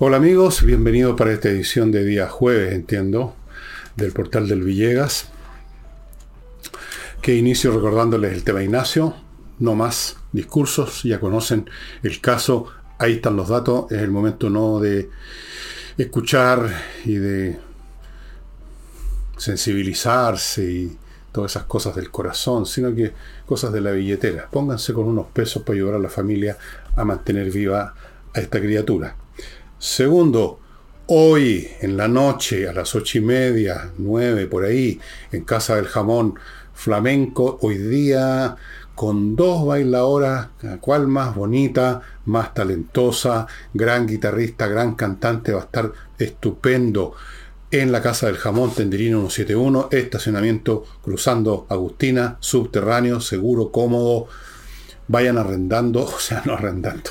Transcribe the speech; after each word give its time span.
Hola 0.00 0.16
amigos, 0.16 0.64
bienvenidos 0.64 1.16
para 1.16 1.32
esta 1.32 1.50
edición 1.50 1.92
de 1.92 2.04
día 2.04 2.28
jueves, 2.28 2.72
entiendo, 2.72 3.36
del 3.94 4.10
portal 4.10 4.48
del 4.48 4.64
Villegas. 4.64 5.28
Que 7.22 7.36
inicio 7.36 7.72
recordándoles 7.72 8.32
el 8.32 8.42
tema 8.42 8.64
Ignacio, 8.64 9.14
no 9.60 9.76
más 9.76 10.16
discursos, 10.32 11.04
ya 11.04 11.20
conocen 11.20 11.70
el 12.02 12.20
caso, 12.20 12.66
ahí 12.98 13.14
están 13.14 13.36
los 13.36 13.50
datos, 13.50 13.92
es 13.92 14.02
el 14.02 14.10
momento 14.10 14.50
no 14.50 14.80
de 14.80 15.10
escuchar 15.96 16.68
y 17.04 17.14
de 17.14 17.60
sensibilizarse 19.36 20.64
y 20.64 20.98
todas 21.30 21.52
esas 21.52 21.66
cosas 21.66 21.94
del 21.94 22.10
corazón, 22.10 22.66
sino 22.66 22.92
que 22.92 23.12
cosas 23.46 23.72
de 23.72 23.80
la 23.80 23.92
billetera. 23.92 24.48
Pónganse 24.50 24.92
con 24.92 25.06
unos 25.06 25.26
pesos 25.28 25.62
para 25.62 25.76
ayudar 25.76 25.94
a 25.94 26.00
la 26.00 26.10
familia 26.10 26.58
a 26.96 27.04
mantener 27.04 27.48
viva 27.52 27.94
a 28.34 28.40
esta 28.40 28.60
criatura. 28.60 29.18
Segundo, 29.86 30.60
hoy 31.08 31.68
en 31.82 31.98
la 31.98 32.08
noche 32.08 32.66
a 32.66 32.72
las 32.72 32.94
ocho 32.94 33.18
y 33.18 33.20
media, 33.20 33.90
nueve 33.98 34.46
por 34.46 34.64
ahí, 34.64 34.98
en 35.30 35.44
Casa 35.44 35.76
del 35.76 35.88
Jamón 35.88 36.36
Flamenco, 36.72 37.58
hoy 37.60 37.76
día 37.76 38.56
con 38.94 39.36
dos 39.36 39.66
bailadoras, 39.66 40.48
cual 40.80 41.06
más 41.06 41.34
bonita, 41.36 42.00
más 42.24 42.54
talentosa, 42.54 43.46
gran 43.74 44.06
guitarrista, 44.06 44.68
gran 44.68 44.94
cantante, 44.94 45.52
va 45.52 45.60
a 45.60 45.64
estar 45.64 45.92
estupendo. 46.18 47.12
En 47.70 47.92
la 47.92 48.00
Casa 48.00 48.26
del 48.26 48.38
Jamón 48.38 48.74
Tenderino 48.74 49.28
171, 49.28 49.88
estacionamiento 49.90 50.84
cruzando 51.02 51.66
Agustina, 51.68 52.38
subterráneo, 52.40 53.20
seguro, 53.20 53.70
cómodo, 53.70 54.28
vayan 55.08 55.38
arrendando, 55.38 56.04
o 56.04 56.18
sea, 56.18 56.42
no 56.44 56.54
arrendando, 56.54 57.10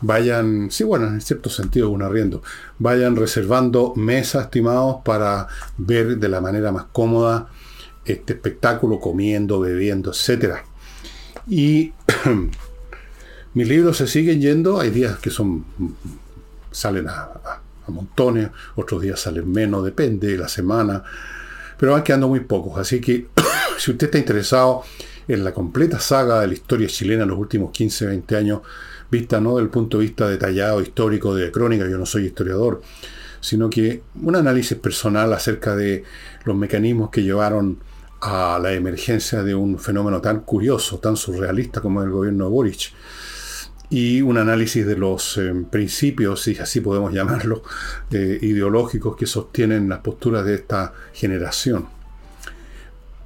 vayan, 0.00 0.70
sí, 0.70 0.84
bueno, 0.84 1.06
en 1.06 1.20
cierto 1.20 1.50
sentido 1.50 1.90
un 1.90 2.02
arriendo, 2.02 2.42
vayan 2.78 3.16
reservando 3.16 3.94
mesas, 3.96 4.44
estimados, 4.44 4.96
para 5.04 5.46
ver 5.78 6.18
de 6.18 6.28
la 6.28 6.40
manera 6.40 6.72
más 6.72 6.86
cómoda 6.92 7.48
este 8.04 8.32
espectáculo, 8.32 8.98
comiendo, 8.98 9.60
bebiendo, 9.60 10.10
etc. 10.10 10.56
Y 11.46 11.92
mis 13.54 13.68
libros 13.68 13.96
se 13.96 14.06
siguen 14.06 14.40
yendo, 14.40 14.80
hay 14.80 14.90
días 14.90 15.18
que 15.18 15.30
son, 15.30 15.64
salen 16.70 17.08
a, 17.08 17.60
a 17.86 17.90
montones, 17.90 18.50
otros 18.74 19.02
días 19.02 19.20
salen 19.20 19.50
menos, 19.50 19.84
depende 19.84 20.28
de 20.28 20.38
la 20.38 20.48
semana, 20.48 21.02
pero 21.78 21.92
van 21.92 22.02
quedando 22.02 22.28
muy 22.28 22.40
pocos, 22.40 22.78
así 22.78 23.00
que 23.00 23.28
si 23.78 23.90
usted 23.92 24.06
está 24.06 24.18
interesado, 24.18 24.82
en 25.28 25.44
la 25.44 25.52
completa 25.52 26.00
saga 26.00 26.40
de 26.40 26.48
la 26.48 26.52
historia 26.54 26.88
chilena 26.88 27.22
en 27.22 27.30
los 27.30 27.38
últimos 27.38 27.70
15, 27.70 28.06
20 28.06 28.36
años, 28.36 28.60
vista 29.10 29.40
no 29.40 29.56
del 29.56 29.68
punto 29.68 29.98
de 29.98 30.04
vista 30.04 30.28
detallado, 30.28 30.80
histórico, 30.80 31.34
de 31.34 31.50
crónica, 31.50 31.88
yo 31.88 31.98
no 31.98 32.06
soy 32.06 32.26
historiador, 32.26 32.82
sino 33.40 33.68
que 33.68 34.02
un 34.22 34.36
análisis 34.36 34.78
personal 34.78 35.32
acerca 35.32 35.76
de 35.76 36.04
los 36.44 36.56
mecanismos 36.56 37.10
que 37.10 37.22
llevaron 37.22 37.78
a 38.20 38.58
la 38.62 38.72
emergencia 38.72 39.42
de 39.42 39.54
un 39.54 39.78
fenómeno 39.78 40.20
tan 40.20 40.40
curioso, 40.40 40.98
tan 40.98 41.16
surrealista 41.16 41.80
como 41.80 42.02
el 42.02 42.10
gobierno 42.10 42.44
de 42.44 42.50
Boric, 42.50 42.92
y 43.90 44.22
un 44.22 44.38
análisis 44.38 44.86
de 44.86 44.96
los 44.96 45.36
eh, 45.36 45.52
principios, 45.70 46.42
si 46.42 46.56
así 46.56 46.80
podemos 46.80 47.12
llamarlo, 47.14 47.62
eh, 48.10 48.38
ideológicos 48.40 49.16
que 49.16 49.26
sostienen 49.26 49.88
las 49.88 49.98
posturas 49.98 50.44
de 50.44 50.54
esta 50.54 50.94
generación. 51.12 51.86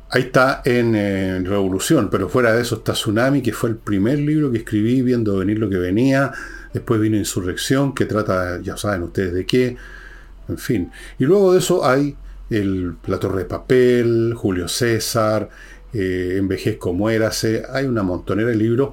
Ahí 0.09 0.23
está 0.23 0.63
en 0.65 1.45
Revolución, 1.45 2.09
pero 2.11 2.29
fuera 2.29 2.53
de 2.53 2.63
eso 2.63 2.77
está 2.77 2.93
Tsunami, 2.93 3.43
que 3.43 3.53
fue 3.53 3.71
el 3.71 3.77
primer 3.77 4.19
libro 4.21 4.53
que 4.53 4.59
escribí 4.59 5.03
viendo 5.03 5.39
venir 5.39 5.59
lo 5.59 5.69
que 5.69 5.79
venía. 5.79 6.33
Después 6.73 7.01
vino 7.01 7.17
Insurrección, 7.17 7.95
que 7.95 8.05
trata, 8.05 8.61
ya 8.61 8.77
saben 8.77 9.03
ustedes 9.03 9.35
de 9.35 9.47
qué. 9.47 9.77
En 10.49 10.59
fin. 10.59 10.93
Y 11.19 11.25
luego 11.25 11.53
de 11.53 11.59
eso 11.59 11.85
hay 11.85 12.17
el, 12.51 12.97
La 13.07 13.19
Torre 13.19 13.41
de 13.41 13.45
Papel, 13.47 14.35
Julio 14.37 14.69
César, 14.69 15.49
eh, 15.93 16.37
Envejezco, 16.39 16.93
Muérase. 16.93 17.65
Hay 17.73 17.87
una 17.87 18.03
montonera 18.03 18.51
de 18.51 18.57
libros. 18.57 18.91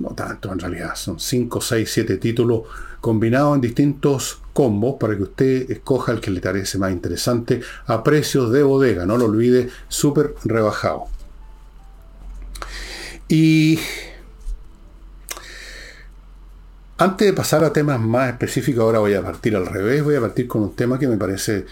No 0.00 0.08
tanto 0.10 0.52
en 0.52 0.58
realidad, 0.58 0.96
son 0.96 1.20
5, 1.20 1.60
6, 1.60 1.90
7 1.92 2.16
títulos 2.16 2.62
combinados 3.00 3.54
en 3.54 3.60
distintos 3.60 4.40
combos 4.52 4.96
para 4.98 5.16
que 5.16 5.22
usted 5.22 5.70
escoja 5.70 6.12
el 6.12 6.20
que 6.20 6.30
le 6.30 6.40
parece 6.40 6.78
más 6.78 6.92
interesante 6.92 7.60
a 7.86 8.02
precios 8.02 8.50
de 8.50 8.62
bodega, 8.62 9.06
no 9.06 9.16
lo 9.16 9.26
olvide, 9.26 9.70
súper 9.88 10.34
rebajado. 10.44 11.04
Y 13.28 13.78
antes 16.98 17.26
de 17.26 17.32
pasar 17.32 17.62
a 17.64 17.72
temas 17.72 18.00
más 18.00 18.30
específicos, 18.30 18.82
ahora 18.82 18.98
voy 18.98 19.14
a 19.14 19.22
partir 19.22 19.54
al 19.54 19.66
revés, 19.66 20.02
voy 20.02 20.16
a 20.16 20.20
partir 20.20 20.48
con 20.48 20.62
un 20.62 20.74
tema 20.74 20.98
que 20.98 21.08
me 21.08 21.16
parece 21.16 21.64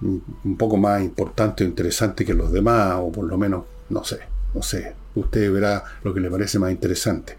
un 0.00 0.56
poco 0.56 0.76
más 0.76 1.02
importante 1.02 1.64
o 1.64 1.66
interesante 1.66 2.24
que 2.24 2.34
los 2.34 2.52
demás, 2.52 2.94
o 2.98 3.12
por 3.12 3.24
lo 3.24 3.36
menos, 3.38 3.64
no 3.88 4.04
sé, 4.04 4.20
no 4.54 4.62
sé, 4.62 4.94
usted 5.16 5.52
verá 5.52 5.84
lo 6.04 6.14
que 6.14 6.20
le 6.20 6.30
parece 6.30 6.58
más 6.58 6.70
interesante. 6.70 7.36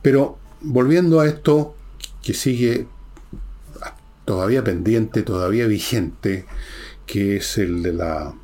Pero 0.00 0.38
volviendo 0.60 1.20
a 1.20 1.26
esto 1.26 1.74
que 2.22 2.34
sigue 2.34 2.86
todavía 4.24 4.62
pendiente, 4.62 5.22
todavía 5.22 5.66
vigente, 5.66 6.44
que 7.06 7.36
es 7.36 7.58
el 7.58 7.82
de 7.82 7.92
la 7.94 8.34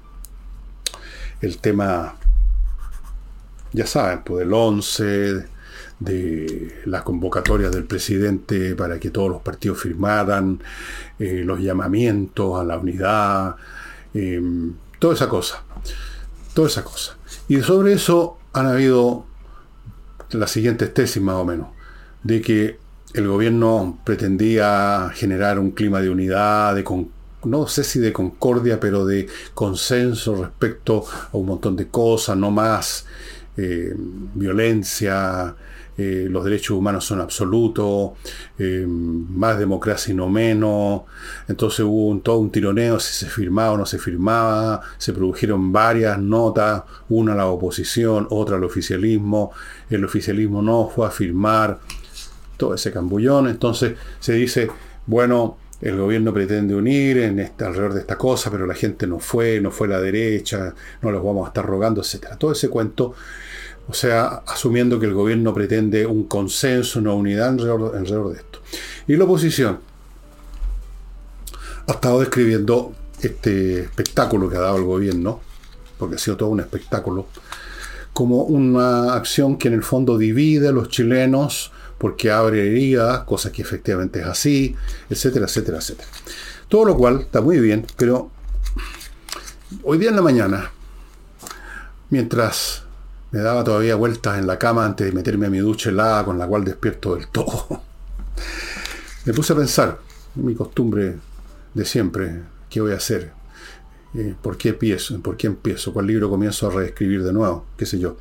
el 1.42 1.58
tema, 1.58 2.16
ya 3.72 3.86
saben, 3.86 4.22
pues 4.25 4.41
del 4.41 4.54
11, 4.54 5.44
de 6.00 6.82
las 6.86 7.02
convocatorias 7.02 7.72
del 7.72 7.84
presidente 7.84 8.75
para 8.75 8.98
que 8.98 9.10
todos 9.10 9.31
los 9.31 9.42
partidos 9.42 9.81
firmaran, 9.81 10.62
eh, 11.19 11.42
los 11.44 11.60
llamamientos 11.60 12.58
a 12.58 12.64
la 12.64 12.78
unidad, 12.78 13.56
em, 14.14 14.75
toda 14.98 15.14
esa 15.14 15.28
cosa, 15.28 15.62
toda 16.54 16.69
esa 16.69 16.82
cosa. 16.82 17.16
Y 17.48 17.60
sobre 17.60 17.92
eso 17.92 18.38
han 18.54 18.66
habido 18.66 19.26
las 20.31 20.50
siguientes 20.50 20.94
tesis 20.94 21.22
más 21.22 21.37
o 21.37 21.44
menos, 21.44 21.69
de 22.22 22.41
que 22.41 22.78
el 23.12 23.28
gobierno 23.28 23.98
pretendía 24.04 25.10
generar 25.15 25.59
un 25.59 25.72
clima 25.72 26.00
de 26.00 26.10
unidad, 26.10 26.75
de 26.75 26.84
no 27.44 27.66
sé 27.66 27.84
si 27.84 27.98
de 27.98 28.12
concordia, 28.12 28.81
pero 28.81 29.04
de 29.04 29.28
consenso 29.53 30.37
respecto 30.37 31.04
a 31.32 31.37
un 31.37 31.47
montón 31.47 31.76
de 31.76 31.88
cosas, 31.88 32.37
no 32.37 32.50
más 32.50 33.06
eh, 33.56 33.94
violencia, 33.97 35.54
eh, 35.97 36.26
los 36.28 36.44
derechos 36.44 36.76
humanos 36.76 37.04
son 37.04 37.20
absolutos, 37.20 38.12
eh, 38.59 38.84
más 38.87 39.59
democracia 39.59 40.12
y 40.12 40.16
no 40.16 40.28
menos. 40.28 41.03
Entonces 41.47 41.81
hubo 41.81 42.09
un, 42.09 42.20
todo 42.20 42.38
un 42.38 42.50
tironeo 42.50 42.98
si 42.98 43.14
se 43.14 43.26
firmaba 43.31 43.72
o 43.72 43.78
no 43.78 43.87
se 43.87 43.98
firmaba, 43.98 44.81
se 44.98 45.12
produjeron 45.12 45.72
varias 45.72 46.19
notas, 46.19 46.82
una 47.09 47.34
a 47.34 47.37
la 47.37 47.47
oposición, 47.47 48.26
otra 48.31 48.56
al 48.56 48.64
oficialismo, 48.64 49.53
el 49.88 50.04
oficialismo 50.04 50.62
no 50.62 50.91
fue 50.93 51.06
a 51.06 51.10
firmar 51.10 51.78
todo 52.56 52.75
ese 52.75 52.91
cambullón. 52.91 53.48
Entonces 53.48 53.94
se 54.19 54.32
dice, 54.32 54.69
bueno, 55.06 55.59
el 55.81 55.97
gobierno 55.97 56.32
pretende 56.32 56.75
unir 56.75 57.19
en 57.19 57.38
alrededor 57.41 57.94
de 57.94 58.00
esta 58.00 58.16
cosa, 58.16 58.50
pero 58.50 58.66
la 58.66 58.75
gente 58.75 59.06
no 59.06 59.19
fue, 59.19 59.60
no 59.60 59.70
fue 59.70 59.87
la 59.87 60.00
derecha, 60.00 60.75
no 61.03 61.10
los 61.10 61.22
vamos 61.22 61.44
a 61.44 61.48
estar 61.48 61.64
rogando, 61.64 62.00
etc. 62.00 62.37
Todo 62.38 62.53
ese 62.53 62.69
cuento, 62.69 63.14
o 63.89 63.93
sea, 63.93 64.43
asumiendo 64.47 64.99
que 64.99 65.06
el 65.06 65.15
gobierno 65.15 65.53
pretende 65.53 66.06
un 66.06 66.25
consenso, 66.25 66.99
una 66.99 67.12
unidad 67.12 67.49
alrededor, 67.49 67.97
alrededor 67.97 68.33
de 68.33 68.39
esto. 68.39 68.61
Y 69.06 69.17
la 69.17 69.25
oposición 69.25 69.81
ha 71.87 71.93
estado 71.93 72.21
describiendo 72.21 72.94
este 73.21 73.81
espectáculo 73.81 74.49
que 74.49 74.56
ha 74.56 74.61
dado 74.61 74.78
el 74.78 74.84
gobierno, 74.84 75.41
porque 75.99 76.17
ha 76.17 76.19
sido 76.19 76.37
todo 76.37 76.49
un 76.49 76.61
espectáculo, 76.61 77.27
como 78.12 78.44
una 78.44 79.14
acción 79.14 79.58
que 79.58 79.69
en 79.69 79.75
el 79.75 79.82
fondo 79.82 80.17
divide 80.17 80.69
a 80.69 80.73
los 80.73 80.88
chilenos 80.88 81.73
porque 81.99 82.31
abre 82.31 82.67
heridas, 82.67 83.25
cosa 83.25 83.53
que 83.53 83.62
efectivamente 83.62 84.20
es 84.20 84.26
así, 84.26 84.75
etcétera, 85.11 85.47
etcétera, 85.47 85.79
etcétera. 85.79 86.08
Todo 86.69 86.85
lo 86.87 86.97
cual 86.97 87.20
está 87.20 87.41
muy 87.41 87.58
bien, 87.61 87.87
pero 87.97 88.31
hoy 89.82 89.99
día 89.99 90.11
en 90.11 90.17
la 90.17 90.23
mañana, 90.23 90.70
mientras 92.11 92.83
me 93.34 93.40
daba 93.40 93.64
todavía 93.64 93.96
vueltas 93.96 94.38
en 94.38 94.46
la 94.46 94.60
cama 94.60 94.86
antes 94.86 95.08
de 95.08 95.12
meterme 95.12 95.46
a 95.46 95.50
mi 95.50 95.58
ducha 95.58 95.90
helada 95.90 96.25
con 96.25 96.38
la 96.38 96.46
cual 96.46 96.64
despierto 96.64 97.16
del 97.16 97.26
todo, 97.26 97.82
me 99.25 99.32
puse 99.32 99.52
a 99.52 99.56
pensar, 99.56 99.98
mi 100.36 100.54
costumbre 100.54 101.16
de 101.75 101.84
siempre, 101.84 102.42
¿qué 102.70 102.81
voy 102.81 102.92
a 102.92 102.96
hacer? 102.96 103.32
Eh, 104.14 104.36
¿Por 104.40 104.56
qué 104.56 104.69
empiezo? 104.69 105.20
¿Por 105.20 105.36
qué 105.36 105.48
empiezo? 105.48 105.92
¿Cuál 105.92 106.06
libro 106.06 106.31
comienzo 106.31 106.69
a 106.69 106.70
reescribir 106.70 107.25
de 107.25 107.32
nuevo? 107.32 107.66
¿Qué 107.76 107.86
sé 107.86 107.98
yo? 107.98 108.19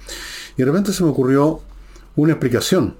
Y 0.57 0.63
de 0.63 0.65
repente 0.65 0.91
se 0.91 1.03
me 1.03 1.11
ocurrió 1.11 1.61
una 2.15 2.31
explicación 2.31 2.95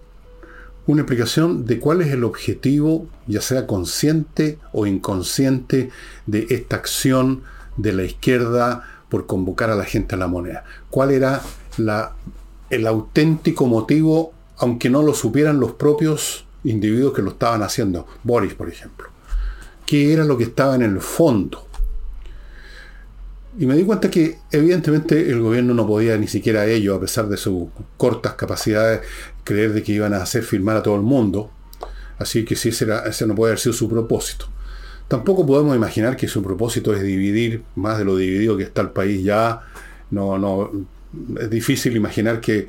una 0.85 1.01
explicación 1.01 1.65
de 1.65 1.79
cuál 1.79 2.01
es 2.01 2.09
el 2.09 2.25
objetivo, 2.25 3.07
ya 3.25 3.41
sea 3.41 3.65
consciente 3.65 4.59
o 4.73 4.85
inconsciente, 4.85 5.89
de 6.25 6.45
esta 6.49 6.75
acción 6.75 7.41
de 7.77 7.93
la 7.93 8.03
izquierda 8.03 8.83
por 9.07 9.25
convocar 9.25 9.69
a 9.69 9.75
la 9.75 9.85
gente 9.85 10.15
a 10.15 10.17
la 10.17 10.27
moneda. 10.27 10.65
¿Cuál 10.89 11.11
era 11.11 11.41
el 11.77 12.87
auténtico 12.87 13.65
motivo, 13.67 14.33
aunque 14.57 14.89
no 14.89 15.03
lo 15.03 15.13
supieran 15.13 15.59
los 15.59 15.73
propios 15.73 16.45
individuos 16.63 17.13
que 17.13 17.21
lo 17.21 17.31
estaban 17.31 17.61
haciendo? 17.63 18.07
Boris, 18.23 18.53
por 18.53 18.69
ejemplo. 18.69 19.09
qué 19.85 20.13
era 20.13 20.23
lo 20.23 20.37
que 20.37 20.45
estaba 20.45 20.75
en 20.75 20.81
el 20.83 21.01
fondo. 21.01 21.67
Y 23.59 23.67
me 23.67 23.75
di 23.75 23.83
cuenta 23.83 24.09
que 24.09 24.39
evidentemente 24.51 25.29
el 25.29 25.39
gobierno 25.39 25.73
no 25.73 25.85
podía 25.85 26.17
ni 26.17 26.27
siquiera 26.27 26.65
ello, 26.65 26.95
a 26.95 26.99
pesar 26.99 27.27
de 27.27 27.37
sus 27.37 27.67
cortas 27.97 28.33
capacidades, 28.33 29.01
creer 29.43 29.73
de 29.73 29.83
que 29.83 29.91
iban 29.91 30.13
a 30.13 30.23
hacer 30.23 30.43
firmar 30.43 30.77
a 30.77 30.83
todo 30.83 30.95
el 30.95 31.01
mundo. 31.01 31.51
Así 32.17 32.45
que 32.45 32.55
sí, 32.55 32.69
ese, 32.69 32.87
ese 33.05 33.27
no 33.27 33.35
puede 33.35 33.51
haber 33.51 33.59
sido 33.59 33.73
su 33.73 33.87
propósito. 33.87 34.47
Tampoco 35.07 35.45
podemos 35.45 35.75
imaginar 35.75 36.15
que 36.15 36.27
su 36.27 36.41
propósito 36.41 36.95
es 36.95 37.03
dividir 37.03 37.63
más 37.75 37.99
de 37.99 38.05
lo 38.05 38.15
dividido 38.15 38.57
que 38.57 38.63
está 38.63 38.81
el 38.81 38.89
país 38.89 39.23
ya. 39.23 39.61
No, 40.09 40.39
no, 40.39 40.71
es 41.39 41.49
difícil 41.49 41.95
imaginar 41.95 42.41
que 42.41 42.67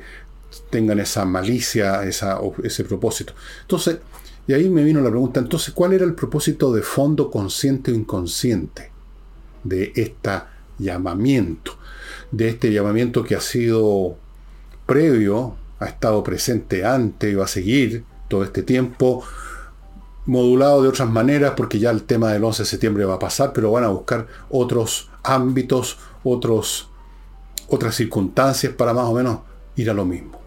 tengan 0.69 0.99
esa 0.99 1.25
malicia, 1.25 2.03
esa, 2.03 2.39
ese 2.63 2.83
propósito. 2.83 3.33
Entonces, 3.61 3.97
y 4.47 4.53
ahí 4.53 4.69
me 4.69 4.83
vino 4.83 5.01
la 5.01 5.09
pregunta, 5.09 5.39
entonces, 5.39 5.73
¿cuál 5.73 5.93
era 5.93 6.05
el 6.05 6.13
propósito 6.13 6.71
de 6.73 6.81
fondo 6.81 7.31
consciente 7.31 7.91
o 7.91 7.95
inconsciente 7.95 8.91
de 9.63 9.91
esta 9.95 10.49
llamamiento, 10.77 11.77
de 12.31 12.49
este 12.49 12.71
llamamiento 12.71 13.23
que 13.23 13.35
ha 13.35 13.41
sido 13.41 14.17
previo, 14.85 15.55
ha 15.79 15.85
estado 15.85 16.23
presente 16.23 16.85
antes 16.85 17.31
y 17.31 17.35
va 17.35 17.45
a 17.45 17.49
seguir 17.49 18.03
todo 18.27 18.43
este 18.43 18.63
tiempo, 18.63 19.23
modulado 20.25 20.81
de 20.81 20.89
otras 20.89 21.09
maneras, 21.09 21.53
porque 21.55 21.79
ya 21.79 21.91
el 21.91 22.03
tema 22.03 22.31
del 22.31 22.43
11 22.43 22.63
de 22.63 22.67
septiembre 22.67 23.05
va 23.05 23.15
a 23.15 23.19
pasar, 23.19 23.53
pero 23.53 23.71
van 23.71 23.83
a 23.83 23.89
buscar 23.89 24.27
otros 24.49 25.09
ámbitos, 25.23 25.97
otros, 26.23 26.89
otras 27.67 27.95
circunstancias 27.95 28.73
para 28.73 28.93
más 28.93 29.05
o 29.05 29.13
menos 29.13 29.39
ir 29.75 29.89
a 29.89 29.93
lo 29.93 30.05
mismo. 30.05 30.39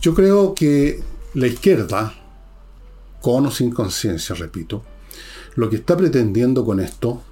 Yo 0.00 0.14
creo 0.14 0.54
que 0.54 1.02
la 1.34 1.46
izquierda, 1.46 2.14
con 3.20 3.46
o 3.46 3.50
sin 3.50 3.70
conciencia, 3.70 4.34
repito, 4.34 4.82
lo 5.54 5.70
que 5.70 5.76
está 5.76 5.96
pretendiendo 5.96 6.64
con 6.64 6.80
esto 6.80 7.22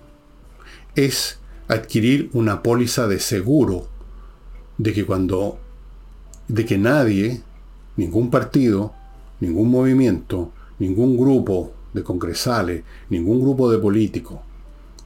es 0.95 1.39
adquirir 1.69 2.31
una 2.33 2.63
póliza 2.63 3.09
de 3.09 3.19
seguro 3.19 3.89
de 4.79 4.93
que 4.93 5.05
cuando 5.05 5.59
de 6.49 6.65
que 6.65 6.79
nadie, 6.79 7.43
ningún 7.97 8.31
partido, 8.31 8.93
ningún 9.41 9.71
movimiento, 9.71 10.53
ningún 10.79 11.17
grupo 11.17 11.73
de 11.93 12.03
congresales, 12.03 12.83
ningún 13.09 13.41
grupo 13.41 13.71
de 13.71 13.79
políticos 13.79 14.41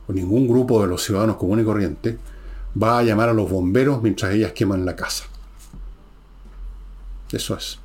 o 0.06 0.12
ningún 0.12 0.47
grupo 0.47 0.81
de 0.83 0.89
los 0.89 1.03
ciudadanos 1.03 1.37
comunes 1.37 1.62
y 1.62 1.67
corrientes 1.67 2.17
va 2.81 2.99
a 2.99 3.03
llamar 3.03 3.29
a 3.29 3.35
los 3.35 3.51
bomberos 3.51 4.03
mientras 4.03 4.33
ellas 4.33 4.53
queman 4.53 4.85
la 4.85 4.97
casa. 4.97 5.25
Eso 7.33 7.56
es. 7.56 7.79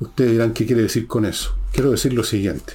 Ustedes 0.00 0.32
dirán, 0.32 0.52
¿qué 0.52 0.66
quiere 0.66 0.82
decir 0.82 1.06
con 1.06 1.24
eso? 1.24 1.54
Quiero 1.72 1.90
decir 1.90 2.12
lo 2.12 2.24
siguiente 2.24 2.74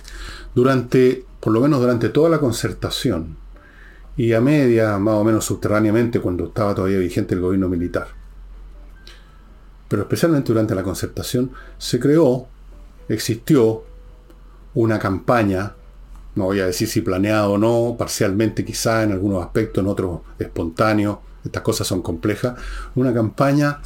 durante, 0.54 1.26
por 1.40 1.54
lo 1.54 1.62
menos 1.62 1.80
durante 1.80 2.10
toda 2.10 2.30
la 2.30 2.40
concertación, 2.40 3.38
y 4.18 4.34
a 4.34 4.42
media, 4.42 4.98
más 4.98 5.16
o 5.16 5.24
menos 5.24 5.46
subterráneamente, 5.46 6.20
cuando 6.20 6.48
estaba 6.48 6.76
todavía 6.76 6.98
vigente 6.98 7.36
el 7.36 7.42
gobierno 7.42 7.70
militar. 7.70 8.08
Pero 9.88 10.02
especialmente 10.02 10.52
durante 10.52 10.76
la 10.76 10.84
concertación, 10.84 11.52
se 11.78 12.00
creó, 12.00 12.48
existió 13.08 13.86
una 14.74 15.00
campaña, 15.00 15.74
no 16.36 16.46
voy 16.46 16.60
a 16.60 16.68
decir 16.68 16.88
si 16.88 17.02
planeada 17.02 17.50
o 17.50 17.58
no, 17.58 17.96
parcialmente 17.98 18.64
quizá 18.64 19.04
en 19.04 19.12
algunos 19.12 19.44
aspectos, 19.44 19.84
en 19.84 19.90
otros 19.90 20.22
espontáneo, 20.38 21.22
estas 21.44 21.64
cosas 21.64 21.88
son 21.88 22.02
complejas, 22.02 22.56
una 22.96 23.14
campaña 23.14 23.80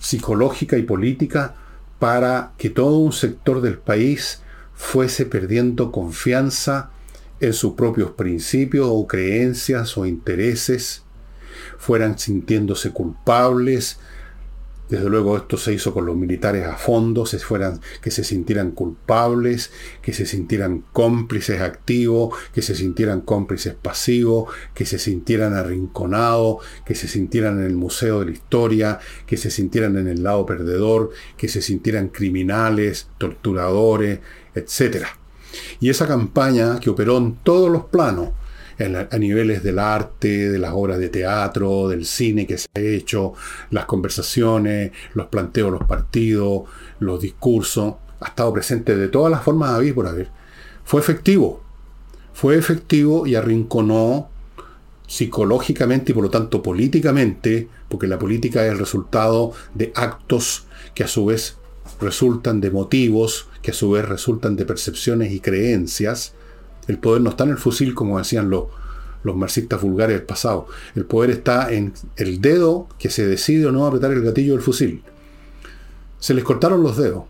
psicológica 0.00 0.76
y 0.76 0.82
política 0.82 1.54
para 1.98 2.52
que 2.58 2.70
todo 2.70 2.98
un 2.98 3.12
sector 3.12 3.60
del 3.60 3.78
país 3.78 4.42
fuese 4.74 5.26
perdiendo 5.26 5.90
confianza 5.90 6.90
en 7.40 7.52
sus 7.52 7.74
propios 7.74 8.12
principios 8.12 8.88
o 8.90 9.06
creencias 9.06 9.96
o 9.96 10.06
intereses, 10.06 11.02
fueran 11.78 12.18
sintiéndose 12.18 12.90
culpables. 12.90 13.98
Desde 14.88 15.10
luego 15.10 15.36
esto 15.36 15.56
se 15.56 15.72
hizo 15.72 15.92
con 15.92 16.06
los 16.06 16.16
militares 16.16 16.64
a 16.64 16.76
fondo, 16.76 17.24
que 18.00 18.10
se 18.10 18.24
sintieran 18.24 18.70
culpables, 18.70 19.72
que 20.00 20.12
se 20.12 20.26
sintieran 20.26 20.84
cómplices 20.92 21.60
activos, 21.60 22.34
que 22.54 22.62
se 22.62 22.76
sintieran 22.76 23.22
cómplices 23.22 23.74
pasivos, 23.74 24.48
que 24.74 24.86
se 24.86 24.98
sintieran 24.98 25.54
arrinconados, 25.54 26.58
que 26.84 26.94
se 26.94 27.08
sintieran 27.08 27.58
en 27.58 27.66
el 27.66 27.74
Museo 27.74 28.20
de 28.20 28.26
la 28.26 28.32
Historia, 28.32 29.00
que 29.26 29.36
se 29.36 29.50
sintieran 29.50 29.96
en 29.96 30.06
el 30.06 30.22
lado 30.22 30.46
perdedor, 30.46 31.10
que 31.36 31.48
se 31.48 31.62
sintieran 31.62 32.08
criminales, 32.08 33.08
torturadores, 33.18 34.20
etc. 34.54 35.06
Y 35.80 35.90
esa 35.90 36.06
campaña 36.06 36.78
que 36.78 36.90
operó 36.90 37.18
en 37.18 37.36
todos 37.42 37.70
los 37.70 37.86
planos, 37.86 38.30
a 38.78 39.18
niveles 39.18 39.62
del 39.62 39.78
arte, 39.78 40.50
de 40.50 40.58
las 40.58 40.72
obras 40.74 40.98
de 40.98 41.08
teatro, 41.08 41.88
del 41.88 42.04
cine 42.04 42.46
que 42.46 42.58
se 42.58 42.68
ha 42.74 42.80
hecho, 42.80 43.34
las 43.70 43.86
conversaciones, 43.86 44.92
los 45.14 45.26
planteos, 45.26 45.72
los 45.72 45.84
partidos, 45.84 46.64
los 46.98 47.20
discursos, 47.20 47.94
ha 48.20 48.28
estado 48.28 48.52
presente 48.52 48.96
de 48.96 49.08
todas 49.08 49.30
las 49.30 49.42
formas 49.42 49.70
a 49.70 49.94
por 49.94 50.06
haber. 50.06 50.30
Fue 50.84 51.00
efectivo. 51.00 51.62
Fue 52.32 52.56
efectivo 52.56 53.26
y 53.26 53.34
arrinconó 53.34 54.28
psicológicamente 55.06 56.12
y 56.12 56.14
por 56.14 56.24
lo 56.24 56.30
tanto 56.30 56.62
políticamente, 56.62 57.68
porque 57.88 58.06
la 58.06 58.18
política 58.18 58.64
es 58.66 58.72
el 58.72 58.78
resultado 58.78 59.52
de 59.74 59.92
actos 59.94 60.66
que 60.94 61.04
a 61.04 61.08
su 61.08 61.26
vez 61.26 61.56
resultan 62.00 62.60
de 62.60 62.70
motivos 62.70 63.48
que 63.66 63.72
a 63.72 63.74
su 63.74 63.90
vez 63.90 64.08
resultan 64.08 64.54
de 64.54 64.64
percepciones 64.64 65.32
y 65.32 65.40
creencias. 65.40 66.34
El 66.88 66.98
poder 66.98 67.22
no 67.22 67.30
está 67.30 67.44
en 67.44 67.50
el 67.50 67.58
fusil, 67.58 67.94
como 67.94 68.18
decían 68.18 68.50
los, 68.50 68.64
los 69.22 69.36
marxistas 69.36 69.80
vulgares 69.80 70.16
del 70.16 70.26
pasado. 70.26 70.66
El 70.94 71.04
poder 71.04 71.30
está 71.30 71.72
en 71.72 71.92
el 72.16 72.40
dedo 72.40 72.88
que 72.98 73.10
se 73.10 73.26
decide 73.26 73.66
o 73.66 73.72
no 73.72 73.86
apretar 73.86 74.12
el 74.12 74.22
gatillo 74.22 74.52
del 74.52 74.62
fusil. 74.62 75.02
Se 76.18 76.34
les 76.34 76.44
cortaron 76.44 76.82
los 76.82 76.96
dedos. 76.96 77.24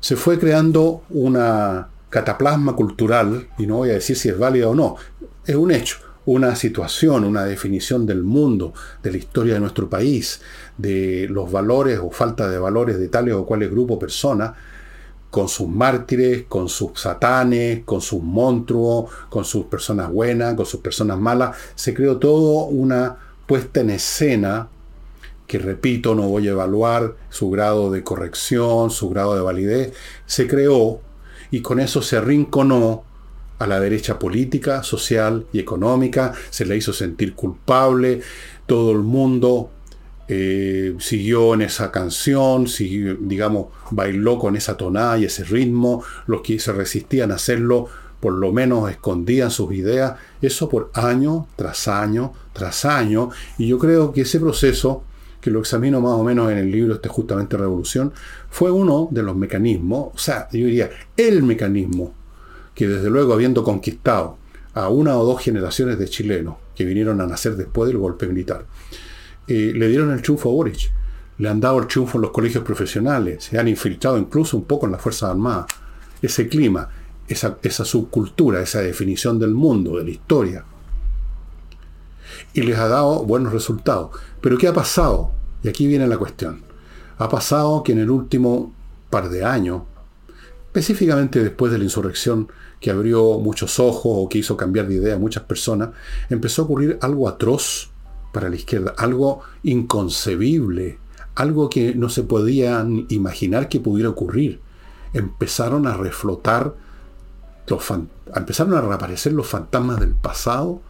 Se 0.00 0.16
fue 0.16 0.38
creando 0.38 1.02
una 1.10 1.88
cataplasma 2.10 2.74
cultural, 2.74 3.48
y 3.58 3.66
no 3.66 3.76
voy 3.76 3.90
a 3.90 3.94
decir 3.94 4.16
si 4.16 4.28
es 4.28 4.38
válida 4.38 4.68
o 4.68 4.74
no, 4.74 4.96
es 5.44 5.56
un 5.56 5.70
hecho, 5.70 5.98
una 6.24 6.54
situación, 6.56 7.24
una 7.24 7.44
definición 7.44 8.06
del 8.06 8.22
mundo, 8.22 8.72
de 9.02 9.12
la 9.12 9.18
historia 9.18 9.54
de 9.54 9.60
nuestro 9.60 9.88
país, 9.88 10.40
de 10.76 11.26
los 11.30 11.50
valores 11.50 11.98
o 12.02 12.10
falta 12.10 12.48
de 12.48 12.58
valores 12.58 12.98
de 12.98 13.08
tales 13.08 13.34
o 13.34 13.46
cuales 13.46 13.70
grupos, 13.70 13.98
personas, 13.98 14.52
con 15.30 15.48
sus 15.48 15.68
mártires, 15.68 16.44
con 16.48 16.68
sus 16.68 17.00
satanes, 17.00 17.84
con 17.84 18.00
sus 18.00 18.22
monstruos, 18.22 19.10
con 19.28 19.44
sus 19.44 19.66
personas 19.66 20.10
buenas, 20.10 20.54
con 20.54 20.66
sus 20.66 20.80
personas 20.80 21.18
malas. 21.18 21.56
Se 21.74 21.94
creó 21.94 22.18
todo 22.18 22.64
una 22.64 23.16
puesta 23.46 23.80
en 23.80 23.90
escena 23.90 24.68
que, 25.46 25.58
repito, 25.58 26.14
no 26.14 26.28
voy 26.28 26.48
a 26.48 26.52
evaluar 26.52 27.16
su 27.30 27.50
grado 27.50 27.90
de 27.90 28.02
corrección, 28.04 28.90
su 28.90 29.08
grado 29.10 29.34
de 29.34 29.40
validez. 29.40 29.92
Se 30.26 30.46
creó 30.46 31.00
y 31.50 31.62
con 31.62 31.80
eso 31.80 32.02
se 32.02 32.16
arrinconó 32.16 33.04
a 33.58 33.66
la 33.66 33.80
derecha 33.80 34.18
política, 34.18 34.82
social 34.82 35.46
y 35.52 35.58
económica, 35.58 36.32
se 36.50 36.64
le 36.64 36.76
hizo 36.76 36.92
sentir 36.92 37.34
culpable, 37.34 38.20
todo 38.66 38.92
el 38.92 38.98
mundo 38.98 39.70
eh, 40.28 40.94
siguió 40.98 41.54
en 41.54 41.62
esa 41.62 41.90
canción, 41.90 42.66
siguió, 42.66 43.16
digamos, 43.18 43.68
bailó 43.90 44.38
con 44.38 44.56
esa 44.56 44.76
tonada 44.76 45.18
y 45.18 45.24
ese 45.24 45.44
ritmo, 45.44 46.04
los 46.26 46.42
que 46.42 46.58
se 46.58 46.72
resistían 46.72 47.32
a 47.32 47.36
hacerlo 47.36 47.88
por 48.20 48.32
lo 48.34 48.52
menos 48.52 48.90
escondían 48.90 49.50
sus 49.50 49.72
ideas, 49.72 50.14
eso 50.42 50.68
por 50.68 50.90
año 50.94 51.46
tras 51.56 51.88
año 51.88 52.32
tras 52.52 52.84
año, 52.84 53.30
y 53.56 53.68
yo 53.68 53.78
creo 53.78 54.12
que 54.12 54.22
ese 54.22 54.40
proceso, 54.40 55.04
que 55.40 55.50
lo 55.50 55.60
examino 55.60 56.00
más 56.00 56.14
o 56.14 56.24
menos 56.24 56.50
en 56.50 56.58
el 56.58 56.70
libro 56.70 56.94
este 56.94 57.08
justamente 57.08 57.56
Revolución, 57.56 58.12
fue 58.50 58.72
uno 58.72 59.08
de 59.12 59.22
los 59.22 59.36
mecanismos, 59.36 60.10
o 60.12 60.18
sea, 60.18 60.48
yo 60.50 60.66
diría, 60.66 60.90
el 61.16 61.44
mecanismo 61.44 62.12
que 62.74 62.88
desde 62.88 63.10
luego 63.10 63.32
habiendo 63.32 63.62
conquistado 63.62 64.36
a 64.74 64.88
una 64.88 65.16
o 65.16 65.24
dos 65.24 65.40
generaciones 65.40 65.98
de 65.98 66.08
chilenos 66.08 66.56
que 66.74 66.84
vinieron 66.84 67.20
a 67.20 67.26
nacer 67.26 67.56
después 67.56 67.88
del 67.88 67.98
golpe 67.98 68.26
militar, 68.26 68.66
le 69.48 69.88
dieron 69.88 70.10
el 70.12 70.22
triunfo 70.22 70.50
a 70.50 70.52
Boric. 70.52 70.90
Le 71.38 71.48
han 71.48 71.60
dado 71.60 71.78
el 71.78 71.86
triunfo 71.86 72.18
en 72.18 72.22
los 72.22 72.30
colegios 72.32 72.64
profesionales, 72.64 73.44
se 73.44 73.58
han 73.58 73.68
infiltrado 73.68 74.18
incluso 74.18 74.56
un 74.56 74.64
poco 74.64 74.86
en 74.86 74.92
las 74.92 75.00
Fuerzas 75.00 75.30
Armadas. 75.30 75.66
Ese 76.20 76.48
clima, 76.48 76.88
esa, 77.28 77.58
esa 77.62 77.84
subcultura, 77.84 78.60
esa 78.60 78.80
definición 78.80 79.38
del 79.38 79.54
mundo, 79.54 79.98
de 79.98 80.04
la 80.04 80.10
historia. 80.10 80.64
Y 82.52 82.62
les 82.62 82.76
ha 82.78 82.88
dado 82.88 83.24
buenos 83.24 83.52
resultados. 83.52 84.10
Pero 84.40 84.58
¿qué 84.58 84.68
ha 84.68 84.72
pasado? 84.72 85.30
Y 85.62 85.68
aquí 85.68 85.86
viene 85.86 86.06
la 86.06 86.18
cuestión. 86.18 86.62
Ha 87.18 87.28
pasado 87.28 87.82
que 87.82 87.92
en 87.92 87.98
el 87.98 88.10
último 88.10 88.72
par 89.10 89.28
de 89.28 89.44
años, 89.44 89.82
específicamente 90.66 91.42
después 91.42 91.72
de 91.72 91.78
la 91.78 91.84
insurrección 91.84 92.48
que 92.80 92.90
abrió 92.90 93.38
muchos 93.38 93.80
ojos 93.80 94.12
o 94.14 94.28
que 94.28 94.38
hizo 94.38 94.56
cambiar 94.56 94.86
de 94.88 94.94
idea 94.94 95.14
a 95.14 95.18
muchas 95.18 95.44
personas, 95.44 95.90
empezó 96.30 96.62
a 96.62 96.64
ocurrir 96.66 96.98
algo 97.00 97.28
atroz 97.28 97.90
para 98.32 98.48
la 98.48 98.56
izquierda, 98.56 98.94
algo 98.96 99.40
inconcebible, 99.62 100.98
algo 101.34 101.70
que 101.70 101.94
no 101.94 102.08
se 102.08 102.22
podía 102.22 102.86
imaginar 103.08 103.68
que 103.68 103.80
pudiera 103.80 104.10
ocurrir. 104.10 104.60
empezaron 105.14 105.86
a 105.86 105.96
reflotar, 105.96 106.74
los 107.66 107.82
empezaron 108.34 108.74
a 108.74 108.80
reaparecer 108.80 109.32
los 109.32 109.46
fantasmas 109.46 110.00
del 110.00 110.14
pasado, 110.14 110.82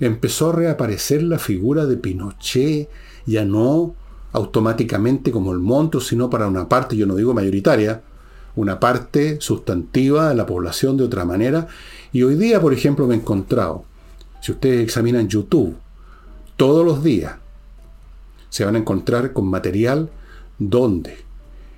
empezó 0.00 0.50
a 0.50 0.56
reaparecer 0.56 1.22
la 1.22 1.38
figura 1.38 1.86
de 1.86 1.96
Pinochet, 1.96 2.88
ya 3.26 3.44
no 3.44 3.94
automáticamente 4.32 5.30
como 5.30 5.52
el 5.52 5.58
monto, 5.58 6.00
sino 6.00 6.30
para 6.30 6.48
una 6.48 6.68
parte, 6.68 6.96
yo 6.96 7.06
no 7.06 7.14
digo 7.14 7.34
mayoritaria, 7.34 8.02
una 8.56 8.80
parte 8.80 9.40
sustantiva 9.40 10.30
de 10.30 10.34
la 10.34 10.46
población 10.46 10.96
de 10.96 11.04
otra 11.04 11.24
manera. 11.24 11.68
Y 12.12 12.22
hoy 12.22 12.36
día, 12.36 12.60
por 12.60 12.72
ejemplo, 12.72 13.06
me 13.06 13.14
he 13.14 13.18
encontrado, 13.18 13.84
si 14.40 14.52
ustedes 14.52 14.82
examinan 14.82 15.28
YouTube, 15.28 15.76
todos 16.62 16.86
los 16.86 17.02
días 17.02 17.34
se 18.48 18.64
van 18.64 18.76
a 18.76 18.78
encontrar 18.78 19.32
con 19.32 19.46
material 19.46 20.10
donde 20.60 21.16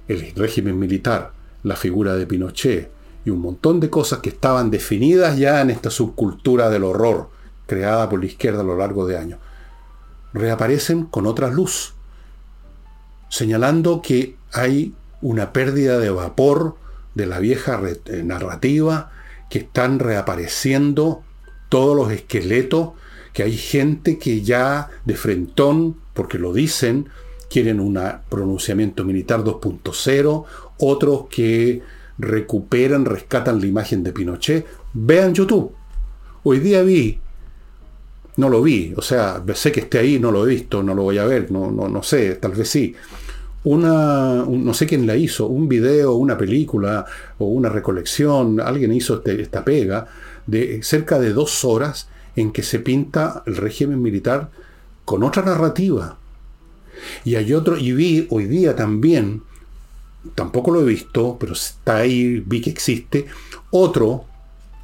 el 0.08 0.34
régimen 0.36 0.78
militar, 0.78 1.32
la 1.62 1.74
figura 1.74 2.16
de 2.16 2.26
Pinochet 2.26 2.90
y 3.24 3.30
un 3.30 3.40
montón 3.40 3.80
de 3.80 3.88
cosas 3.88 4.18
que 4.18 4.28
estaban 4.28 4.70
definidas 4.70 5.38
ya 5.38 5.62
en 5.62 5.70
esta 5.70 5.88
subcultura 5.88 6.68
del 6.68 6.84
horror 6.84 7.30
creada 7.66 8.10
por 8.10 8.20
la 8.20 8.26
izquierda 8.26 8.60
a 8.60 8.64
lo 8.64 8.76
largo 8.76 9.06
de 9.06 9.16
años, 9.16 9.38
reaparecen 10.34 11.06
con 11.06 11.24
otra 11.24 11.48
luz, 11.48 11.94
señalando 13.30 14.02
que 14.02 14.36
hay 14.52 14.92
una 15.22 15.54
pérdida 15.54 15.98
de 15.98 16.10
vapor 16.10 16.76
de 17.14 17.24
la 17.24 17.38
vieja 17.38 17.80
eh, 18.04 18.22
narrativa, 18.22 19.10
que 19.48 19.60
están 19.60 19.98
reapareciendo 19.98 21.22
todos 21.70 21.96
los 21.96 22.12
esqueletos, 22.12 22.90
que 23.34 23.42
hay 23.42 23.56
gente 23.56 24.18
que 24.18 24.40
ya 24.40 24.88
de 25.04 25.16
frentón, 25.16 25.96
porque 26.14 26.38
lo 26.38 26.54
dicen, 26.54 27.08
quieren 27.50 27.80
un 27.80 28.00
pronunciamiento 28.30 29.04
militar 29.04 29.44
2.0, 29.44 30.44
otros 30.78 31.26
que 31.28 31.82
recuperan, 32.16 33.04
rescatan 33.04 33.60
la 33.60 33.66
imagen 33.66 34.02
de 34.02 34.12
Pinochet. 34.12 34.66
Vean 34.94 35.34
YouTube. 35.34 35.72
Hoy 36.44 36.60
día 36.60 36.82
vi, 36.82 37.18
no 38.36 38.48
lo 38.48 38.62
vi, 38.62 38.94
o 38.96 39.02
sea, 39.02 39.42
sé 39.54 39.72
que 39.72 39.80
esté 39.80 39.98
ahí, 39.98 40.18
no 40.18 40.30
lo 40.30 40.46
he 40.46 40.50
visto, 40.54 40.82
no 40.82 40.94
lo 40.94 41.02
voy 41.02 41.18
a 41.18 41.26
ver, 41.26 41.50
no, 41.50 41.70
no, 41.70 41.88
no 41.88 42.02
sé, 42.02 42.36
tal 42.36 42.52
vez 42.52 42.70
sí 42.70 42.94
una, 43.64 44.44
no 44.46 44.74
sé 44.74 44.86
quién 44.86 45.06
la 45.06 45.16
hizo, 45.16 45.46
un 45.46 45.68
video, 45.68 46.14
una 46.14 46.36
película 46.36 47.06
o 47.38 47.46
una 47.46 47.70
recolección, 47.70 48.60
alguien 48.60 48.92
hizo 48.92 49.16
este, 49.16 49.40
esta 49.40 49.64
pega 49.64 50.06
de 50.46 50.82
cerca 50.82 51.18
de 51.18 51.32
dos 51.32 51.64
horas 51.64 52.08
en 52.36 52.52
que 52.52 52.62
se 52.62 52.78
pinta 52.78 53.42
el 53.46 53.56
régimen 53.56 54.02
militar 54.02 54.50
con 55.04 55.22
otra 55.22 55.42
narrativa. 55.42 56.16
Y 57.24 57.36
hay 57.36 57.52
otro, 57.52 57.76
y 57.76 57.92
vi 57.92 58.26
hoy 58.30 58.46
día 58.46 58.76
también, 58.76 59.42
tampoco 60.34 60.70
lo 60.70 60.80
he 60.80 60.84
visto, 60.84 61.36
pero 61.38 61.52
está 61.52 61.98
ahí, 61.98 62.42
vi 62.46 62.60
que 62.60 62.70
existe, 62.70 63.26
otro, 63.70 64.24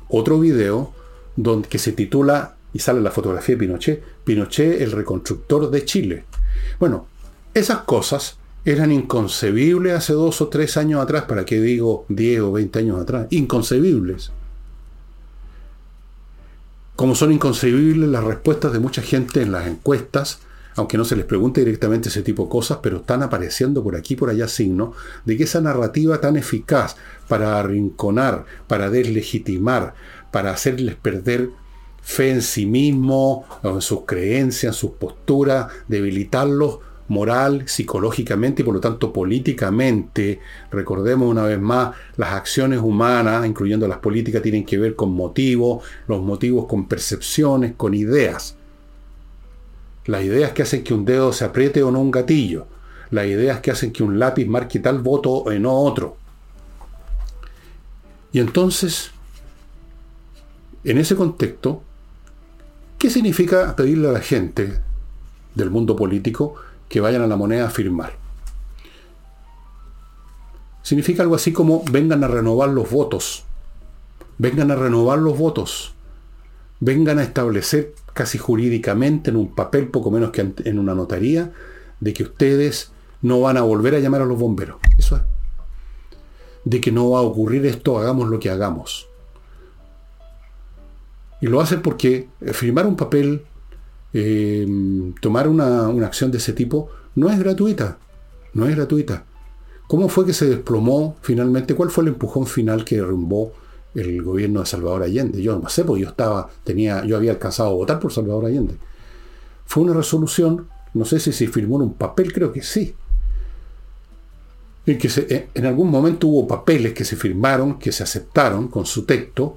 otro 0.09 0.39
video 0.39 0.93
donde, 1.37 1.69
que 1.69 1.79
se 1.79 1.93
titula, 1.93 2.57
y 2.73 2.79
sale 2.79 3.01
la 3.01 3.11
fotografía 3.11 3.57
de 3.57 3.61
Pinochet, 3.61 4.03
Pinochet 4.25 4.81
el 4.81 4.93
reconstructor 4.93 5.71
de 5.71 5.85
Chile. 5.85 6.25
Bueno, 6.79 7.07
esas 7.53 7.79
cosas 7.79 8.37
eran 8.65 8.93
inconcebibles 8.93 9.95
hace 9.95 10.13
dos 10.13 10.41
o 10.41 10.49
tres 10.49 10.77
años 10.77 11.03
atrás, 11.03 11.25
¿para 11.25 11.45
qué 11.45 11.61
digo 11.61 12.05
10 12.09 12.41
o 12.43 12.53
20 12.53 12.79
años 12.79 13.01
atrás? 13.01 13.27
Inconcebibles. 13.31 14.31
Como 17.01 17.15
son 17.15 17.33
inconcebibles 17.33 18.11
las 18.11 18.23
respuestas 18.23 18.75
de 18.75 18.79
mucha 18.79 19.01
gente 19.01 19.41
en 19.41 19.53
las 19.53 19.67
encuestas, 19.67 20.41
aunque 20.77 20.99
no 20.99 21.07
se 21.07 21.17
les 21.17 21.25
pregunte 21.25 21.63
directamente 21.63 22.11
ese 22.11 22.21
tipo 22.21 22.43
de 22.43 22.51
cosas, 22.51 22.81
pero 22.83 22.99
están 22.99 23.23
apareciendo 23.23 23.83
por 23.83 23.97
aquí 23.97 24.17
por 24.17 24.29
allá 24.29 24.47
signos 24.49 24.95
de 25.25 25.39
que 25.39 25.45
esa 25.45 25.63
narrativa 25.63 26.21
tan 26.21 26.37
eficaz 26.37 26.97
para 27.27 27.59
arrinconar, 27.59 28.45
para 28.67 28.91
deslegitimar, 28.91 29.95
para 30.31 30.51
hacerles 30.51 30.95
perder 30.95 31.49
fe 32.03 32.33
en 32.33 32.43
sí 32.43 32.67
mismo, 32.67 33.47
en 33.63 33.81
sus 33.81 34.05
creencias, 34.05 34.75
en 34.75 34.79
sus 34.79 34.91
posturas, 34.91 35.73
debilitarlos, 35.89 36.81
moral, 37.11 37.65
psicológicamente 37.67 38.63
y 38.63 38.65
por 38.65 38.75
lo 38.75 38.81
tanto 38.81 39.13
políticamente. 39.13 40.41
Recordemos 40.71 41.29
una 41.29 41.43
vez 41.43 41.61
más, 41.61 41.95
las 42.17 42.33
acciones 42.33 42.79
humanas, 42.81 43.45
incluyendo 43.45 43.89
las 43.89 43.99
políticas, 43.99 44.43
tienen 44.43 44.65
que 44.65 44.79
ver 44.79 44.95
con 44.95 45.13
motivos, 45.13 45.85
los 46.07 46.23
motivos 46.23 46.67
con 46.67 46.87
percepciones, 46.87 47.75
con 47.77 47.95
ideas. 47.95 48.55
Las 50.07 50.23
ideas 50.23 50.53
que 50.53 50.63
hacen 50.63 50.85
que 50.85 50.95
un 50.95 51.05
dedo 51.05 51.33
se 51.33 51.45
apriete 51.45 51.83
o 51.83 51.91
no 51.91 52.01
un 52.01 52.13
gatillo. 52.13 52.67
Las 53.11 53.27
ideas 53.27 53.61
que 53.61 53.73
hacen 53.73 53.93
que 53.93 54.05
un 54.05 54.21
lápiz 54.21 54.47
marque 54.47 54.79
tal 54.79 55.01
voto 55.01 55.31
o 55.31 55.53
no 55.53 55.75
otro. 55.75 56.17
Y 58.33 58.39
entonces, 58.39 59.11
en 60.85 60.97
ese 60.97 61.17
contexto, 61.17 61.83
¿qué 62.99 63.11
significa 63.11 63.75
pedirle 63.75 64.09
a 64.09 64.13
la 64.13 64.21
gente 64.21 64.79
del 65.57 65.71
mundo 65.71 65.97
político 65.97 66.55
que 66.91 67.01
vayan 67.01 67.23
a 67.23 67.27
la 67.29 67.37
moneda 67.37 67.69
a 67.69 67.71
firmar. 67.71 68.19
Significa 70.83 71.23
algo 71.23 71.37
así 71.37 71.53
como 71.53 71.85
vengan 71.91 72.25
a 72.25 72.29
renovar 72.29 72.69
los 72.71 72.91
votos. 72.91 73.45
Vengan 74.39 74.73
a 74.73 74.75
renovar 74.75 75.21
los 75.21 75.39
votos. 75.39 75.95
Vengan 76.81 77.21
a 77.21 77.23
establecer 77.23 77.95
casi 78.13 78.39
jurídicamente 78.39 79.31
en 79.31 79.37
un 79.37 79.55
papel 79.55 79.89
poco 79.89 80.11
menos 80.11 80.31
que 80.31 80.53
en 80.65 80.79
una 80.81 80.95
notaría 80.95 81.53
de 82.01 82.13
que 82.13 82.25
ustedes 82.25 82.91
no 83.23 83.41
van 83.41 83.57
a 83.57 83.63
volver 83.63 83.95
a 83.95 84.01
llamar 84.01 84.23
a 84.23 84.27
los 84.27 84.39
bomberos. 84.39 84.79
Eso 84.99 85.17
es. 85.17 85.23
De 86.65 86.81
que 86.81 86.91
no 86.91 87.11
va 87.11 87.21
a 87.21 87.23
ocurrir 87.23 87.67
esto, 87.67 87.99
hagamos 87.99 88.29
lo 88.29 88.41
que 88.41 88.51
hagamos. 88.51 89.09
Y 91.41 91.47
lo 91.47 91.61
hacen 91.61 91.83
porque 91.83 92.29
firmar 92.53 92.87
un 92.87 92.97
papel 92.97 93.45
Em, 94.13 95.15
tomar 95.21 95.47
una, 95.47 95.87
acción 96.05 96.31
de 96.31 96.39
ese 96.39 96.53
tipo 96.53 96.91
no 97.15 97.31
es 97.31 97.39
gratuita. 97.39 97.99
No 98.55 98.67
es 98.67 98.75
gratuita. 98.75 99.25
¿Cómo 99.87 100.09
fue 100.09 100.27
que 100.27 100.33
se 100.33 100.49
desplomó 100.49 101.17
finalmente? 101.21 101.75
¿Cuál 101.75 101.91
fue 101.91 102.05
el 102.05 102.09
empujón 102.09 102.47
final 102.47 102.85
que 102.85 102.97
derrumbó 102.97 103.53
el 103.95 104.23
gobierno 104.23 104.61
de 104.61 104.67
Salvador 104.67 105.03
Allende? 105.03 105.43
Yo 105.43 105.59
no 105.59 105.69
sé, 105.69 105.85
porque 105.85 106.03
yo 106.03 106.09
estaba, 106.09 106.49
tenía, 106.65 107.05
yo 107.05 107.17
había 107.17 107.33
alcanzado 107.33 107.71
a 107.71 107.75
votar 107.75 107.99
por 107.99 108.13
Salvador 108.13 108.47
Allende. 108.47 108.75
Fue 109.67 109.83
una 109.83 109.93
resolución, 109.93 110.69
no 110.95 111.05
sé 111.05 111.21
si 111.21 111.33
se 111.33 111.47
firmó 111.49 111.77
en 111.77 111.83
un 111.83 111.95
papel, 111.95 112.33
creo 112.33 112.53
que 112.53 112.63
sí. 112.63 112.95
En 114.87 114.99
que 114.99 115.09
se, 115.09 115.49
en 115.55 115.67
algún 115.67 115.91
momento 115.91 116.27
hubo 116.29 116.49
papeles 116.49 116.93
que 116.93 117.05
se 117.05 117.17
firmaron, 117.17 117.79
que 117.79 117.93
se 117.93 118.03
aceptaron 118.03 118.69
con 118.69 118.87
su 118.87 119.05
texto, 119.05 119.57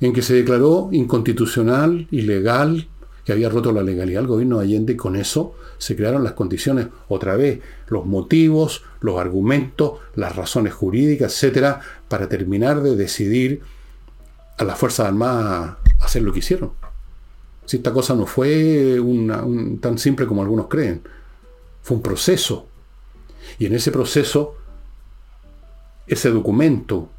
en 0.00 0.12
que 0.12 0.22
se 0.22 0.34
declaró 0.34 0.88
inconstitucional, 0.92 2.06
ilegal, 2.10 2.88
que 3.28 3.34
había 3.34 3.50
roto 3.50 3.72
la 3.72 3.82
legalidad 3.82 4.20
del 4.20 4.26
gobierno 4.26 4.56
de 4.56 4.64
Allende 4.64 4.94
y 4.94 4.96
con 4.96 5.14
eso 5.14 5.54
se 5.76 5.94
crearon 5.94 6.24
las 6.24 6.32
condiciones, 6.32 6.86
otra 7.08 7.36
vez, 7.36 7.60
los 7.88 8.06
motivos, 8.06 8.84
los 9.02 9.20
argumentos, 9.20 9.98
las 10.14 10.34
razones 10.34 10.72
jurídicas, 10.72 11.34
etcétera, 11.34 11.78
para 12.08 12.26
terminar 12.26 12.80
de 12.80 12.96
decidir 12.96 13.60
a 14.56 14.64
las 14.64 14.78
Fuerzas 14.78 15.08
Armadas 15.08 15.76
hacer 16.00 16.22
lo 16.22 16.32
que 16.32 16.38
hicieron. 16.38 16.70
Si 17.66 17.76
esta 17.76 17.92
cosa 17.92 18.14
no 18.14 18.24
fue 18.24 18.98
tan 19.82 19.98
simple 19.98 20.26
como 20.26 20.40
algunos 20.40 20.68
creen, 20.68 21.02
fue 21.82 21.98
un 21.98 22.02
proceso. 22.02 22.66
Y 23.58 23.66
en 23.66 23.74
ese 23.74 23.92
proceso, 23.92 24.54
ese 26.06 26.30
documento, 26.30 27.10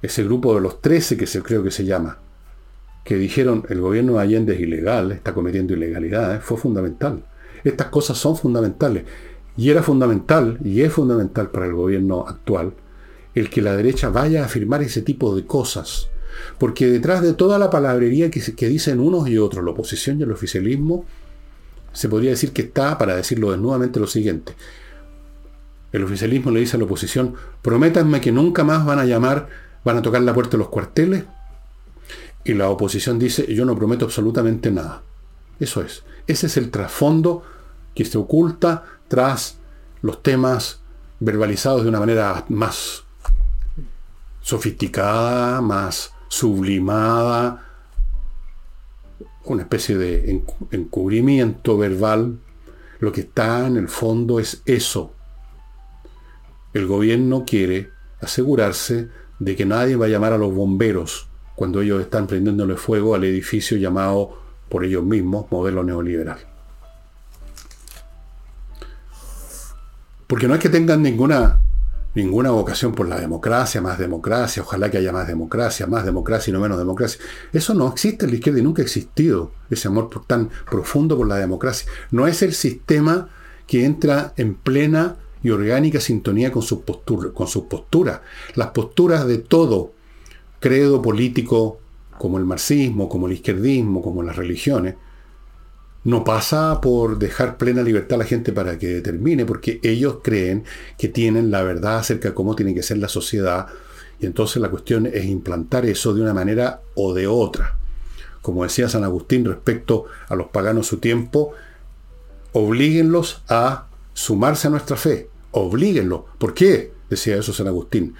ese 0.00 0.24
grupo 0.24 0.54
de 0.54 0.62
los 0.62 0.80
13 0.80 1.18
que 1.18 1.26
se, 1.26 1.42
creo 1.42 1.62
que 1.62 1.70
se 1.70 1.84
llama, 1.84 2.16
que 3.04 3.16
dijeron 3.16 3.64
el 3.68 3.80
gobierno 3.80 4.14
de 4.14 4.20
Allende 4.20 4.54
es 4.54 4.60
ilegal, 4.60 5.12
está 5.12 5.34
cometiendo 5.34 5.74
ilegalidades, 5.74 6.42
fue 6.42 6.56
fundamental. 6.56 7.22
Estas 7.62 7.88
cosas 7.88 8.18
son 8.18 8.36
fundamentales. 8.36 9.04
Y 9.56 9.70
era 9.70 9.82
fundamental, 9.82 10.58
y 10.64 10.80
es 10.80 10.92
fundamental 10.92 11.50
para 11.50 11.66
el 11.66 11.74
gobierno 11.74 12.24
actual, 12.26 12.72
el 13.34 13.50
que 13.50 13.62
la 13.62 13.76
derecha 13.76 14.08
vaya 14.08 14.42
a 14.42 14.46
afirmar 14.46 14.82
ese 14.82 15.02
tipo 15.02 15.36
de 15.36 15.46
cosas. 15.46 16.08
Porque 16.58 16.86
detrás 16.86 17.22
de 17.22 17.34
toda 17.34 17.58
la 17.58 17.70
palabrería 17.70 18.30
que, 18.30 18.40
que 18.40 18.68
dicen 18.68 18.98
unos 18.98 19.28
y 19.28 19.38
otros, 19.38 19.64
la 19.64 19.70
oposición 19.70 20.18
y 20.18 20.24
el 20.24 20.32
oficialismo, 20.32 21.04
se 21.92 22.08
podría 22.08 22.30
decir 22.30 22.52
que 22.52 22.62
está, 22.62 22.98
para 22.98 23.14
decirlo 23.14 23.52
desnudamente, 23.52 24.00
lo 24.00 24.06
siguiente. 24.06 24.54
El 25.92 26.02
oficialismo 26.02 26.50
le 26.50 26.60
dice 26.60 26.76
a 26.76 26.80
la 26.80 26.86
oposición, 26.86 27.34
prométanme 27.62 28.20
que 28.20 28.32
nunca 28.32 28.64
más 28.64 28.84
van 28.84 28.98
a 28.98 29.04
llamar, 29.04 29.46
van 29.84 29.98
a 29.98 30.02
tocar 30.02 30.22
la 30.22 30.34
puerta 30.34 30.52
de 30.52 30.58
los 30.58 30.68
cuarteles, 30.68 31.24
y 32.44 32.52
la 32.52 32.68
oposición 32.68 33.18
dice, 33.18 33.52
yo 33.52 33.64
no 33.64 33.74
prometo 33.74 34.04
absolutamente 34.04 34.70
nada. 34.70 35.02
Eso 35.58 35.82
es. 35.82 36.04
Ese 36.26 36.46
es 36.46 36.56
el 36.58 36.70
trasfondo 36.70 37.42
que 37.94 38.04
se 38.04 38.18
oculta 38.18 38.84
tras 39.08 39.58
los 40.02 40.22
temas 40.22 40.80
verbalizados 41.20 41.82
de 41.82 41.88
una 41.88 42.00
manera 42.00 42.44
más 42.48 43.04
sofisticada, 44.42 45.62
más 45.62 46.12
sublimada, 46.28 47.66
una 49.44 49.62
especie 49.62 49.96
de 49.96 50.42
encubrimiento 50.70 51.78
verbal. 51.78 52.38
Lo 52.98 53.10
que 53.12 53.22
está 53.22 53.66
en 53.66 53.76
el 53.76 53.88
fondo 53.88 54.38
es 54.38 54.62
eso. 54.66 55.14
El 56.74 56.86
gobierno 56.86 57.44
quiere 57.46 57.90
asegurarse 58.20 59.08
de 59.38 59.56
que 59.56 59.64
nadie 59.64 59.96
va 59.96 60.06
a 60.06 60.10
llamar 60.10 60.32
a 60.32 60.38
los 60.38 60.54
bomberos 60.54 61.28
cuando 61.54 61.80
ellos 61.80 62.00
están 62.00 62.26
prendiéndole 62.26 62.76
fuego 62.76 63.14
al 63.14 63.24
edificio 63.24 63.76
llamado 63.76 64.38
por 64.68 64.84
ellos 64.84 65.04
mismos 65.04 65.46
modelo 65.50 65.84
neoliberal. 65.84 66.38
Porque 70.26 70.48
no 70.48 70.54
es 70.54 70.60
que 70.60 70.68
tengan 70.68 71.02
ninguna, 71.02 71.60
ninguna 72.14 72.50
vocación 72.50 72.92
por 72.92 73.08
la 73.08 73.20
democracia, 73.20 73.80
más 73.80 73.98
democracia, 73.98 74.62
ojalá 74.62 74.90
que 74.90 74.98
haya 74.98 75.12
más 75.12 75.28
democracia, 75.28 75.86
más 75.86 76.04
democracia 76.04 76.50
y 76.50 76.54
no 76.54 76.60
menos 76.60 76.78
democracia. 76.78 77.20
Eso 77.52 77.74
no 77.74 77.88
existe 77.88 78.24
en 78.24 78.32
la 78.32 78.36
izquierda 78.38 78.58
y 78.58 78.62
nunca 78.62 78.82
ha 78.82 78.84
existido, 78.84 79.52
ese 79.70 79.88
amor 79.88 80.10
tan 80.26 80.50
profundo 80.68 81.16
por 81.16 81.28
la 81.28 81.36
democracia. 81.36 81.88
No 82.10 82.26
es 82.26 82.42
el 82.42 82.54
sistema 82.54 83.28
que 83.66 83.84
entra 83.84 84.32
en 84.36 84.54
plena 84.54 85.16
y 85.42 85.50
orgánica 85.50 86.00
sintonía 86.00 86.50
con 86.50 86.62
sus 86.62 86.80
posturas, 86.80 87.32
con 87.32 87.46
sus 87.46 87.64
posturas. 87.64 88.20
Las 88.54 88.68
posturas 88.68 89.26
de 89.26 89.38
todo 89.38 89.92
credo 90.64 91.02
político, 91.02 91.78
como 92.16 92.38
el 92.38 92.46
marxismo, 92.46 93.06
como 93.10 93.26
el 93.26 93.34
izquierdismo, 93.34 94.00
como 94.00 94.22
las 94.22 94.34
religiones, 94.34 94.94
no 96.04 96.24
pasa 96.24 96.80
por 96.80 97.18
dejar 97.18 97.58
plena 97.58 97.82
libertad 97.82 98.14
a 98.14 98.22
la 98.22 98.24
gente 98.24 98.50
para 98.50 98.78
que 98.78 98.86
determine, 98.86 99.44
porque 99.44 99.78
ellos 99.82 100.20
creen 100.22 100.64
que 100.96 101.08
tienen 101.08 101.50
la 101.50 101.62
verdad 101.62 101.98
acerca 101.98 102.30
de 102.30 102.34
cómo 102.34 102.56
tiene 102.56 102.74
que 102.74 102.82
ser 102.82 102.96
la 102.96 103.08
sociedad, 103.08 103.66
y 104.18 104.24
entonces 104.24 104.62
la 104.62 104.70
cuestión 104.70 105.04
es 105.04 105.26
implantar 105.26 105.84
eso 105.84 106.14
de 106.14 106.22
una 106.22 106.32
manera 106.32 106.80
o 106.94 107.12
de 107.12 107.26
otra. 107.26 107.76
Como 108.40 108.62
decía 108.62 108.88
San 108.88 109.04
Agustín 109.04 109.44
respecto 109.44 110.06
a 110.28 110.34
los 110.34 110.46
paganos 110.46 110.86
su 110.86 110.96
tiempo, 110.96 111.52
oblíguenlos 112.52 113.42
a 113.50 113.88
sumarse 114.14 114.68
a 114.68 114.70
nuestra 114.70 114.96
fe, 114.96 115.28
oblíguenlos. 115.50 116.22
¿Por 116.38 116.54
qué? 116.54 116.90
Decía 117.10 117.36
eso 117.36 117.52
San 117.52 117.66
Agustín. 117.66 118.14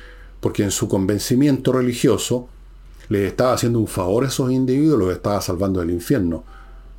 Porque 0.44 0.62
en 0.62 0.70
su 0.70 0.88
convencimiento 0.88 1.72
religioso 1.72 2.48
les 3.08 3.28
estaba 3.28 3.54
haciendo 3.54 3.78
un 3.78 3.86
favor 3.86 4.24
a 4.24 4.28
esos 4.28 4.52
individuos, 4.52 4.98
los 4.98 5.10
estaba 5.10 5.40
salvando 5.40 5.80
del 5.80 5.90
infierno 5.90 6.44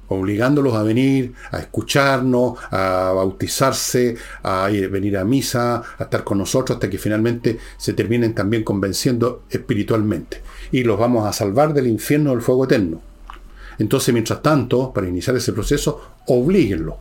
obligándolos 0.07 0.73
a 0.73 0.81
venir, 0.81 1.33
a 1.51 1.59
escucharnos, 1.59 2.57
a 2.71 3.11
bautizarse, 3.15 4.15
a 4.41 4.69
ir, 4.71 4.89
venir 4.89 5.15
a 5.17 5.23
misa, 5.23 5.83
a 5.97 6.03
estar 6.03 6.23
con 6.23 6.39
nosotros 6.39 6.75
hasta 6.75 6.89
que 6.89 6.97
finalmente 6.97 7.59
se 7.77 7.93
terminen 7.93 8.33
también 8.33 8.63
convenciendo 8.63 9.43
espiritualmente. 9.49 10.41
Y 10.71 10.83
los 10.83 10.99
vamos 10.99 11.27
a 11.27 11.33
salvar 11.33 11.73
del 11.73 11.87
infierno 11.87 12.31
del 12.31 12.41
fuego 12.41 12.65
eterno. 12.65 12.99
Entonces, 13.77 14.11
mientras 14.11 14.41
tanto, 14.41 14.91
para 14.91 15.07
iniciar 15.07 15.35
ese 15.35 15.53
proceso, 15.53 16.01
oblíguenlo. 16.27 16.97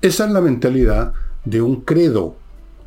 Esa 0.00 0.24
es 0.24 0.30
la 0.30 0.40
mentalidad 0.40 1.12
de 1.44 1.60
un 1.60 1.82
credo, 1.82 2.36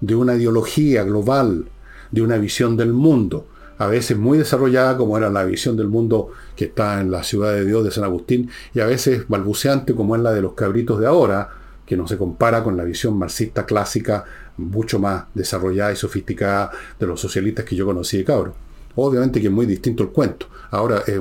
de 0.01 0.15
una 0.15 0.35
ideología 0.35 1.03
global, 1.03 1.65
de 2.13 2.21
una 2.21 2.37
visión 2.37 2.77
del 2.77 2.93
mundo 2.93 3.47
a 3.77 3.87
veces 3.87 4.17
muy 4.17 4.37
desarrollada, 4.37 4.95
como 4.97 5.17
era 5.17 5.29
la 5.29 5.43
visión 5.43 5.75
del 5.75 5.87
mundo 5.87 6.29
que 6.55 6.65
está 6.65 7.01
en 7.01 7.11
la 7.11 7.23
ciudad 7.23 7.53
de 7.53 7.65
Dios 7.65 7.83
de 7.83 7.91
San 7.91 8.03
Agustín, 8.03 8.49
y 8.73 8.79
a 8.79 8.85
veces 8.85 9.27
balbuceante, 9.27 9.95
como 9.95 10.15
es 10.15 10.21
la 10.21 10.31
de 10.31 10.41
los 10.41 10.53
cabritos 10.53 10.99
de 10.99 11.07
ahora, 11.07 11.49
que 11.85 11.97
no 11.97 12.07
se 12.07 12.17
compara 12.17 12.63
con 12.63 12.77
la 12.77 12.83
visión 12.83 13.17
marxista 13.17 13.65
clásica, 13.65 14.23
mucho 14.57 14.99
más 14.99 15.25
desarrollada 15.33 15.91
y 15.91 15.95
sofisticada 15.95 16.71
de 16.99 17.07
los 17.07 17.19
socialistas 17.19 17.65
que 17.65 17.75
yo 17.75 17.85
conocí 17.85 18.17
de 18.17 18.23
cabro. 18.23 18.53
Obviamente 18.95 19.41
que 19.41 19.47
es 19.47 19.53
muy 19.53 19.65
distinto 19.65 20.03
el 20.03 20.09
cuento. 20.09 20.45
Ahora 20.69 21.03
es, 21.07 21.19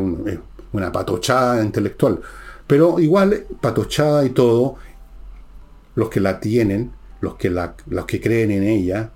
una 0.72 0.92
patochada 0.92 1.64
intelectual. 1.64 2.20
Pero 2.66 3.00
igual, 3.00 3.46
patochada 3.60 4.24
y 4.24 4.30
todo, 4.30 4.76
los 5.94 6.08
que 6.10 6.20
la 6.20 6.38
tienen, 6.38 6.92
los 7.20 7.34
que, 7.34 7.50
la, 7.50 7.74
los 7.86 8.06
que 8.06 8.20
creen 8.20 8.50
en 8.50 8.62
ella, 8.62 9.10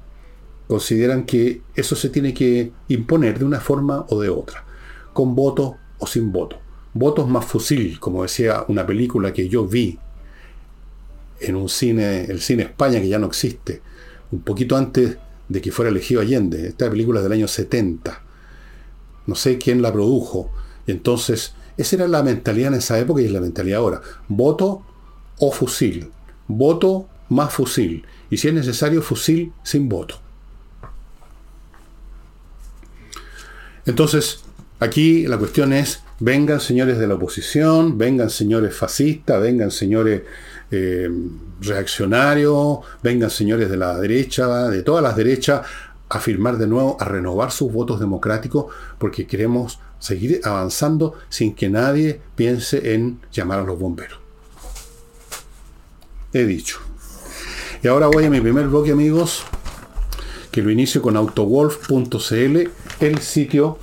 consideran 0.69 1.25
que 1.25 1.63
eso 1.75 1.97
se 1.97 2.09
tiene 2.09 2.35
que 2.35 2.73
imponer 2.89 3.39
de 3.39 3.45
una 3.45 3.61
forma 3.61 4.07
o 4.09 4.21
de 4.21 4.29
otra, 4.29 4.65
con 5.13 5.35
voto 5.35 5.77
o 5.99 6.07
sin 6.07 6.33
voto. 6.33 6.59
Votos 6.93 7.29
más 7.29 7.45
fusil, 7.45 8.01
como 8.01 8.23
decía 8.23 8.65
una 8.69 8.87
película 8.87 9.33
que 9.33 9.49
yo 9.49 9.67
vi 9.67 9.99
en 11.41 11.57
un 11.57 11.69
cine, 11.69 12.25
el 12.25 12.41
cine 12.41 12.65
España 12.65 13.01
que 13.01 13.09
ya 13.09 13.19
no 13.19 13.27
existe, 13.27 13.83
un 14.33 14.41
poquito 14.41 14.77
antes 14.77 15.19
de 15.49 15.61
que 15.61 15.73
fuera 15.73 15.91
elegido 15.91 16.21
Allende. 16.21 16.69
Esta 16.69 16.91
película 16.91 17.21
es 17.21 17.25
del 17.25 17.33
año 17.33 17.49
70. 17.49 18.23
No 19.27 19.35
sé 19.35 19.59
quién 19.59 19.83
la 19.83 19.93
produjo. 19.93 20.51
Entonces, 20.87 21.55
esa 21.77 21.97
era 21.97 22.09
la 22.09 22.23
mentalidad 22.23 22.73
en 22.73 22.79
esa 22.79 22.99
época 22.99 23.21
y 23.21 23.27
es 23.27 23.33
la 23.33 23.41
mentalidad 23.41 23.79
ahora. 23.79 24.01
Voto 24.29 24.83
o 25.39 25.53
fusil. 25.53 26.11
Voto 26.49 27.09
más 27.29 27.53
fusil. 27.53 28.05
Y 28.31 28.39
si 28.39 28.49
es 28.49 28.55
necesario, 28.55 29.03
fusil 29.03 29.53
sin 29.63 29.89
voto. 29.89 30.21
Entonces, 33.87 34.40
aquí 34.81 35.27
la 35.27 35.38
cuestión 35.38 35.72
es, 35.72 36.03
vengan 36.18 36.61
señores 36.61 36.99
de 36.99 37.07
la 37.07 37.14
oposición, 37.14 37.96
vengan 37.96 38.31
señores 38.31 38.75
fascistas, 38.75 39.40
vengan 39.40 39.70
señores 39.70 40.22
eh, 40.70 41.09
reaccionarios, 41.61 42.81
vengan 43.03 43.31
señores 43.31 43.70
de 43.70 43.77
la 43.77 43.99
derecha, 43.99 44.68
de 44.68 44.83
todas 44.83 45.03
las 45.03 45.16
derechas, 45.16 45.62
a 46.09 46.20
firmar 46.20 46.59
de 46.59 46.66
nuevo, 46.66 46.96
a 47.01 47.05
renovar 47.05 47.51
sus 47.51 47.72
votos 47.72 47.99
democráticos, 48.01 48.66
porque 48.99 49.27
queremos 49.27 49.79
seguir 49.99 50.40
avanzando 50.44 51.14
sin 51.29 51.55
que 51.55 51.68
nadie 51.68 52.20
piense 52.35 52.94
en 52.94 53.20
llamar 53.33 53.61
a 53.61 53.64
los 53.64 53.79
bomberos. 53.79 54.18
He 56.33 56.44
dicho. 56.44 56.81
Y 57.83 57.88
ahora 57.88 58.09
voy 58.09 58.25
a 58.25 58.31
mi 58.31 58.40
primer 58.40 58.68
bloque, 58.68 58.92
amigos, 58.92 59.42
que 60.51 60.62
lo 60.62 60.70
inicio 60.70 61.03
con 61.03 61.16
autowolf.cl, 61.16 62.70
el 63.01 63.19
sitio 63.19 63.79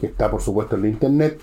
que 0.00 0.06
está 0.06 0.30
por 0.30 0.40
supuesto 0.40 0.76
en 0.76 0.82
la 0.82 0.88
internet, 0.88 1.40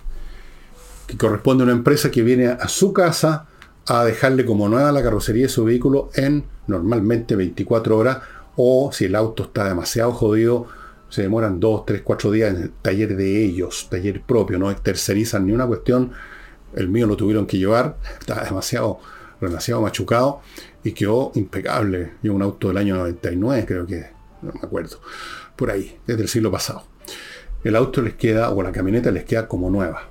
que 1.06 1.18
corresponde 1.18 1.64
a 1.64 1.66
una 1.66 1.74
empresa 1.74 2.12
que 2.12 2.24
viene 2.24 2.48
a 2.48 2.68
su 2.68 2.92
casa 2.92 3.48
a 3.86 4.04
dejarle 4.04 4.46
como 4.46 4.68
nueva 4.68 4.92
la 4.92 5.04
carrocería 5.04 5.44
de 5.44 5.50
su 5.50 5.64
vehículo 5.64 6.10
en 6.16 6.44
normalmente 6.68 7.36
24 7.36 7.98
horas 7.98 8.18
o 8.58 8.92
si 8.92 9.06
el 9.06 9.16
auto 9.16 9.44
está 9.44 9.70
demasiado 9.70 10.12
jodido, 10.12 10.68
se 11.10 11.22
demoran 11.22 11.60
2, 11.60 11.86
3, 11.86 12.02
4 12.04 12.32
días 12.32 12.56
en 12.56 12.64
el 12.64 12.72
taller 12.72 13.16
de 13.16 13.46
ellos, 13.46 13.88
taller 13.90 14.22
propio, 14.22 14.60
no 14.60 14.76
tercerizan 14.76 15.46
ni 15.46 15.54
una 15.54 15.66
cuestión. 15.68 16.12
El 16.76 16.90
mío 16.90 17.08
lo 17.08 17.16
tuvieron 17.16 17.46
que 17.46 17.58
llevar, 17.58 17.98
está 18.20 18.44
demasiado, 18.44 19.00
demasiado 19.40 19.82
machucado 19.82 20.42
y 20.84 20.92
quedó 20.92 21.32
impecable. 21.36 22.14
Yo 22.24 22.34
un 22.34 22.42
auto 22.42 22.68
del 22.68 22.78
año 22.78 22.98
99, 22.98 23.66
creo 23.66 23.86
que 23.86 24.08
no 24.42 24.52
me 24.52 24.60
acuerdo, 24.62 25.00
por 25.56 25.72
ahí, 25.72 25.98
desde 26.06 26.24
el 26.24 26.28
siglo 26.28 26.52
pasado. 26.52 26.97
El 27.64 27.76
auto 27.76 28.02
les 28.02 28.14
queda, 28.16 28.52
o 28.52 28.62
la 28.62 28.72
camioneta 28.72 29.12
les 29.12 29.26
queda 29.26 29.48
como 29.48 29.70
nueva. 29.70 30.04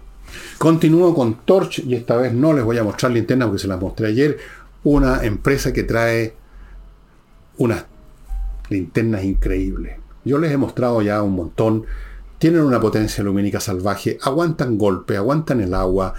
Continúo 0.59 1.14
con 1.14 1.44
Torch 1.44 1.80
y 1.80 1.94
esta 1.94 2.16
vez 2.16 2.32
no 2.32 2.52
les 2.52 2.64
voy 2.64 2.78
a 2.78 2.85
mostrar 2.85 3.12
linterna 3.12 3.46
porque 3.46 3.62
se 3.62 3.68
las 3.68 3.80
mostré 3.80 4.09
ayer. 4.09 4.38
Una 4.85 5.24
empresa 5.24 5.72
que 5.72 5.82
trae 5.82 6.35
unas 7.59 7.87
linternas 8.68 9.24
increíbles. 9.24 9.96
Yo 10.24 10.38
les 10.38 10.52
he 10.52 10.56
mostrado 10.56 11.02
ya 11.02 11.22
un 11.22 11.35
montón. 11.35 11.85
Tienen 12.38 12.62
una 12.62 12.80
potencia 12.80 13.24
lumínica 13.24 13.61
salvaje, 13.61 14.18
aguantan 14.22 14.76
golpe, 14.76 15.16
aguantan 15.16 15.61
el 15.61 15.72
agua, 15.72 16.14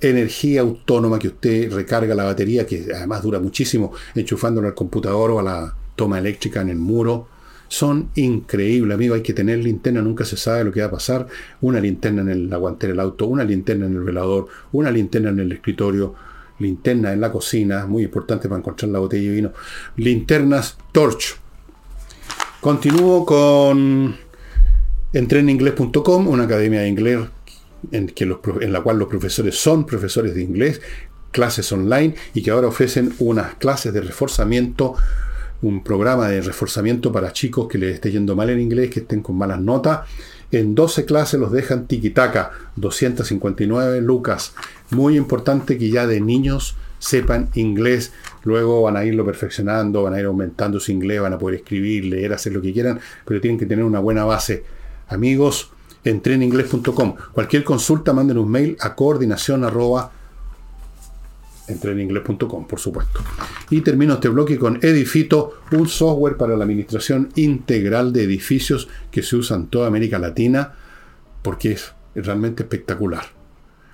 energía 0.00 0.60
autónoma 0.60 1.18
que 1.18 1.28
usted 1.28 1.72
recarga 1.72 2.14
la 2.14 2.24
batería, 2.24 2.66
que 2.66 2.86
además 2.94 3.22
dura 3.22 3.38
muchísimo, 3.38 3.92
enchufándolo 4.14 4.68
al 4.68 4.74
computador 4.74 5.30
o 5.30 5.38
a 5.38 5.42
la 5.42 5.74
toma 5.96 6.18
eléctrica 6.18 6.60
en 6.60 6.70
el 6.70 6.76
muro. 6.76 7.28
Son 7.74 8.10
increíbles, 8.14 8.94
amigo. 8.94 9.16
Hay 9.16 9.22
que 9.22 9.32
tener 9.32 9.58
linterna, 9.58 10.00
nunca 10.00 10.24
se 10.24 10.36
sabe 10.36 10.62
lo 10.62 10.70
que 10.70 10.78
va 10.78 10.86
a 10.86 10.90
pasar. 10.92 11.26
Una 11.60 11.80
linterna 11.80 12.22
en 12.22 12.28
el 12.28 12.52
aguantero 12.52 12.92
del 12.92 13.00
auto, 13.00 13.26
una 13.26 13.42
linterna 13.42 13.86
en 13.86 13.96
el 13.96 14.04
velador, 14.04 14.46
una 14.70 14.92
linterna 14.92 15.30
en 15.30 15.40
el 15.40 15.50
escritorio, 15.50 16.14
linterna 16.60 17.12
en 17.12 17.20
la 17.20 17.32
cocina, 17.32 17.84
muy 17.84 18.04
importante 18.04 18.48
para 18.48 18.60
encontrar 18.60 18.92
la 18.92 19.00
botella 19.00 19.28
de 19.28 19.34
vino. 19.34 19.52
Linternas 19.96 20.78
Torch. 20.92 21.36
Continúo 22.60 23.26
con 23.26 24.14
entreninglés.com, 25.12 26.28
una 26.28 26.44
academia 26.44 26.82
de 26.82 26.88
inglés 26.88 27.26
en, 27.90 28.14
en 28.60 28.72
la 28.72 28.82
cual 28.82 29.00
los 29.00 29.08
profesores 29.08 29.56
son 29.56 29.84
profesores 29.84 30.32
de 30.36 30.42
inglés, 30.42 30.80
clases 31.32 31.72
online 31.72 32.14
y 32.34 32.42
que 32.44 32.52
ahora 32.52 32.68
ofrecen 32.68 33.14
unas 33.18 33.56
clases 33.56 33.92
de 33.92 34.00
reforzamiento 34.00 34.94
un 35.64 35.82
programa 35.82 36.28
de 36.28 36.42
reforzamiento 36.42 37.10
para 37.10 37.32
chicos 37.32 37.68
que 37.68 37.78
les 37.78 37.94
esté 37.94 38.10
yendo 38.12 38.36
mal 38.36 38.50
en 38.50 38.60
inglés, 38.60 38.90
que 38.90 39.00
estén 39.00 39.22
con 39.22 39.38
malas 39.38 39.60
notas. 39.60 40.00
En 40.52 40.74
12 40.74 41.06
clases 41.06 41.40
los 41.40 41.50
dejan 41.52 41.86
tiquitaca, 41.86 42.50
259 42.76 44.02
lucas. 44.02 44.54
Muy 44.90 45.16
importante 45.16 45.78
que 45.78 45.88
ya 45.88 46.06
de 46.06 46.20
niños 46.20 46.76
sepan 46.98 47.48
inglés, 47.54 48.12
luego 48.42 48.82
van 48.82 48.98
a 48.98 49.06
irlo 49.06 49.24
perfeccionando, 49.24 50.02
van 50.02 50.12
a 50.12 50.20
ir 50.20 50.26
aumentando 50.26 50.78
su 50.78 50.92
inglés, 50.92 51.22
van 51.22 51.32
a 51.32 51.38
poder 51.38 51.60
escribir, 51.60 52.04
leer, 52.04 52.34
hacer 52.34 52.52
lo 52.52 52.60
que 52.60 52.72
quieran, 52.72 53.00
pero 53.24 53.40
tienen 53.40 53.58
que 53.58 53.66
tener 53.66 53.86
una 53.86 54.00
buena 54.00 54.24
base. 54.24 54.64
Amigos, 55.08 55.70
entreninglés.com. 56.04 57.14
Cualquier 57.32 57.64
consulta, 57.64 58.12
manden 58.12 58.36
un 58.36 58.50
mail 58.50 58.76
a 58.80 58.94
coordinación 58.94 59.64
Entre 61.66 61.92
en 61.92 62.00
inglés.com, 62.00 62.66
por 62.66 62.78
supuesto. 62.78 63.20
Y 63.70 63.80
termino 63.80 64.14
este 64.14 64.28
bloque 64.28 64.58
con 64.58 64.78
Edifito, 64.82 65.60
un 65.72 65.88
software 65.88 66.36
para 66.36 66.56
la 66.56 66.64
administración 66.64 67.30
integral 67.36 68.12
de 68.12 68.24
edificios 68.24 68.88
que 69.10 69.22
se 69.22 69.36
usa 69.36 69.56
en 69.56 69.68
toda 69.68 69.86
América 69.86 70.18
Latina, 70.18 70.74
porque 71.42 71.72
es 71.72 71.92
realmente 72.14 72.64
espectacular. 72.64 73.24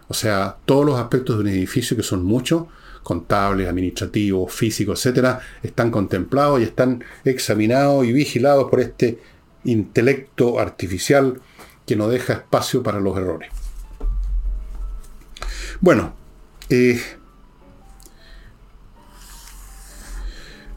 O 0.09 0.15
sea, 0.15 0.57
todos 0.65 0.85
los 0.85 0.99
aspectos 0.99 1.37
de 1.37 1.43
un 1.43 1.49
edificio, 1.49 1.97
que 1.97 2.03
son 2.03 2.25
muchos, 2.25 2.65
contables, 3.03 3.69
administrativos, 3.69 4.53
físicos, 4.53 4.99
etcétera, 4.99 5.41
están 5.63 5.91
contemplados 5.91 6.61
y 6.61 6.65
están 6.65 7.05
examinados 7.25 8.05
y 8.05 8.13
vigilados 8.13 8.69
por 8.69 8.81
este 8.81 9.21
intelecto 9.65 10.59
artificial 10.59 11.41
que 11.87 11.97
no 11.97 12.09
deja 12.09 12.35
espacio 12.35 12.83
para 12.83 13.01
los 13.01 13.17
errores. 13.17 13.51
Bueno, 15.81 16.15
eh, 16.69 17.01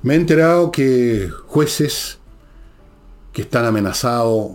me 0.04 0.14
he 0.14 0.18
enterado 0.18 0.72
que 0.72 1.30
jueces 1.48 2.20
que 3.32 3.42
están 3.42 3.66
amenazados 3.66 4.52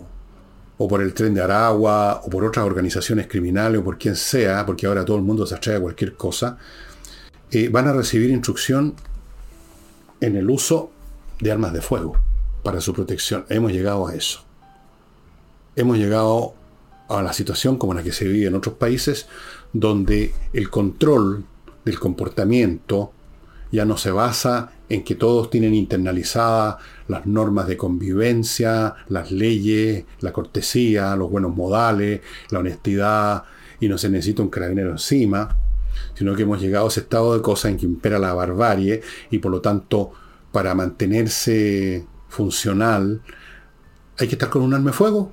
o 0.77 0.87
por 0.87 1.01
el 1.01 1.13
tren 1.13 1.33
de 1.33 1.41
Aragua, 1.41 2.21
o 2.23 2.29
por 2.29 2.45
otras 2.45 2.65
organizaciones 2.65 3.27
criminales, 3.27 3.81
o 3.81 3.83
por 3.83 3.97
quien 3.97 4.15
sea, 4.15 4.65
porque 4.65 4.87
ahora 4.87 5.03
todo 5.03 5.17
el 5.17 5.23
mundo 5.23 5.45
se 5.45 5.55
atrae 5.55 5.75
a 5.75 5.81
cualquier 5.81 6.13
cosa, 6.13 6.57
eh, 7.51 7.67
van 7.67 7.87
a 7.87 7.93
recibir 7.93 8.29
instrucción 8.29 8.95
en 10.21 10.37
el 10.37 10.49
uso 10.49 10.91
de 11.41 11.51
armas 11.51 11.73
de 11.73 11.81
fuego 11.81 12.15
para 12.63 12.79
su 12.79 12.93
protección. 12.93 13.45
Hemos 13.49 13.73
llegado 13.73 14.07
a 14.07 14.15
eso. 14.15 14.45
Hemos 15.75 15.97
llegado 15.97 16.53
a 17.09 17.21
la 17.21 17.33
situación 17.33 17.77
como 17.77 17.93
la 17.93 18.03
que 18.03 18.13
se 18.13 18.25
vive 18.25 18.47
en 18.47 18.55
otros 18.55 18.75
países, 18.75 19.27
donde 19.73 20.33
el 20.53 20.69
control 20.69 21.43
del 21.83 21.99
comportamiento 21.99 23.11
ya 23.71 23.85
no 23.85 23.97
se 23.97 24.11
basa 24.11 24.71
en 24.89 25.03
que 25.03 25.15
todos 25.15 25.49
tienen 25.49 25.75
internalizadas 25.75 26.77
las 27.07 27.25
normas 27.25 27.67
de 27.67 27.77
convivencia, 27.77 28.95
las 29.07 29.31
leyes, 29.31 30.05
la 30.21 30.33
cortesía, 30.33 31.15
los 31.15 31.29
buenos 31.29 31.55
modales, 31.55 32.21
la 32.49 32.59
honestidad, 32.59 33.43
y 33.79 33.87
no 33.87 33.97
se 33.97 34.09
necesita 34.09 34.41
un 34.41 34.49
carabinero 34.49 34.91
encima, 34.91 35.57
sino 36.15 36.35
que 36.35 36.43
hemos 36.43 36.61
llegado 36.61 36.85
a 36.85 36.89
ese 36.89 37.01
estado 37.01 37.35
de 37.35 37.41
cosas 37.41 37.71
en 37.71 37.77
que 37.77 37.85
impera 37.85 38.19
la 38.19 38.33
barbarie 38.33 39.01
y 39.29 39.39
por 39.39 39.51
lo 39.51 39.61
tanto 39.61 40.11
para 40.51 40.73
mantenerse 40.73 42.05
funcional 42.27 43.21
hay 44.17 44.27
que 44.27 44.35
estar 44.35 44.49
con 44.49 44.61
un 44.63 44.73
arma 44.73 44.91
de 44.91 44.97
fuego. 44.97 45.31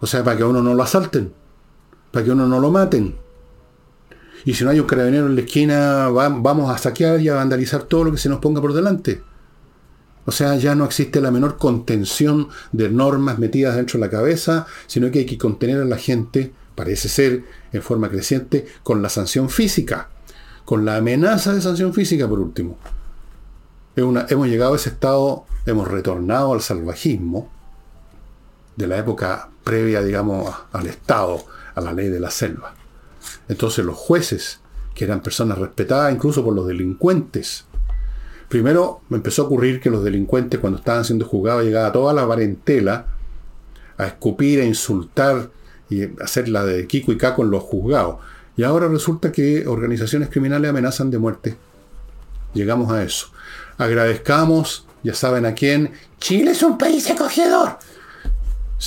O 0.00 0.06
sea, 0.06 0.22
para 0.22 0.36
que 0.36 0.44
a 0.44 0.46
uno 0.46 0.62
no 0.62 0.74
lo 0.74 0.82
asalten, 0.82 1.32
para 2.12 2.24
que 2.24 2.30
uno 2.30 2.46
no 2.46 2.60
lo 2.60 2.70
maten. 2.70 3.16
Y 4.44 4.54
si 4.54 4.64
no 4.64 4.70
hay 4.70 4.80
un 4.80 4.86
carabinero 4.86 5.26
en 5.26 5.34
la 5.34 5.42
esquina, 5.42 6.08
vamos 6.08 6.70
a 6.70 6.78
saquear 6.78 7.20
y 7.20 7.28
a 7.28 7.34
vandalizar 7.34 7.82
todo 7.84 8.04
lo 8.04 8.12
que 8.12 8.18
se 8.18 8.28
nos 8.28 8.38
ponga 8.38 8.60
por 8.60 8.72
delante. 8.72 9.22
O 10.24 10.30
sea, 10.30 10.56
ya 10.56 10.74
no 10.74 10.84
existe 10.84 11.20
la 11.20 11.30
menor 11.30 11.56
contención 11.56 12.48
de 12.72 12.90
normas 12.90 13.38
metidas 13.38 13.76
dentro 13.76 13.98
de 13.98 14.06
la 14.06 14.10
cabeza, 14.10 14.66
sino 14.86 15.10
que 15.10 15.20
hay 15.20 15.26
que 15.26 15.38
contener 15.38 15.80
a 15.80 15.86
la 15.86 15.96
gente, 15.96 16.52
parece 16.74 17.08
ser, 17.08 17.44
en 17.72 17.82
forma 17.82 18.10
creciente, 18.10 18.66
con 18.82 19.00
la 19.00 19.08
sanción 19.08 19.48
física, 19.48 20.10
con 20.64 20.84
la 20.84 20.96
amenaza 20.96 21.54
de 21.54 21.62
sanción 21.62 21.94
física, 21.94 22.28
por 22.28 22.40
último. 22.40 22.78
hemos 23.96 24.48
llegado 24.48 24.74
a 24.74 24.76
ese 24.76 24.90
estado, 24.90 25.46
hemos 25.64 25.88
retornado 25.88 26.52
al 26.52 26.60
salvajismo 26.60 27.50
de 28.78 28.86
la 28.86 28.96
época 28.98 29.48
previa, 29.64 30.02
digamos, 30.02 30.54
al 30.72 30.86
Estado, 30.86 31.44
a 31.74 31.80
la 31.80 31.92
ley 31.92 32.08
de 32.08 32.20
la 32.20 32.30
selva. 32.30 32.74
Entonces 33.48 33.84
los 33.84 33.96
jueces, 33.96 34.60
que 34.94 35.04
eran 35.04 35.22
personas 35.22 35.58
respetadas 35.58 36.12
incluso 36.12 36.44
por 36.44 36.54
los 36.54 36.66
delincuentes, 36.66 37.64
primero 38.48 39.02
me 39.08 39.18
empezó 39.18 39.42
a 39.42 39.44
ocurrir 39.46 39.80
que 39.80 39.90
los 39.90 40.02
delincuentes 40.02 40.60
cuando 40.60 40.78
estaban 40.78 41.04
siendo 41.04 41.26
juzgados 41.26 41.64
llegaba 41.64 41.92
toda 41.92 42.12
la 42.12 42.26
parentela 42.26 43.06
a 43.96 44.06
escupir, 44.06 44.60
a 44.60 44.64
insultar 44.64 45.50
y 45.90 46.04
hacer 46.22 46.48
la 46.48 46.64
de 46.64 46.86
Kiko 46.86 47.12
y 47.12 47.18
Caco 47.18 47.42
en 47.42 47.50
los 47.50 47.62
juzgados. 47.62 48.16
Y 48.56 48.62
ahora 48.62 48.88
resulta 48.88 49.30
que 49.32 49.66
organizaciones 49.66 50.28
criminales 50.28 50.70
amenazan 50.70 51.10
de 51.10 51.18
muerte. 51.18 51.56
Llegamos 52.54 52.90
a 52.90 53.02
eso. 53.02 53.28
Agradezcamos, 53.76 54.86
ya 55.02 55.14
saben 55.14 55.46
a 55.46 55.54
quién, 55.54 55.92
Chile 56.18 56.50
es 56.52 56.62
un 56.62 56.76
país 56.76 57.08
acogedor. 57.10 57.78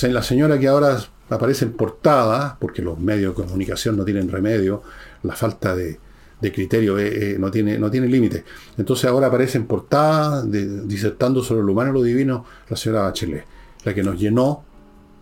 La 0.02 0.22
señora 0.22 0.58
que 0.58 0.68
ahora 0.68 1.02
aparece 1.36 1.64
en 1.64 1.72
portada, 1.72 2.56
porque 2.60 2.82
los 2.82 2.98
medios 2.98 3.36
de 3.36 3.42
comunicación 3.42 3.96
no 3.96 4.04
tienen 4.04 4.30
remedio, 4.30 4.82
la 5.22 5.34
falta 5.34 5.74
de, 5.74 5.98
criterio 6.40 6.98
eh, 6.98 7.32
eh, 7.32 7.36
no 7.38 7.50
tiene, 7.50 7.78
no 7.78 7.90
tiene 7.90 8.08
límite. 8.08 8.44
Entonces 8.76 9.08
ahora 9.08 9.28
aparece 9.28 9.58
en 9.58 9.66
portada, 9.66 10.44
disertando 10.44 11.42
sobre 11.42 11.62
lo 11.62 11.72
humano 11.72 11.90
y 11.90 11.94
lo 11.94 12.02
divino, 12.02 12.44
la 12.68 12.76
señora 12.76 13.02
Bachelet, 13.02 13.44
la 13.84 13.94
que 13.94 14.02
nos 14.02 14.18
llenó 14.18 14.64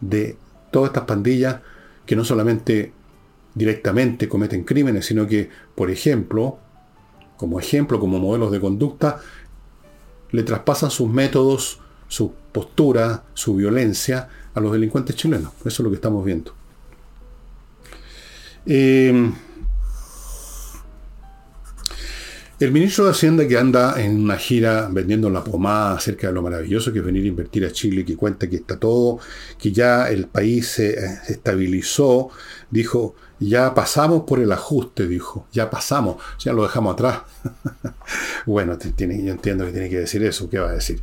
de 0.01 0.37
todas 0.71 0.91
estas 0.91 1.05
pandillas 1.05 1.61
que 2.07 2.17
no 2.17 2.25
solamente 2.25 2.93
directamente 3.55 4.29
cometen 4.29 4.65
crímenes, 4.65 5.07
sino 5.07 5.27
que, 5.27 5.51
por 5.75 5.91
ejemplo, 5.91 6.59
como 7.37 7.59
ejemplo, 7.59 8.01
como 8.01 8.19
modelos 8.19 8.51
de 8.51 8.61
conducta, 8.61 9.21
le 10.31 10.43
traspasan 10.43 10.91
sus 10.91 11.09
métodos, 11.09 11.81
su 12.09 12.33
postura, 12.53 13.25
su 13.35 13.57
violencia 13.57 14.29
a 14.55 14.61
los 14.61 14.73
delincuentes 14.73 15.17
chilenos. 15.17 15.53
Eso 15.61 15.69
es 15.69 15.81
lo 15.81 15.91
que 15.91 15.97
estamos 15.97 16.25
viendo. 16.25 16.55
Eh, 18.67 19.33
el 22.61 22.73
ministro 22.73 23.07
de 23.07 23.13
Hacienda 23.13 23.49
que 23.49 23.57
anda 23.57 23.99
en 24.03 24.21
una 24.21 24.37
gira 24.37 24.87
vendiendo 24.91 25.31
la 25.31 25.43
pomada 25.43 25.95
acerca 25.95 26.27
de 26.27 26.35
lo 26.35 26.43
maravilloso 26.43 26.93
que 26.93 26.99
es 26.99 27.05
venir 27.07 27.25
a 27.25 27.29
invertir 27.29 27.65
a 27.65 27.73
Chile, 27.73 28.05
que 28.05 28.17
cuenta 28.17 28.51
que 28.51 28.57
está 28.57 28.79
todo, 28.79 29.19
que 29.59 29.73
ya 29.73 30.11
el 30.11 30.27
país 30.27 30.67
se, 30.67 30.95
estabilizó, 31.29 32.29
dijo, 32.71 33.15
ya 33.39 33.73
pasamos 33.73 34.25
por 34.25 34.41
el 34.41 34.53
ajuste, 34.53 35.09
dijo, 35.09 35.47
ya 35.51 35.71
pasamos, 35.71 36.23
ya 36.39 36.53
lo 36.53 36.63
dejamos 36.63 36.93
atrás. 36.93 37.23
bueno, 38.45 38.79
yo 38.79 39.07
entiendo 39.07 39.65
que 39.65 39.73
tiene 39.73 39.89
que 39.89 40.01
decir 40.01 40.23
eso, 40.23 40.51
¿qué 40.51 40.59
va 40.59 40.69
a 40.69 40.75
decir? 40.75 41.01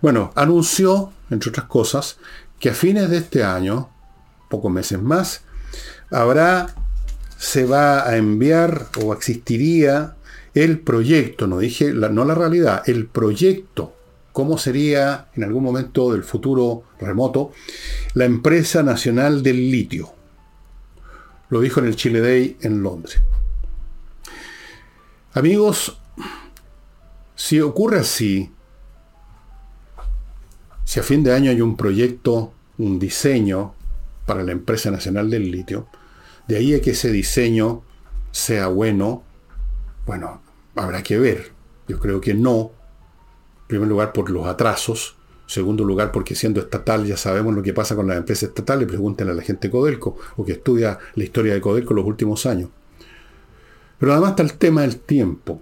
Bueno, 0.00 0.32
anunció, 0.36 1.12
entre 1.30 1.50
otras 1.50 1.66
cosas, 1.66 2.18
que 2.60 2.70
a 2.70 2.74
fines 2.74 3.10
de 3.10 3.18
este 3.18 3.44
año, 3.44 3.90
pocos 4.48 4.70
meses 4.70 5.00
más, 5.00 5.42
habrá, 6.10 6.74
se 7.36 7.64
va 7.64 8.08
a 8.08 8.16
enviar 8.16 8.88
o 9.02 9.12
existiría 9.12 10.16
el 10.54 10.80
proyecto, 10.80 11.46
no 11.46 11.58
dije 11.58 11.92
no 11.92 12.24
la 12.24 12.34
realidad, 12.34 12.82
el 12.86 13.06
proyecto, 13.06 13.94
cómo 14.32 14.58
sería 14.58 15.28
en 15.34 15.44
algún 15.44 15.62
momento 15.62 16.12
del 16.12 16.24
futuro 16.24 16.84
remoto 17.00 17.52
la 18.14 18.24
empresa 18.24 18.82
nacional 18.82 19.42
del 19.42 19.70
litio. 19.70 20.12
Lo 21.48 21.60
dijo 21.60 21.80
en 21.80 21.86
el 21.86 21.96
Chile 21.96 22.20
Day 22.20 22.56
en 22.60 22.82
Londres. 22.82 23.20
Amigos, 25.32 25.98
si 27.34 27.60
ocurre 27.60 28.00
así, 28.00 28.50
si 30.88 30.98
a 30.98 31.02
fin 31.02 31.22
de 31.22 31.34
año 31.34 31.50
hay 31.50 31.60
un 31.60 31.76
proyecto, 31.76 32.54
un 32.78 32.98
diseño 32.98 33.74
para 34.24 34.42
la 34.42 34.52
empresa 34.52 34.90
nacional 34.90 35.28
del 35.28 35.50
litio, 35.50 35.86
de 36.46 36.56
ahí 36.56 36.72
a 36.72 36.80
que 36.80 36.92
ese 36.92 37.12
diseño 37.12 37.82
sea 38.30 38.68
bueno, 38.68 39.22
bueno, 40.06 40.40
habrá 40.74 41.02
que 41.02 41.18
ver. 41.18 41.52
Yo 41.88 41.98
creo 41.98 42.22
que 42.22 42.32
no. 42.32 42.70
En 43.60 43.66
primer 43.66 43.86
lugar, 43.86 44.14
por 44.14 44.30
los 44.30 44.46
atrasos. 44.46 45.16
Segundo 45.44 45.84
lugar, 45.84 46.10
porque 46.10 46.34
siendo 46.34 46.58
estatal 46.58 47.04
ya 47.04 47.18
sabemos 47.18 47.54
lo 47.54 47.62
que 47.62 47.74
pasa 47.74 47.94
con 47.94 48.06
las 48.08 48.16
empresas 48.16 48.48
estatales. 48.48 48.88
Pregúntenle 48.88 49.34
a 49.34 49.36
la 49.36 49.42
gente 49.42 49.68
de 49.68 49.72
Codelco 49.72 50.16
o 50.38 50.44
que 50.46 50.52
estudia 50.52 50.98
la 51.16 51.22
historia 51.22 51.52
de 51.52 51.60
Codelco 51.60 51.92
en 51.92 51.96
los 51.96 52.06
últimos 52.06 52.46
años. 52.46 52.70
Pero 53.98 54.12
además 54.12 54.30
está 54.30 54.42
el 54.42 54.54
tema 54.54 54.80
del 54.80 55.00
tiempo. 55.00 55.60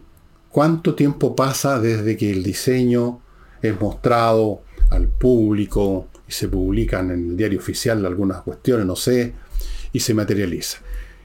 ¿Cuánto 0.50 0.94
tiempo 0.94 1.34
pasa 1.34 1.80
desde 1.80 2.16
que 2.16 2.30
el 2.30 2.44
diseño 2.44 3.22
es 3.60 3.80
mostrado 3.80 4.62
al 4.90 5.08
público 5.08 6.08
y 6.28 6.32
se 6.32 6.48
publican 6.48 7.10
en 7.10 7.30
el 7.30 7.36
diario 7.36 7.58
oficial 7.58 8.04
algunas 8.04 8.42
cuestiones, 8.42 8.86
no 8.86 8.96
sé, 8.96 9.32
y 9.92 10.00
se 10.00 10.14
materializa. 10.14 10.78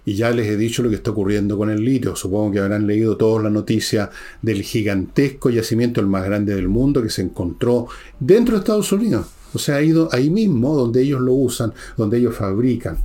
Y 0.04 0.16
ya 0.16 0.32
les 0.32 0.48
he 0.48 0.58
dicho 0.58 0.82
lo 0.82 0.90
que 0.90 0.96
está 0.96 1.12
ocurriendo 1.12 1.58
con 1.58 1.70
el 1.70 1.84
litio. 1.84 2.16
Supongo 2.16 2.52
que 2.52 2.60
habrán 2.60 2.88
leído 2.88 3.18
todos 3.18 3.44
la 3.44 3.52
noticia 3.52 4.10
del 4.42 4.64
gigantesco 4.64 5.50
yacimiento, 5.50 6.02
el 6.02 6.08
más 6.08 6.26
grande 6.26 6.56
del 6.56 6.68
mundo, 6.68 7.04
que 7.04 7.10
se 7.10 7.22
encontró 7.22 7.88
dentro 8.20 8.56
de 8.56 8.60
Estados 8.60 8.92
Unidos. 8.92 9.28
O 9.54 9.60
sea, 9.60 9.76
ha 9.76 9.82
ido 9.84 10.10
ahí 10.12 10.30
mismo 10.30 10.76
donde 10.76 11.04
ellos 11.04 11.22
lo 11.22 11.34
usan, 11.34 11.74
donde 11.98 12.18
ellos 12.18 12.36
fabrican. 12.36 12.98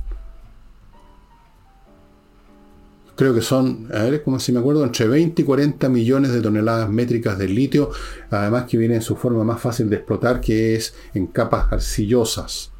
Creo 3.17 3.33
que 3.33 3.41
son, 3.41 3.89
a 3.93 4.03
ver, 4.03 4.23
como 4.23 4.39
si 4.39 4.51
me 4.51 4.59
acuerdo, 4.59 4.83
entre 4.83 5.07
20 5.07 5.41
y 5.41 5.45
40 5.45 5.89
millones 5.89 6.31
de 6.31 6.39
toneladas 6.39 6.87
métricas 6.87 7.37
de 7.37 7.49
litio, 7.49 7.89
además 8.29 8.65
que 8.65 8.77
viene 8.77 8.95
en 8.95 9.01
su 9.01 9.15
forma 9.15 9.43
más 9.43 9.59
fácil 9.59 9.89
de 9.89 9.97
explotar, 9.97 10.39
que 10.39 10.75
es 10.75 10.93
en 11.15 11.25
capas 11.25 11.73
arcillosas. 11.73 12.71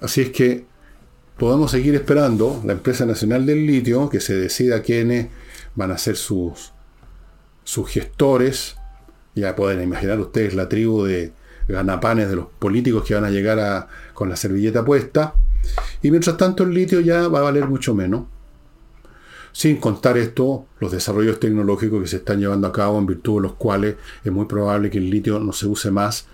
Así 0.00 0.20
es 0.20 0.30
que 0.30 0.66
podemos 1.36 1.72
seguir 1.72 1.96
esperando 1.96 2.62
la 2.64 2.74
empresa 2.74 3.06
nacional 3.06 3.44
del 3.44 3.66
litio 3.66 4.08
que 4.08 4.20
se 4.20 4.36
decida 4.36 4.80
quiénes 4.80 5.28
van 5.74 5.90
a 5.90 5.98
ser 5.98 6.16
sus, 6.16 6.72
sus 7.64 7.90
gestores. 7.90 8.76
Ya 9.34 9.56
pueden 9.56 9.82
imaginar 9.82 10.20
ustedes 10.20 10.54
la 10.54 10.68
tribu 10.68 11.04
de 11.04 11.32
ganapanes 11.66 12.28
de 12.28 12.36
los 12.36 12.46
políticos 12.58 13.02
que 13.04 13.14
van 13.14 13.24
a 13.24 13.30
llegar 13.30 13.88
con 14.12 14.28
la 14.28 14.36
servilleta 14.36 14.84
puesta. 14.84 15.34
Y 16.02 16.10
mientras 16.10 16.36
tanto 16.36 16.64
el 16.64 16.74
litio 16.74 17.00
ya 17.00 17.28
va 17.28 17.40
a 17.40 17.42
valer 17.42 17.66
mucho 17.66 17.94
menos. 17.94 18.26
Sin 19.52 19.76
contar 19.76 20.18
esto, 20.18 20.66
los 20.80 20.90
desarrollos 20.90 21.38
tecnológicos 21.38 22.02
que 22.02 22.08
se 22.08 22.16
están 22.16 22.40
llevando 22.40 22.66
a 22.66 22.72
cabo 22.72 22.98
en 22.98 23.06
virtud 23.06 23.36
de 23.36 23.42
los 23.42 23.54
cuales 23.54 23.96
es 24.24 24.32
muy 24.32 24.46
probable 24.46 24.90
que 24.90 24.98
el 24.98 25.08
litio 25.08 25.38
no 25.38 25.52
se 25.52 25.66
use 25.66 25.90
más 25.92 26.26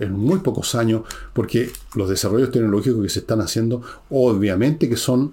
en 0.00 0.12
muy 0.12 0.40
pocos 0.40 0.74
años, 0.74 1.02
porque 1.32 1.70
los 1.94 2.08
desarrollos 2.08 2.50
tecnológicos 2.50 3.02
que 3.02 3.08
se 3.08 3.20
están 3.20 3.40
haciendo, 3.40 3.82
obviamente 4.10 4.88
que 4.88 4.96
son 4.96 5.32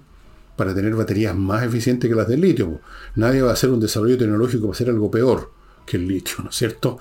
para 0.56 0.74
tener 0.74 0.94
baterías 0.94 1.34
más 1.36 1.64
eficientes 1.64 2.08
que 2.08 2.14
las 2.14 2.28
del 2.28 2.40
litio. 2.40 2.80
Nadie 3.16 3.42
va 3.42 3.50
a 3.50 3.54
hacer 3.54 3.70
un 3.70 3.80
desarrollo 3.80 4.16
tecnológico 4.16 4.66
para 4.66 4.74
hacer 4.74 4.90
algo 4.90 5.10
peor 5.10 5.50
que 5.84 5.96
el 5.96 6.06
litio, 6.06 6.36
¿no 6.42 6.50
es 6.50 6.56
cierto? 6.56 6.98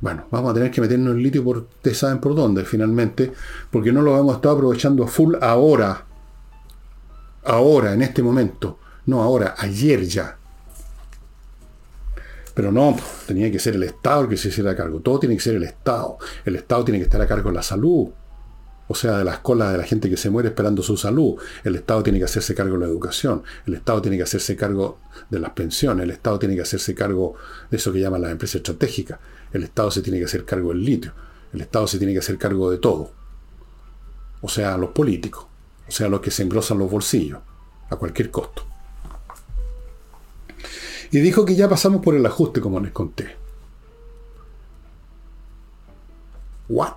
Bueno, 0.00 0.26
vamos 0.30 0.50
a 0.50 0.54
tener 0.54 0.70
que 0.70 0.80
meternos 0.80 1.14
en 1.14 1.22
litio 1.22 1.42
por, 1.42 1.58
ustedes 1.58 1.98
saben 1.98 2.18
por 2.18 2.34
dónde, 2.34 2.64
finalmente, 2.64 3.32
porque 3.70 3.92
no 3.92 4.02
lo 4.02 4.18
hemos 4.18 4.36
estado 4.36 4.56
aprovechando 4.56 5.04
a 5.04 5.08
full 5.08 5.34
ahora. 5.40 6.04
Ahora, 7.44 7.92
en 7.92 8.02
este 8.02 8.22
momento. 8.22 8.78
No 9.06 9.22
ahora, 9.22 9.54
ayer 9.58 10.04
ya. 10.04 10.38
Pero 12.54 12.70
no, 12.70 12.96
tenía 13.26 13.50
que 13.50 13.58
ser 13.58 13.74
el 13.74 13.82
Estado 13.82 14.22
el 14.22 14.28
que 14.28 14.36
se 14.36 14.48
hiciera 14.48 14.76
cargo. 14.76 15.00
Todo 15.00 15.18
tiene 15.18 15.34
que 15.34 15.42
ser 15.42 15.56
el 15.56 15.64
Estado. 15.64 16.18
El 16.44 16.56
Estado 16.56 16.84
tiene 16.84 16.98
que 16.98 17.04
estar 17.04 17.20
a 17.20 17.26
cargo 17.26 17.50
de 17.50 17.56
la 17.56 17.62
salud. 17.62 18.08
O 18.86 18.94
sea, 18.94 19.18
de 19.18 19.24
las 19.24 19.38
colas 19.38 19.72
de 19.72 19.78
la 19.78 19.84
gente 19.84 20.08
que 20.08 20.16
se 20.16 20.30
muere 20.30 20.50
esperando 20.50 20.82
su 20.82 20.96
salud. 20.96 21.36
El 21.64 21.74
Estado 21.74 22.02
tiene 22.02 22.18
que 22.18 22.26
hacerse 22.26 22.54
cargo 22.54 22.74
de 22.74 22.80
la 22.80 22.86
educación. 22.86 23.42
El 23.66 23.74
Estado 23.74 24.02
tiene 24.02 24.16
que 24.16 24.22
hacerse 24.22 24.56
cargo 24.56 25.00
de 25.30 25.40
las 25.40 25.50
pensiones. 25.50 26.04
El 26.04 26.10
Estado 26.12 26.38
tiene 26.38 26.54
que 26.54 26.62
hacerse 26.62 26.94
cargo 26.94 27.34
de 27.70 27.76
eso 27.76 27.92
que 27.92 28.00
llaman 28.00 28.22
las 28.22 28.30
empresas 28.30 28.56
estratégicas. 28.56 29.18
El 29.54 29.62
Estado 29.62 29.90
se 29.92 30.02
tiene 30.02 30.18
que 30.18 30.24
hacer 30.24 30.44
cargo 30.44 30.70
del 30.70 30.84
litio. 30.84 31.12
El 31.52 31.60
Estado 31.60 31.86
se 31.86 31.96
tiene 31.98 32.12
que 32.12 32.18
hacer 32.18 32.36
cargo 32.36 32.72
de 32.72 32.78
todo. 32.78 33.12
O 34.42 34.48
sea, 34.48 34.76
los 34.76 34.90
políticos. 34.90 35.46
O 35.86 35.92
sea, 35.92 36.08
los 36.08 36.20
que 36.20 36.32
se 36.32 36.42
engrosan 36.42 36.78
los 36.78 36.90
bolsillos. 36.90 37.38
A 37.88 37.94
cualquier 37.94 38.32
costo. 38.32 38.66
Y 41.12 41.20
dijo 41.20 41.44
que 41.44 41.54
ya 41.54 41.68
pasamos 41.68 42.02
por 42.02 42.16
el 42.16 42.26
ajuste, 42.26 42.60
como 42.60 42.80
les 42.80 42.90
conté. 42.90 43.36
¿What? 46.68 46.94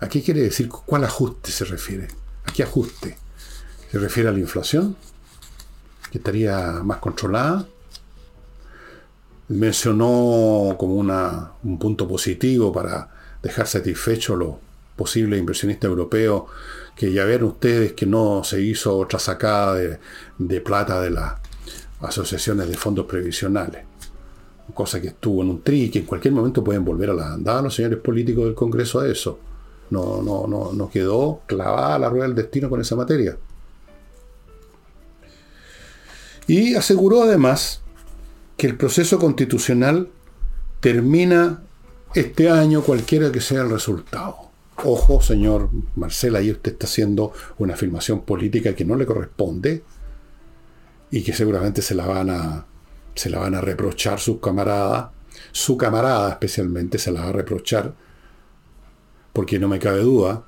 ¿A 0.00 0.08
qué 0.08 0.22
quiere 0.22 0.42
decir? 0.42 0.68
¿Cuál 0.68 1.04
ajuste 1.04 1.52
se 1.52 1.64
refiere? 1.64 2.08
¿A 2.46 2.52
qué 2.52 2.64
ajuste? 2.64 3.16
¿Se 3.92 3.98
refiere 4.00 4.28
a 4.28 4.32
la 4.32 4.40
inflación? 4.40 4.96
¿Que 6.10 6.18
estaría 6.18 6.80
más 6.82 6.98
controlada? 6.98 7.68
Mencionó 9.48 10.76
como 10.78 10.94
una, 10.94 11.52
un 11.62 11.78
punto 11.78 12.08
positivo 12.08 12.72
para 12.72 13.10
dejar 13.42 13.66
satisfecho 13.66 14.34
a 14.34 14.36
los 14.38 14.54
posibles 14.96 15.38
inversionistas 15.38 15.88
europeos 15.88 16.44
que 16.96 17.12
ya 17.12 17.24
ven 17.24 17.42
ustedes 17.42 17.92
que 17.92 18.06
no 18.06 18.44
se 18.44 18.62
hizo 18.62 18.96
otra 18.96 19.18
sacada 19.18 19.74
de, 19.74 19.98
de 20.38 20.60
plata 20.60 21.00
de 21.00 21.10
la 21.10 21.40
asociaciones 22.00 22.68
de 22.68 22.76
fondos 22.76 23.06
previsionales. 23.06 23.82
Cosa 24.72 25.00
que 25.00 25.08
estuvo 25.08 25.42
en 25.42 25.50
un 25.50 25.62
tri, 25.62 25.90
que 25.90 26.00
en 26.00 26.06
cualquier 26.06 26.32
momento 26.32 26.64
pueden 26.64 26.84
volver 26.84 27.10
a 27.10 27.14
la 27.14 27.34
andada 27.34 27.62
los 27.62 27.74
señores 27.74 27.98
políticos 27.98 28.44
del 28.44 28.54
Congreso 28.54 29.00
a 29.00 29.08
eso. 29.08 29.38
No, 29.90 30.22
no, 30.22 30.46
no, 30.46 30.72
no 30.72 30.90
quedó 30.90 31.42
clavada 31.46 31.98
la 31.98 32.08
rueda 32.08 32.24
del 32.24 32.34
destino 32.34 32.70
con 32.70 32.80
esa 32.80 32.96
materia. 32.96 33.36
Y 36.46 36.74
aseguró 36.74 37.22
además 37.22 37.80
que 38.56 38.66
el 38.66 38.76
proceso 38.76 39.18
constitucional 39.18 40.10
termina 40.80 41.62
este 42.14 42.50
año 42.50 42.82
cualquiera 42.82 43.32
que 43.32 43.40
sea 43.40 43.62
el 43.62 43.70
resultado. 43.70 44.36
Ojo, 44.84 45.20
señor 45.20 45.70
Marcela, 45.96 46.40
ahí 46.40 46.50
usted 46.50 46.72
está 46.72 46.86
haciendo 46.86 47.32
una 47.58 47.74
afirmación 47.74 48.22
política 48.22 48.74
que 48.74 48.84
no 48.84 48.96
le 48.96 49.06
corresponde 49.06 49.82
y 51.10 51.22
que 51.22 51.32
seguramente 51.32 51.80
se 51.80 51.94
la 51.94 52.06
van 52.06 52.30
a, 52.30 52.66
se 53.14 53.30
la 53.30 53.38
van 53.38 53.54
a 53.54 53.60
reprochar 53.60 54.18
sus 54.18 54.40
camaradas, 54.40 55.10
su 55.52 55.76
camarada 55.76 56.30
especialmente 56.30 56.98
se 56.98 57.12
la 57.12 57.22
va 57.22 57.28
a 57.28 57.32
reprochar, 57.32 57.94
porque 59.32 59.58
no 59.58 59.68
me 59.68 59.78
cabe 59.78 60.00
duda, 60.00 60.44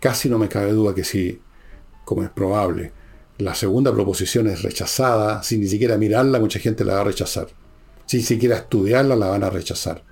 casi 0.00 0.28
no 0.28 0.38
me 0.38 0.48
cabe 0.48 0.72
duda 0.72 0.94
que 0.94 1.04
si, 1.04 1.40
como 2.04 2.22
es 2.22 2.30
probable, 2.30 2.92
la 3.42 3.54
segunda 3.54 3.92
proposición 3.92 4.48
es 4.48 4.62
rechazada, 4.62 5.42
sin 5.42 5.60
ni 5.60 5.68
siquiera 5.68 5.98
mirarla, 5.98 6.38
mucha 6.38 6.58
gente 6.58 6.84
la 6.84 6.94
va 6.94 7.00
a 7.00 7.04
rechazar. 7.04 7.48
Sin 8.06 8.22
siquiera 8.22 8.56
estudiarla, 8.56 9.16
la 9.16 9.28
van 9.28 9.44
a 9.44 9.50
rechazar. 9.50 10.04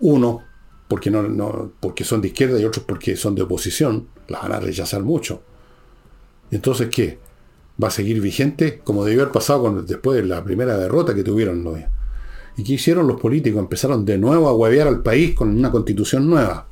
Uno, 0.00 0.42
porque, 0.88 1.10
no, 1.10 1.72
porque 1.80 2.04
son 2.04 2.20
de 2.20 2.28
izquierda 2.28 2.58
y 2.58 2.64
otros 2.64 2.84
porque 2.86 3.16
son 3.16 3.34
de 3.34 3.42
oposición, 3.42 4.08
la 4.28 4.40
van 4.40 4.52
a 4.52 4.60
rechazar 4.60 5.02
mucho. 5.02 5.42
Entonces, 6.50 6.88
¿qué? 6.88 7.18
va 7.82 7.88
a 7.88 7.90
seguir 7.90 8.20
vigente 8.20 8.80
como 8.84 9.04
debió 9.04 9.22
haber 9.22 9.32
pasado 9.32 9.82
después 9.82 10.20
de 10.20 10.28
la 10.28 10.42
primera 10.44 10.76
derrota 10.76 11.14
que 11.14 11.22
tuvieron. 11.22 11.64
¿no? 11.64 11.74
¿Y 12.56 12.64
qué 12.64 12.74
hicieron 12.74 13.06
los 13.06 13.20
políticos? 13.20 13.60
Empezaron 13.60 14.04
de 14.04 14.18
nuevo 14.18 14.48
a 14.48 14.54
huevear 14.54 14.88
al 14.88 15.02
país 15.02 15.34
con 15.34 15.48
una 15.56 15.70
constitución 15.70 16.28
nueva. 16.28 16.66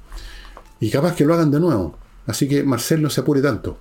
Y 0.79 0.91
capaz 0.91 1.15
que 1.15 1.25
lo 1.25 1.35
hagan 1.35 1.51
de 1.51 1.61
nuevo. 1.61 1.99
Así 2.27 2.49
que 2.49 2.63
Marcel 2.63 3.03
no 3.03 3.11
se 3.11 3.21
apure 3.21 3.41
tanto. 3.41 3.79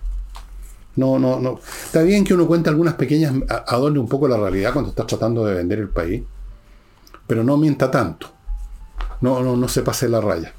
No, 1.00 1.18
no, 1.18 1.40
no. 1.40 1.62
Está 1.86 2.02
bien 2.04 2.26
que 2.26 2.34
uno 2.34 2.46
cuente 2.46 2.70
algunas 2.70 2.96
pequeñas, 2.96 3.34
adorne 3.68 4.00
un 4.00 4.10
poco 4.10 4.28
la 4.28 4.36
realidad 4.36 4.74
cuando 4.74 4.90
está 4.90 5.08
tratando 5.08 5.46
de 5.46 5.54
vender 5.54 5.80
el 5.80 5.88
país, 5.88 6.22
pero 7.26 7.42
no 7.42 7.56
mienta 7.56 7.90
tanto. 7.90 8.30
No, 9.22 9.42
no, 9.42 9.56
no 9.56 9.68
se 9.70 9.82
pase 9.82 10.10
la 10.10 10.20
raya. 10.20 10.54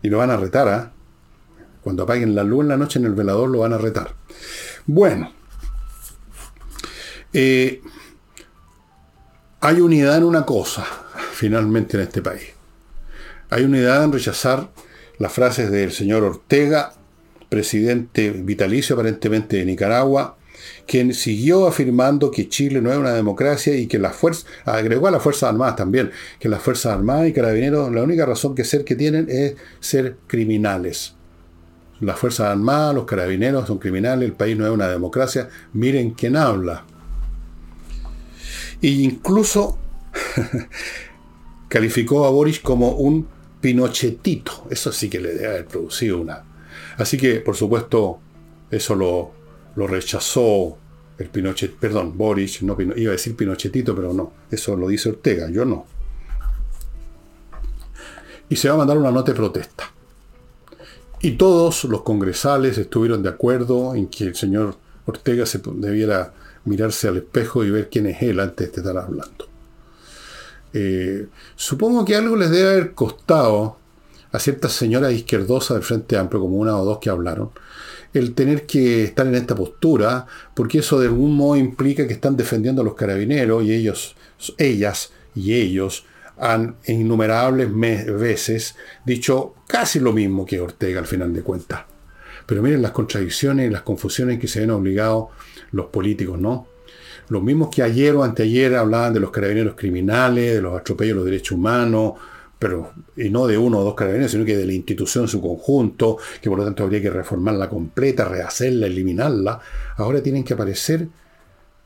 Y 0.00 0.08
lo 0.08 0.18
van 0.18 0.30
a 0.30 0.36
retar, 0.36 0.68
¿ah? 0.68 0.92
Cuando 1.82 2.04
apaguen 2.04 2.36
la 2.36 2.44
luz 2.44 2.62
en 2.62 2.68
la 2.68 2.76
noche 2.76 3.00
en 3.00 3.06
el 3.06 3.14
velador 3.14 3.50
lo 3.50 3.58
van 3.58 3.72
a 3.72 3.78
retar. 3.78 4.14
Bueno, 4.86 5.32
eh, 7.32 7.82
hay 9.60 9.80
unidad 9.80 10.18
en 10.18 10.24
una 10.24 10.46
cosa, 10.46 10.86
finalmente, 11.32 11.96
en 11.96 12.04
este 12.04 12.22
país. 12.22 12.44
Hay 13.50 13.64
unidad 13.64 14.04
en 14.04 14.12
rechazar 14.12 14.68
las 15.18 15.32
frases 15.32 15.72
del 15.72 15.90
señor 15.90 16.22
Ortega, 16.22 16.94
presidente 17.52 18.30
vitalicio 18.30 18.94
aparentemente 18.94 19.58
de 19.58 19.66
Nicaragua, 19.66 20.38
quien 20.86 21.12
siguió 21.12 21.66
afirmando 21.66 22.30
que 22.30 22.48
Chile 22.48 22.80
no 22.80 22.90
es 22.90 22.96
una 22.96 23.12
democracia 23.12 23.76
y 23.76 23.86
que 23.86 23.98
las 23.98 24.16
fuerzas, 24.16 24.46
agregó 24.64 25.08
a 25.08 25.10
las 25.10 25.22
Fuerzas 25.22 25.50
Armadas 25.50 25.76
también, 25.76 26.10
que 26.38 26.48
las 26.48 26.62
Fuerzas 26.62 26.94
Armadas 26.94 27.28
y 27.28 27.34
Carabineros, 27.34 27.92
la 27.92 28.02
única 28.02 28.24
razón 28.24 28.54
que 28.54 28.64
ser 28.64 28.84
que 28.84 28.96
tienen 28.96 29.26
es 29.28 29.56
ser 29.80 30.16
criminales 30.26 31.14
las 32.02 32.18
Fuerzas 32.18 32.48
Armadas, 32.48 32.94
los 32.94 33.04
carabineros 33.04 33.68
son 33.68 33.78
criminales, 33.78 34.28
el 34.28 34.34
país 34.34 34.56
no 34.56 34.66
es 34.66 34.72
una 34.72 34.88
democracia. 34.88 35.48
Miren 35.72 36.10
quién 36.10 36.36
habla. 36.36 36.84
E 38.82 38.88
incluso 38.88 39.78
calificó 41.68 42.26
a 42.26 42.30
Boris 42.30 42.58
como 42.58 42.90
un 42.96 43.28
pinochetito. 43.60 44.66
Eso 44.68 44.90
sí 44.90 45.08
que 45.08 45.20
le 45.20 45.34
debe 45.34 45.46
haber 45.46 45.66
producido 45.66 46.20
una. 46.20 46.42
Así 46.96 47.16
que, 47.16 47.40
por 47.40 47.56
supuesto, 47.56 48.18
eso 48.70 48.94
lo, 48.94 49.86
rechazó 49.86 50.76
el 51.18 51.28
Pinochet, 51.28 51.74
perdón, 51.74 52.16
Boris, 52.16 52.62
no, 52.62 52.76
iba 52.80 53.10
a 53.10 53.12
decir 53.12 53.36
Pinochetito, 53.36 53.94
pero 53.94 54.12
no, 54.12 54.32
eso 54.50 54.76
lo 54.76 54.88
dice 54.88 55.10
Ortega, 55.10 55.50
yo 55.50 55.64
no. 55.64 55.86
Y 58.48 58.56
se 58.56 58.68
va 58.68 58.74
a 58.74 58.78
mandar 58.78 58.98
una 58.98 59.10
nota 59.10 59.32
de 59.32 59.36
protesta. 59.36 59.90
Y 61.20 61.32
todos 61.32 61.84
los 61.84 62.02
congresales 62.02 62.76
estuvieron 62.78 63.22
de 63.22 63.28
acuerdo 63.28 63.94
en 63.94 64.08
que 64.08 64.24
el 64.24 64.34
señor 64.34 64.76
Ortega 65.06 65.46
se 65.46 65.60
debiera 65.64 66.32
mirarse 66.64 67.08
al 67.08 67.18
espejo 67.18 67.64
y 67.64 67.70
ver 67.70 67.88
quién 67.88 68.06
es 68.06 68.22
él 68.22 68.40
antes 68.40 68.72
de 68.72 68.80
estar 68.80 68.96
hablando. 68.96 69.48
Eh, 70.72 71.28
supongo 71.54 72.04
que 72.04 72.16
algo 72.16 72.36
les 72.36 72.50
debe 72.50 72.70
haber 72.70 72.94
costado 72.94 73.76
a 74.32 74.38
ciertas 74.38 74.72
señoras 74.72 75.12
izquierdosas 75.12 75.76
del 75.76 75.84
Frente 75.84 76.16
Amplio, 76.16 76.40
como 76.40 76.56
una 76.56 76.76
o 76.76 76.84
dos 76.84 76.98
que 76.98 77.10
hablaron, 77.10 77.50
el 78.14 78.34
tener 78.34 78.66
que 78.66 79.04
estar 79.04 79.26
en 79.26 79.34
esta 79.34 79.54
postura, 79.54 80.26
porque 80.54 80.78
eso 80.78 80.98
de 80.98 81.06
algún 81.06 81.34
modo 81.36 81.56
implica 81.56 82.06
que 82.06 82.12
están 82.14 82.36
defendiendo 82.36 82.82
a 82.82 82.84
los 82.84 82.94
carabineros 82.94 83.64
y 83.64 83.72
ellos, 83.72 84.16
ellas 84.58 85.12
y 85.34 85.54
ellos 85.54 86.04
han 86.38 86.76
innumerables 86.86 87.72
veces 87.72 88.74
dicho 89.04 89.54
casi 89.66 90.00
lo 90.00 90.12
mismo 90.12 90.44
que 90.44 90.60
Ortega 90.60 90.98
al 90.98 91.06
final 91.06 91.32
de 91.32 91.42
cuentas. 91.42 91.82
Pero 92.46 92.62
miren 92.62 92.82
las 92.82 92.90
contradicciones 92.90 93.68
y 93.68 93.72
las 93.72 93.82
confusiones 93.82 94.40
que 94.40 94.48
se 94.48 94.60
ven 94.60 94.70
obligados 94.70 95.26
los 95.70 95.86
políticos, 95.86 96.38
¿no? 96.40 96.66
Los 97.28 97.42
mismos 97.42 97.70
que 97.70 97.82
ayer 97.82 98.14
o 98.14 98.24
anteayer 98.24 98.74
hablaban 98.74 99.14
de 99.14 99.20
los 99.20 99.30
carabineros 99.30 99.74
criminales, 99.76 100.54
de 100.54 100.60
los 100.60 100.78
atropellos 100.78 101.14
a 101.14 101.16
los 101.16 101.24
derechos 101.24 101.52
humanos, 101.52 102.14
pero 102.62 102.92
y 103.16 103.28
no 103.28 103.48
de 103.48 103.58
uno 103.58 103.80
o 103.80 103.84
dos 103.84 103.96
carabineros, 103.96 104.30
sino 104.30 104.44
que 104.44 104.56
de 104.56 104.64
la 104.64 104.72
institución 104.72 105.24
en 105.24 105.28
su 105.28 105.42
conjunto, 105.42 106.18
que 106.40 106.48
por 106.48 106.60
lo 106.60 106.64
tanto 106.64 106.84
habría 106.84 107.02
que 107.02 107.10
reformarla 107.10 107.68
completa, 107.68 108.24
rehacerla, 108.24 108.86
eliminarla, 108.86 109.60
ahora 109.96 110.22
tienen 110.22 110.44
que 110.44 110.54
aparecer 110.54 111.08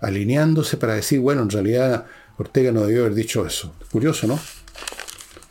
alineándose 0.01 0.77
para 0.77 0.93
decir, 0.93 1.21
bueno, 1.21 1.41
en 1.41 1.49
realidad 1.49 2.05
Ortega 2.37 2.73
no 2.73 2.83
debió 2.83 3.05
haber 3.05 3.15
dicho 3.15 3.47
eso. 3.47 3.73
Curioso, 3.91 4.27
¿no? 4.27 4.39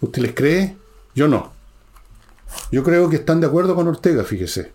¿Usted 0.01 0.21
les 0.21 0.35
cree? 0.35 0.77
Yo 1.15 1.27
no. 1.27 1.53
Yo 2.71 2.83
creo 2.83 3.09
que 3.09 3.15
están 3.15 3.41
de 3.41 3.47
acuerdo 3.47 3.73
con 3.73 3.87
Ortega, 3.87 4.23
fíjese. 4.25 4.73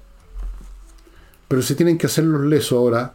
Pero 1.46 1.62
se 1.62 1.76
tienen 1.76 1.96
que 1.96 2.06
hacer 2.06 2.24
los 2.24 2.42
lesos 2.42 2.72
ahora 2.72 3.14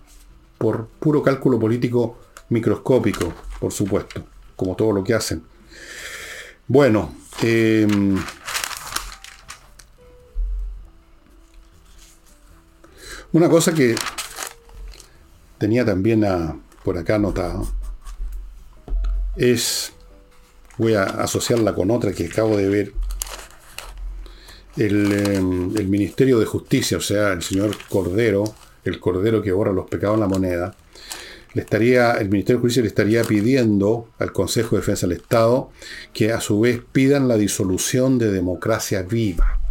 por 0.57 0.87
puro 0.87 1.21
cálculo 1.21 1.59
político 1.59 2.17
microscópico, 2.47 3.33
por 3.59 3.73
supuesto, 3.73 4.23
como 4.55 4.77
todo 4.77 4.93
lo 4.93 5.03
que 5.03 5.15
hacen. 5.15 5.43
Bueno, 6.67 7.13
em, 7.43 8.17
una 13.33 13.49
cosa 13.49 13.71
que 13.71 13.95
tenía 15.59 15.85
también 15.85 16.25
por 16.83 16.97
acá 16.97 17.15
anotado 17.15 17.67
es, 19.35 19.93
voy 20.79 20.95
a 20.95 21.03
asociarla 21.03 21.75
con 21.75 21.91
otra 21.91 22.13
que 22.13 22.25
acabo 22.25 22.57
de 22.57 22.67
ver, 22.67 22.93
el, 24.75 25.11
em, 25.13 25.77
el 25.77 25.87
Ministerio 25.87 26.39
de 26.39 26.47
Justicia, 26.47 26.97
o 26.97 27.01
sea, 27.01 27.33
el 27.33 27.43
señor 27.43 27.77
Cordero, 27.89 28.43
el 28.83 28.99
Cordero 28.99 29.43
que 29.43 29.51
borra 29.51 29.71
los 29.71 29.87
pecados 29.87 30.15
en 30.15 30.21
la 30.21 30.27
moneda, 30.27 30.75
le 31.55 31.61
estaría, 31.61 32.11
el 32.15 32.29
Ministerio 32.29 32.57
de 32.57 32.61
Justicia 32.63 32.81
le 32.81 32.89
estaría 32.89 33.23
pidiendo 33.23 34.09
al 34.19 34.33
Consejo 34.33 34.75
de 34.75 34.81
Defensa 34.81 35.07
del 35.07 35.15
Estado 35.15 35.69
que 36.11 36.33
a 36.33 36.41
su 36.41 36.59
vez 36.59 36.81
pidan 36.91 37.29
la 37.29 37.37
disolución 37.37 38.19
de 38.19 38.29
democracia 38.29 39.03
viva 39.03 39.61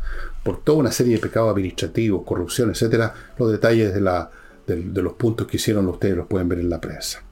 por 0.43 0.63
toda 0.63 0.79
una 0.79 0.93
serie 0.93 1.17
de 1.17 1.21
pecados 1.21 1.51
administrativos, 1.51 2.23
corrupción, 2.25 2.71
etcétera. 2.71 3.15
Los 3.39 3.53
detalles 3.53 3.93
de, 3.93 4.01
la, 4.01 4.31
de, 4.67 5.03
los 5.03 5.13
puntos 5.13 5.47
que 5.47 5.59
hicieron 5.59 5.87
ustedes 5.89 6.17
los 6.17 6.27
pueden 6.27 6.49
ver 6.49 6.61
en 6.61 6.71
la 6.71 6.81
prensa. 6.81 7.23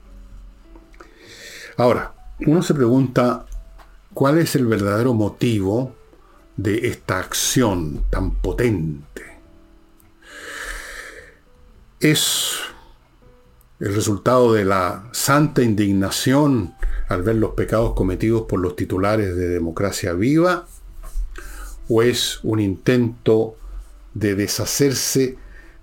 Ahora, 1.79 2.12
uno 2.47 2.62
se 2.62 2.75
pregunta 2.75 3.47
cuál 4.12 4.37
es 4.37 4.55
el 4.55 4.67
verdadero 4.67 5.15
motivo 5.15 5.95
de 6.59 6.88
esta 6.88 7.19
acción 7.21 8.05
tan 8.11 8.33
potente. 8.33 9.23
Es 12.01 12.59
el 13.83 13.97
resultado 13.97 14.53
de 14.53 14.64
la 14.64 15.09
santa 15.11 15.61
indignación 15.61 16.75
al 17.09 17.23
ver 17.23 17.35
los 17.35 17.55
pecados 17.55 17.95
cometidos 17.95 18.42
por 18.42 18.61
los 18.61 18.77
titulares 18.77 19.35
de 19.35 19.49
democracia 19.49 20.12
viva, 20.12 20.66
o 21.88 22.01
es 22.01 22.38
un 22.45 22.61
intento 22.61 23.57
de 24.14 24.37
deshacerse 24.37 25.37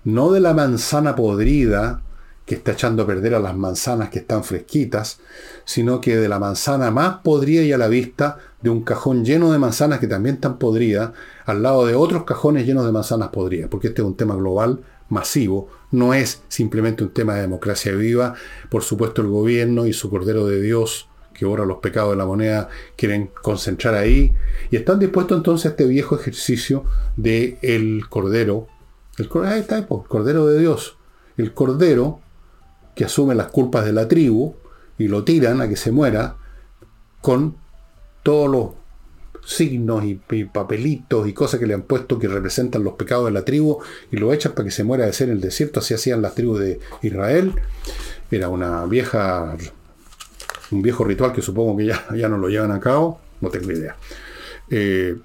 no 0.04 0.32
de 0.32 0.40
la 0.40 0.54
manzana 0.54 1.14
podrida 1.14 2.00
que 2.46 2.54
está 2.54 2.72
echando 2.72 3.02
a 3.02 3.06
perder 3.06 3.34
a 3.34 3.38
las 3.38 3.54
manzanas 3.54 4.08
que 4.08 4.20
están 4.20 4.44
fresquitas, 4.44 5.20
sino 5.66 6.00
que 6.00 6.16
de 6.16 6.28
la 6.30 6.38
manzana 6.38 6.90
más 6.90 7.18
podrida 7.18 7.62
y 7.64 7.72
a 7.72 7.78
la 7.78 7.88
vista 7.88 8.38
de 8.62 8.70
un 8.70 8.82
cajón 8.82 9.26
lleno 9.26 9.52
de 9.52 9.58
manzanas 9.58 10.00
que 10.00 10.06
también 10.06 10.36
están 10.36 10.56
podridas, 10.56 11.10
al 11.44 11.62
lado 11.62 11.84
de 11.84 11.94
otros 11.94 12.24
cajones 12.24 12.64
llenos 12.64 12.86
de 12.86 12.92
manzanas 12.92 13.28
podridas, 13.28 13.68
porque 13.68 13.88
este 13.88 14.00
es 14.00 14.08
un 14.08 14.16
tema 14.16 14.36
global 14.36 14.80
masivo, 15.10 15.68
no 15.90 16.14
es 16.14 16.42
simplemente 16.48 17.02
un 17.04 17.10
tema 17.10 17.34
de 17.34 17.42
democracia 17.42 17.92
viva. 17.92 18.34
Por 18.68 18.82
supuesto, 18.82 19.22
el 19.22 19.28
gobierno 19.28 19.86
y 19.86 19.92
su 19.92 20.10
Cordero 20.10 20.46
de 20.46 20.60
Dios, 20.60 21.08
que 21.34 21.46
borra 21.46 21.64
los 21.64 21.78
pecados 21.78 22.10
de 22.12 22.16
la 22.16 22.26
moneda, 22.26 22.68
quieren 22.96 23.30
concentrar 23.42 23.94
ahí. 23.94 24.32
Y 24.70 24.76
están 24.76 24.98
dispuestos 24.98 25.36
entonces 25.38 25.66
a 25.66 25.68
este 25.70 25.86
viejo 25.86 26.18
ejercicio 26.18 26.84
de 27.16 27.58
el 27.62 28.08
Cordero. 28.08 28.68
El, 29.18 29.28
ahí 29.44 29.60
está, 29.60 29.86
Cordero 29.86 30.46
de 30.46 30.58
Dios. 30.58 30.96
El 31.36 31.52
Cordero 31.54 32.20
que 32.94 33.04
asume 33.04 33.34
las 33.34 33.48
culpas 33.48 33.84
de 33.84 33.92
la 33.92 34.08
tribu 34.08 34.54
y 34.98 35.08
lo 35.08 35.24
tiran 35.24 35.60
a 35.60 35.68
que 35.68 35.76
se 35.76 35.90
muera 35.90 36.36
con 37.20 37.56
todos 38.22 38.50
los 38.50 38.79
signos 39.50 40.04
y, 40.04 40.14
papelitos 40.44 41.26
y 41.26 41.32
cosas 41.32 41.58
que 41.58 41.66
le 41.66 41.74
han 41.74 41.82
puesto 41.82 42.18
que 42.18 42.28
representan 42.28 42.84
los 42.84 42.94
pecados 42.94 43.26
de 43.26 43.32
la 43.32 43.44
tribu 43.44 43.78
y 44.12 44.16
lo 44.16 44.32
echan 44.32 44.52
para 44.52 44.64
que 44.64 44.70
se 44.70 44.84
muera 44.84 45.06
de 45.06 45.12
ser 45.12 45.28
en 45.28 45.36
el 45.36 45.40
desierto, 45.40 45.80
así 45.80 45.92
hacían 45.92 46.22
las 46.22 46.34
tribus 46.34 46.60
de 46.60 46.80
Israel. 47.02 47.54
Era 48.30 48.48
una 48.48 48.84
vieja, 48.86 49.56
un 50.70 50.82
viejo 50.82 51.04
ritual 51.04 51.32
que 51.32 51.42
supongo 51.42 51.76
que 51.76 51.86
ya, 51.86 52.06
ya 52.14 52.28
no 52.28 52.38
lo 52.38 52.48
llevan 52.48 52.70
a 52.70 52.78
cabo, 52.78 53.20
no 53.40 53.48
tengo 53.48 53.72
idea. 53.72 53.96
Eh, 54.70 55.16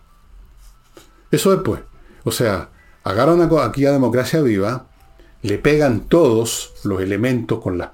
eso 1.30 1.52
después, 1.52 1.82
o 2.24 2.32
sea, 2.32 2.70
agarran 3.04 3.48
aquí 3.62 3.86
a 3.86 3.92
democracia 3.92 4.42
viva, 4.42 4.88
le 5.44 5.60
pegan 5.60 6.08
todos 6.10 6.74
los 6.84 7.02
elementos 7.02 7.60
con 7.62 7.78
las 7.78 7.90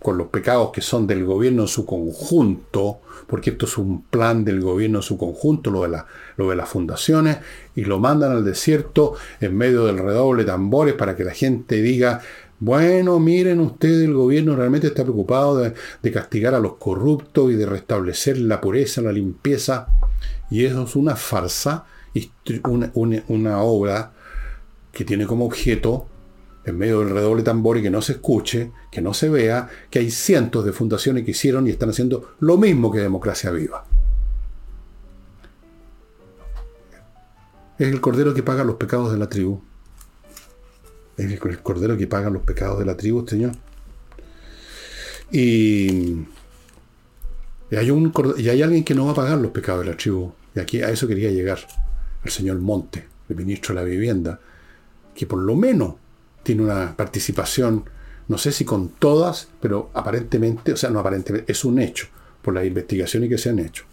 con 0.00 0.16
los 0.16 0.28
pecados 0.28 0.70
que 0.72 0.80
son 0.80 1.06
del 1.06 1.24
gobierno 1.24 1.62
en 1.62 1.68
su 1.68 1.84
conjunto, 1.84 3.00
porque 3.30 3.50
esto 3.50 3.66
es 3.66 3.78
un 3.78 4.02
plan 4.02 4.44
del 4.44 4.60
gobierno 4.60 4.98
en 4.98 5.02
su 5.04 5.16
conjunto, 5.16 5.70
lo 5.70 5.82
de, 5.82 6.56
las 6.56 6.68
fundaciones, 6.68 7.38
y 7.76 7.84
lo 7.84 8.00
mandan 8.00 8.32
al 8.32 8.44
desierto 8.44 9.14
en 9.40 9.56
medio 9.56 9.84
del 9.86 9.98
redoble 9.98 10.42
de 10.42 10.50
tambores 10.50 10.94
para 10.94 11.14
que 11.14 11.22
la 11.22 11.32
gente 11.32 11.80
diga, 11.80 12.20
bueno, 12.58 13.20
miren 13.20 13.60
ustedes, 13.60 14.02
el 14.02 14.14
gobierno 14.14 14.56
realmente 14.56 14.88
está 14.88 15.04
preocupado 15.04 15.58
de, 15.58 16.10
castigar 16.12 16.56
a 16.56 16.58
los 16.58 16.74
corruptos 16.74 17.52
y 17.52 17.54
de 17.54 17.66
restablecer 17.66 18.36
la 18.36 18.60
pureza, 18.60 19.00
la 19.00 19.12
limpieza, 19.12 19.86
y 20.50 20.64
eso 20.64 20.82
es 20.82 20.96
una 20.96 21.14
farsa, 21.14 21.84
una, 22.64 22.90
una 23.28 23.62
obra 23.62 24.10
que 24.90 25.04
tiene 25.04 25.24
como 25.24 25.46
objeto 25.46 26.08
en 26.70 26.78
medio 26.78 27.00
del 27.00 27.10
redoble 27.10 27.42
tambor 27.42 27.78
y 27.78 27.82
que 27.82 27.90
no 27.90 28.02
se 28.02 28.12
escuche, 28.12 28.72
que 28.90 29.02
no 29.02 29.12
se 29.14 29.28
vea, 29.28 29.68
que 29.90 29.98
hay 29.98 30.10
cientos 30.10 30.64
de 30.64 30.72
fundaciones 30.72 31.24
que 31.24 31.32
hicieron 31.32 31.66
y 31.66 31.70
están 31.70 31.90
haciendo 31.90 32.34
lo 32.40 32.56
mismo 32.56 32.90
que 32.90 33.00
Democracia 33.00 33.50
Viva. 33.50 33.84
Es 37.78 37.88
el 37.88 38.00
cordero 38.00 38.34
que 38.34 38.42
paga 38.42 38.64
los 38.64 38.76
pecados 38.76 39.10
de 39.12 39.18
la 39.18 39.28
tribu. 39.28 39.62
Es 41.16 41.30
el 41.30 41.62
cordero 41.62 41.96
que 41.96 42.06
paga 42.06 42.30
los 42.30 42.42
pecados 42.42 42.78
de 42.78 42.84
la 42.84 42.96
tribu, 42.96 43.26
Señor. 43.26 43.52
Y, 45.30 46.26
hay 47.70 47.90
un, 47.90 48.12
y 48.36 48.48
hay 48.48 48.62
alguien 48.62 48.84
que 48.84 48.94
no 48.94 49.06
va 49.06 49.12
a 49.12 49.14
pagar 49.14 49.38
los 49.38 49.50
pecados 49.50 49.84
de 49.84 49.92
la 49.92 49.96
tribu. 49.96 50.32
Y 50.54 50.60
aquí 50.60 50.82
a 50.82 50.90
eso 50.90 51.06
quería 51.06 51.30
llegar. 51.30 51.58
El 52.22 52.30
señor 52.30 52.58
Monte, 52.58 53.06
el 53.30 53.36
ministro 53.36 53.74
de 53.74 53.80
la 53.80 53.86
Vivienda, 53.86 54.40
que 55.14 55.26
por 55.26 55.38
lo 55.38 55.56
menos 55.56 55.94
tiene 56.42 56.62
una 56.62 56.96
participación, 56.96 57.84
no 58.28 58.38
sé 58.38 58.52
si 58.52 58.64
con 58.64 58.88
todas, 58.88 59.48
pero 59.60 59.90
aparentemente, 59.94 60.72
o 60.72 60.76
sea, 60.76 60.90
no 60.90 61.00
aparentemente, 61.00 61.50
es 61.50 61.64
un 61.64 61.78
hecho 61.78 62.06
por 62.42 62.54
las 62.54 62.64
investigaciones 62.64 63.28
que 63.28 63.38
se 63.38 63.50
han 63.50 63.58
hecho. 63.58 63.84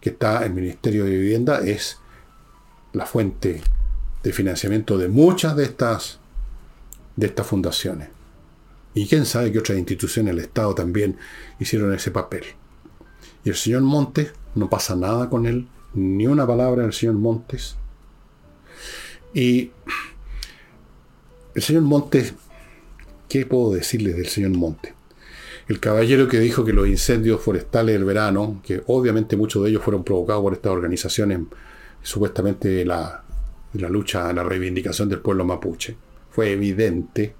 Que 0.00 0.10
está 0.10 0.44
el 0.44 0.52
Ministerio 0.52 1.04
de 1.04 1.10
Vivienda, 1.10 1.60
es 1.60 1.98
la 2.92 3.06
fuente 3.06 3.60
de 4.22 4.32
financiamiento 4.32 4.98
de 4.98 5.08
muchas 5.08 5.56
de 5.56 5.64
estas, 5.64 6.18
de 7.16 7.26
estas 7.26 7.46
fundaciones. 7.46 8.08
Y 8.94 9.06
quién 9.06 9.24
sabe 9.24 9.52
que 9.52 9.60
otras 9.60 9.78
instituciones 9.78 10.34
del 10.34 10.44
Estado 10.44 10.74
también 10.74 11.16
hicieron 11.58 11.94
ese 11.94 12.10
papel. 12.10 12.44
Y 13.44 13.50
el 13.50 13.54
señor 13.54 13.82
Montes, 13.82 14.32
no 14.54 14.68
pasa 14.68 14.96
nada 14.96 15.30
con 15.30 15.46
él, 15.46 15.68
ni 15.94 16.26
una 16.26 16.46
palabra 16.46 16.82
del 16.82 16.92
señor 16.92 17.14
Montes. 17.14 17.76
Y 19.32 19.70
el 21.54 21.62
señor 21.62 21.82
Montes, 21.82 22.34
¿qué 23.28 23.46
puedo 23.46 23.72
decirles 23.72 24.16
del 24.16 24.26
señor 24.26 24.50
Montes? 24.50 24.92
El 25.68 25.78
caballero 25.78 26.26
que 26.26 26.40
dijo 26.40 26.64
que 26.64 26.72
los 26.72 26.88
incendios 26.88 27.40
forestales 27.40 27.94
del 27.94 28.04
verano, 28.04 28.60
que 28.64 28.82
obviamente 28.86 29.36
muchos 29.36 29.62
de 29.62 29.70
ellos 29.70 29.82
fueron 29.82 30.02
provocados 30.02 30.42
por 30.42 30.52
estas 30.52 30.72
organizaciones, 30.72 31.40
supuestamente 32.02 32.84
la, 32.84 33.22
la 33.74 33.88
lucha, 33.88 34.32
la 34.32 34.42
reivindicación 34.42 35.08
del 35.08 35.20
pueblo 35.20 35.44
mapuche, 35.44 35.96
fue 36.30 36.52
evidente. 36.52 37.34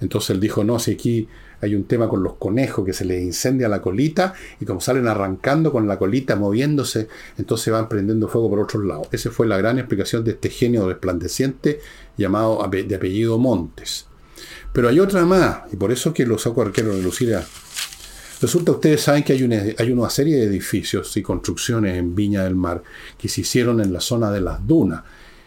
Entonces 0.00 0.30
él 0.30 0.40
dijo, 0.40 0.62
no, 0.62 0.78
si 0.78 0.92
aquí 0.92 1.28
hay 1.60 1.74
un 1.74 1.84
tema 1.84 2.08
con 2.08 2.22
los 2.22 2.34
conejos 2.34 2.84
que 2.84 2.92
se 2.92 3.04
les 3.04 3.22
incendia 3.22 3.68
la 3.68 3.82
colita 3.82 4.34
y 4.60 4.64
como 4.64 4.80
salen 4.80 5.08
arrancando 5.08 5.72
con 5.72 5.88
la 5.88 5.98
colita 5.98 6.36
moviéndose, 6.36 7.08
entonces 7.36 7.72
van 7.72 7.88
prendiendo 7.88 8.28
fuego 8.28 8.48
por 8.48 8.60
otros 8.60 8.84
lados. 8.84 9.08
Esa 9.10 9.30
fue 9.30 9.46
la 9.46 9.56
gran 9.56 9.78
explicación 9.78 10.22
de 10.22 10.32
este 10.32 10.50
genio 10.50 10.86
resplandeciente 10.86 11.80
llamado 12.18 12.68
de 12.70 12.94
apellido 12.94 13.38
Montes. 13.38 14.06
Pero 14.72 14.88
hay 14.88 15.00
otra 15.00 15.24
más, 15.24 15.60
y 15.72 15.76
por 15.76 15.90
eso 15.90 16.12
que 16.12 16.26
lo 16.26 16.36
saco 16.36 16.60
arquero 16.60 16.94
de 16.94 17.02
Lucía. 17.02 17.42
Resulta, 18.40 18.72
ustedes 18.72 19.00
saben 19.00 19.24
que 19.24 19.32
hay 19.32 19.42
una, 19.42 19.62
hay 19.78 19.90
una 19.90 20.10
serie 20.10 20.36
de 20.36 20.44
edificios 20.44 21.16
y 21.16 21.22
construcciones 21.22 21.96
en 21.96 22.14
Viña 22.14 22.44
del 22.44 22.54
Mar 22.54 22.82
que 23.16 23.28
se 23.28 23.40
hicieron 23.40 23.80
en 23.80 23.92
la 23.92 24.00
zona 24.00 24.30
de 24.30 24.40
las 24.40 24.64
dunas, 24.66 25.02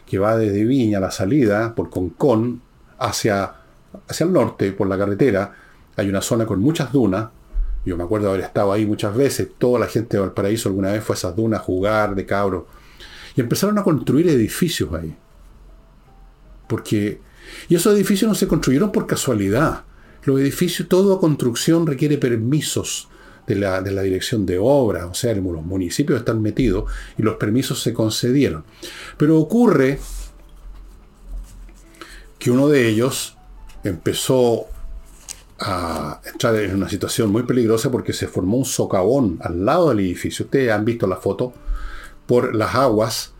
que 0.05 0.17
va 0.19 0.36
desde 0.36 0.65
Viña, 0.65 0.99
la 0.99 1.11
salida, 1.11 1.74
por 1.76 1.89
Concón, 1.89 2.61
hacia, 2.99 3.53
hacia 4.07 4.26
el 4.26 4.34
norte, 4.34 4.72
por 4.74 4.88
la 4.88 4.97
carretera, 4.97 5.55
hay 5.95 6.09
una 6.09 6.22
zona 6.22 6.45
con 6.45 6.59
muchas 6.59 6.91
dunas, 6.91 7.30
Yo 7.86 7.97
me 7.97 8.03
acuerdo 8.03 8.30
haber 8.30 8.41
estado 8.41 8.72
ahí 8.72 8.86
muchas 8.86 9.15
veces. 9.15 9.49
Toda 9.57 9.80
la 9.80 9.88
gente 9.88 10.17
de 10.17 10.22
Valparaíso 10.22 10.69
alguna 10.69 10.91
vez 10.91 11.03
fue 11.03 11.15
a 11.15 11.17
esas 11.17 11.36
dunas 11.36 11.61
a 11.61 11.63
jugar 11.63 12.13
de 12.13 12.26
cabro. 12.26 12.67
Y 13.36 13.41
empezaron 13.41 13.78
a 13.80 13.84
construir 13.84 14.30
edificios 14.30 14.93
ahí. 14.93 15.15
Porque. 16.72 17.19
Y 17.67 17.76
esos 17.76 17.93
edificios 17.93 18.30
no 18.30 18.36
se 18.36 18.47
construyeron 18.47 18.93
por 18.93 19.05
casualidad. 19.05 19.84
Los 20.24 20.39
edificios, 20.39 20.88
toda 20.88 21.19
construcción 21.19 21.86
requiere 21.86 22.17
permisos 22.17 23.09
de 23.45 23.55
la, 23.55 23.82
de 23.82 23.91
la 23.91 24.03
dirección 24.03 24.45
de 24.45 24.57
obra. 24.57 25.07
O 25.07 25.13
sea, 25.13 25.36
los 25.36 25.65
municipios 25.65 26.19
están 26.19 26.41
metidos 26.41 26.89
y 27.17 27.24
los 27.24 27.36
permisos 27.36 27.82
se 27.82 27.93
concedieron. 27.93 28.63
Pero 29.17 29.38
ocurre 29.38 29.99
que 32.39 32.51
uno 32.51 32.69
de 32.69 32.88
ellos 32.88 33.36
empezó 33.84 34.67
a 35.59 36.22
entrar 36.24 36.55
en 36.55 36.74
una 36.74 36.88
situación 36.88 37.34
muy 37.34 37.43
peligrosa 37.43 37.91
porque 37.91 38.13
se 38.13 38.30
formó 38.30 38.57
un 38.57 38.65
socavón 38.65 39.39
al 39.41 39.65
lado 39.65 39.89
del 39.89 39.99
edificio. 39.99 40.45
Ustedes 40.45 40.72
han 40.72 40.86
visto 40.86 41.05
la 41.05 41.17
foto 41.17 41.53
por 42.28 42.55
las 42.55 42.76
aguas 42.76 43.30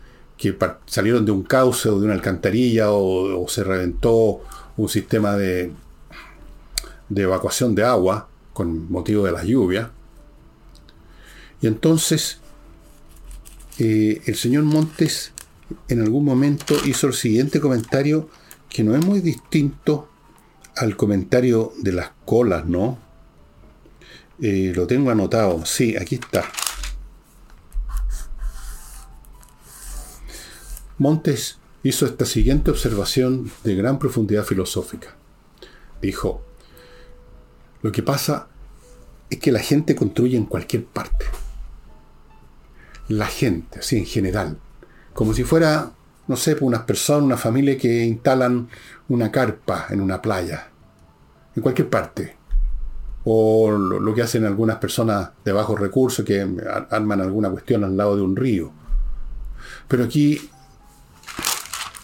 que 0.42 0.56
salieron 0.86 1.24
de 1.24 1.30
un 1.30 1.44
cauce 1.44 1.88
o 1.88 2.00
de 2.00 2.04
una 2.06 2.14
alcantarilla 2.14 2.90
o, 2.90 3.46
se 3.48 3.62
reventó 3.62 4.42
un 4.76 4.88
sistema 4.88 5.36
de, 5.36 5.70
evacuación 7.14 7.76
de 7.76 7.84
agua 7.84 8.28
con 8.52 8.90
motivo 8.90 9.24
de 9.24 9.30
las 9.30 9.44
lluvias. 9.44 9.88
Y 11.60 11.68
entonces 11.68 12.40
eh, 13.78 14.20
el 14.26 14.34
señor 14.34 14.64
Montes 14.64 15.30
en 15.86 16.00
algún 16.00 16.24
momento 16.24 16.74
hizo 16.86 17.06
el 17.06 17.14
siguiente 17.14 17.60
comentario 17.60 18.28
que 18.68 18.82
no 18.82 18.96
es 18.96 19.04
muy 19.04 19.20
distinto 19.20 20.08
al 20.74 20.96
comentario 20.96 21.72
de 21.78 21.92
las 21.92 22.10
colas, 22.24 22.66
¿no? 22.66 22.98
Eh, 24.40 24.72
lo 24.74 24.88
tengo 24.88 25.10
anotado. 25.10 25.64
Sí, 25.66 25.96
aquí 25.96 26.16
está. 26.16 26.44
Montes 31.02 31.58
hizo 31.82 32.06
esta 32.06 32.24
siguiente 32.24 32.70
observación 32.70 33.50
de 33.64 33.74
gran 33.74 33.98
profundidad 33.98 34.44
filosófica. 34.44 35.16
Dijo, 36.00 36.42
lo 37.82 37.90
que 37.90 38.02
pasa 38.02 38.46
es 39.28 39.40
que 39.40 39.50
la 39.50 39.58
gente 39.58 39.96
construye 39.96 40.36
en 40.36 40.46
cualquier 40.46 40.84
parte. 40.84 41.26
La 43.08 43.26
gente, 43.26 43.80
así 43.80 43.98
en 43.98 44.06
general. 44.06 44.58
Como 45.12 45.34
si 45.34 45.42
fuera 45.42 45.92
no 46.28 46.36
sé, 46.36 46.52
pues, 46.52 46.62
unas 46.62 46.82
personas, 46.82 47.24
una 47.24 47.36
familia 47.36 47.76
que 47.76 48.04
instalan 48.04 48.68
una 49.08 49.32
carpa 49.32 49.86
en 49.90 50.00
una 50.00 50.22
playa, 50.22 50.68
en 51.56 51.62
cualquier 51.62 51.90
parte. 51.90 52.36
O 53.24 53.70
lo, 53.70 54.14
que 54.14 54.22
hacen 54.22 54.44
algunas 54.44 54.76
personas 54.76 55.30
de 55.44 55.52
bajos 55.52 55.78
recursos 55.78 56.24
que 56.24 56.40
arman 56.90 57.20
alguna 57.20 57.50
cuestión 57.50 57.84
al 57.84 57.96
lado 57.96 58.16
de 58.16 58.22
un 58.22 58.36
río. 58.36 58.72
Pero 59.88 60.04
aquí 60.04 60.40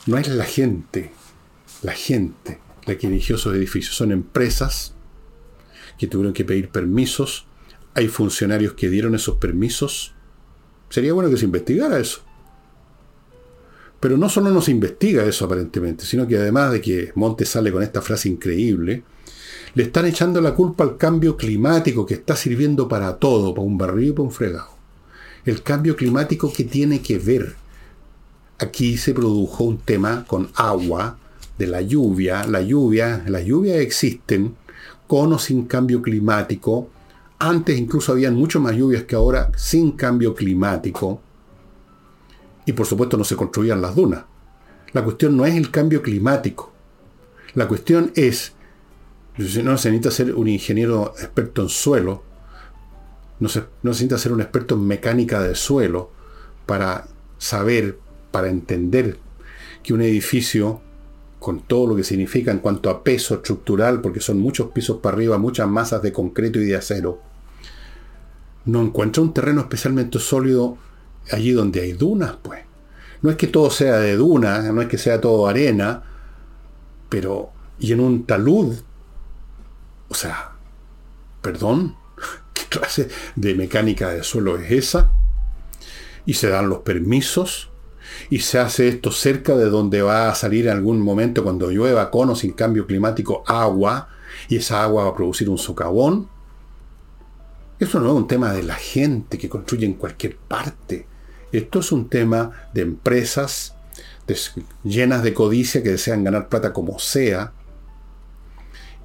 no 0.09 0.17
es 0.17 0.27
la 0.29 0.45
gente, 0.45 1.11
la 1.83 1.93
gente 1.93 2.59
la 2.87 2.97
que 2.97 3.07
eligió 3.07 3.37
esos 3.37 3.55
edificios. 3.55 3.95
Son 3.95 4.11
empresas 4.11 4.95
que 5.99 6.07
tuvieron 6.07 6.33
que 6.33 6.47
pedir 6.47 6.71
permisos. 6.71 7.47
Hay 7.93 8.09
funcionarios 8.09 8.73
que 8.73 8.89
dieron 8.89 9.15
esos 9.15 9.37
permisos. 9.37 10.15
Sería 10.89 11.13
bueno 11.13 11.29
que 11.29 11.37
se 11.37 11.45
investigara 11.45 11.99
eso. 11.99 12.23
Pero 14.01 14.17
no 14.17 14.31
solo 14.31 14.49
nos 14.51 14.71
investiga 14.71 15.27
eso 15.27 15.45
aparentemente, 15.45 16.07
sino 16.07 16.27
que 16.27 16.39
además 16.39 16.73
de 16.73 16.81
que 16.81 17.13
Montes 17.15 17.51
sale 17.51 17.71
con 17.71 17.83
esta 17.83 18.01
frase 18.01 18.31
increíble, 18.31 19.03
le 19.75 19.83
están 19.83 20.07
echando 20.07 20.41
la 20.41 20.55
culpa 20.55 20.85
al 20.85 20.97
cambio 20.97 21.37
climático 21.37 22.07
que 22.07 22.15
está 22.15 22.35
sirviendo 22.35 22.89
para 22.89 23.17
todo, 23.17 23.53
para 23.53 23.67
un 23.67 23.77
barril 23.77 24.09
y 24.09 24.13
para 24.13 24.23
un 24.23 24.33
fregado. 24.33 24.71
El 25.45 25.63
cambio 25.63 25.97
climático 25.97 26.51
que 26.51 26.65
tiene 26.65 27.03
que 27.03 27.19
ver. 27.19 27.57
Aquí 28.59 28.97
se 28.97 29.15
produjo 29.15 29.65
un 29.65 29.79
tema 29.79 30.25
con 30.27 30.51
agua, 30.55 31.19
de 31.59 31.67
la 31.67 31.83
lluvia. 31.83 32.47
La 32.47 32.63
lluvia, 32.63 33.25
las 33.27 33.45
lluvias 33.45 33.79
existen, 33.79 34.55
con 35.07 35.33
o 35.33 35.39
sin 35.39 35.67
cambio 35.67 36.01
climático. 36.01 36.89
Antes 37.39 37.79
incluso 37.79 38.13
habían 38.13 38.35
mucho 38.35 38.61
más 38.61 38.75
lluvias 38.75 39.05
que 39.05 39.17
ahora 39.17 39.51
sin 39.57 39.93
cambio 39.93 40.35
climático 40.35 41.21
y 42.65 42.73
por 42.73 42.87
supuesto 42.87 43.17
no 43.17 43.25
se 43.25 43.37
construían 43.37 43.81
las 43.81 43.95
dunas. 43.95 44.25
La 44.93 45.05
cuestión 45.05 45.37
no 45.37 45.47
es 45.47 45.55
el 45.55 45.71
cambio 45.71 46.03
climático. 46.03 46.73
La 47.55 47.69
cuestión 47.69 48.13
es, 48.15 48.53
no 49.37 49.79
se 49.79 49.91
necesita 49.91 50.11
ser 50.11 50.35
un 50.35 50.49
ingeniero 50.49 51.15
experto 51.19 51.63
en 51.63 51.69
suelo, 51.69 52.25
no 53.41 53.49
se, 53.49 53.61
no 53.61 53.95
se 53.95 54.05
necesita 54.05 54.19
ser 54.19 54.33
un 54.33 54.41
experto 54.41 54.75
en 54.75 54.87
mecánica 54.87 55.41
de 55.41 55.55
suelo 55.55 56.11
para 56.67 57.07
saber, 57.39 57.99
para 58.31 58.49
entender 58.49 59.18
que 59.83 59.95
un 59.95 60.03
edificio, 60.03 60.81
con 61.39 61.61
todo 61.61 61.89
lo 61.89 61.97
que 61.97 62.05
significa 62.05 62.51
en 62.51 62.59
cuanto 62.59 62.91
a 62.91 63.05
peso 63.05 63.37
estructural, 63.37 64.01
porque 64.01 64.20
son 64.20 64.41
muchos 64.41 64.70
pisos 64.70 64.99
para 64.99 65.16
arriba, 65.16 65.39
muchas 65.39 65.68
masas 65.68 66.03
de 66.03 66.12
concreto 66.12 66.59
y 66.61 66.66
de 66.66 66.76
acero, 66.76 67.20
no 68.64 68.83
encuentra 68.83 69.22
un 69.22 69.33
terreno 69.33 69.62
especialmente 69.62 70.18
sólido 70.18 70.76
allí 71.31 71.53
donde 71.53 71.81
hay 71.81 71.93
dunas, 71.93 72.37
pues. 72.43 72.61
No 73.22 73.31
es 73.31 73.37
que 73.37 73.47
todo 73.47 73.70
sea 73.70 73.99
de 73.99 74.16
duna, 74.16 74.61
no 74.72 74.83
es 74.83 74.89
que 74.89 74.99
sea 74.99 75.20
todo 75.20 75.49
arena, 75.49 76.03
pero 77.09 77.51
y 77.81 77.93
en 77.93 78.01
un 78.01 78.26
talud, 78.26 78.76
o 80.09 80.14
sea, 80.14 80.53
perdón, 81.41 81.97
¿qué 82.53 82.64
clase 82.68 83.09
de 83.37 83.55
mecánica 83.55 84.11
de 84.11 84.22
suelo 84.22 84.59
es 84.59 84.70
esa? 84.70 85.12
Y 86.26 86.35
se 86.35 86.49
dan 86.49 86.68
los 86.68 86.81
permisos, 86.81 87.70
y 88.31 88.41
se 88.41 88.59
hace 88.59 88.89
esto 88.89 89.11
cerca 89.11 89.57
de 89.57 89.71
donde 89.71 90.03
va 90.03 90.31
a 90.31 90.35
salir 90.35 90.66
en 90.66 90.73
algún 90.73 91.01
momento 91.01 91.43
cuando 91.43 91.71
llueva 91.71 92.11
con 92.11 92.31
o 92.31 92.37
sin 92.37 92.53
cambio 92.53 92.87
climático 92.87 93.43
agua, 93.47 94.09
y 94.49 94.57
esa 94.57 94.83
agua 94.83 95.05
va 95.05 95.11
a 95.11 95.16
producir 95.16 95.49
un 95.49 95.59
socavón. 95.59 96.29
Eso 97.79 98.01
no 98.01 98.09
es 98.09 98.14
un 98.14 98.27
tema 98.27 98.53
de 98.53 98.62
la 98.62 98.75
gente 98.75 99.39
que 99.39 99.49
construye 99.49 99.87
en 99.87 99.95
cualquier 99.95 100.37
parte. 100.37 101.07
Esto 101.53 101.81
es 101.81 101.93
un 101.93 102.09
tema 102.09 102.51
de 102.75 102.83
empresas 102.83 103.75
llenas 104.85 105.23
de 105.23 105.33
codicia 105.33 105.83
que 105.83 105.91
desean 105.91 106.25
ganar 106.25 106.49
plata 106.49 106.73
como 106.73 106.99
sea 106.99 107.53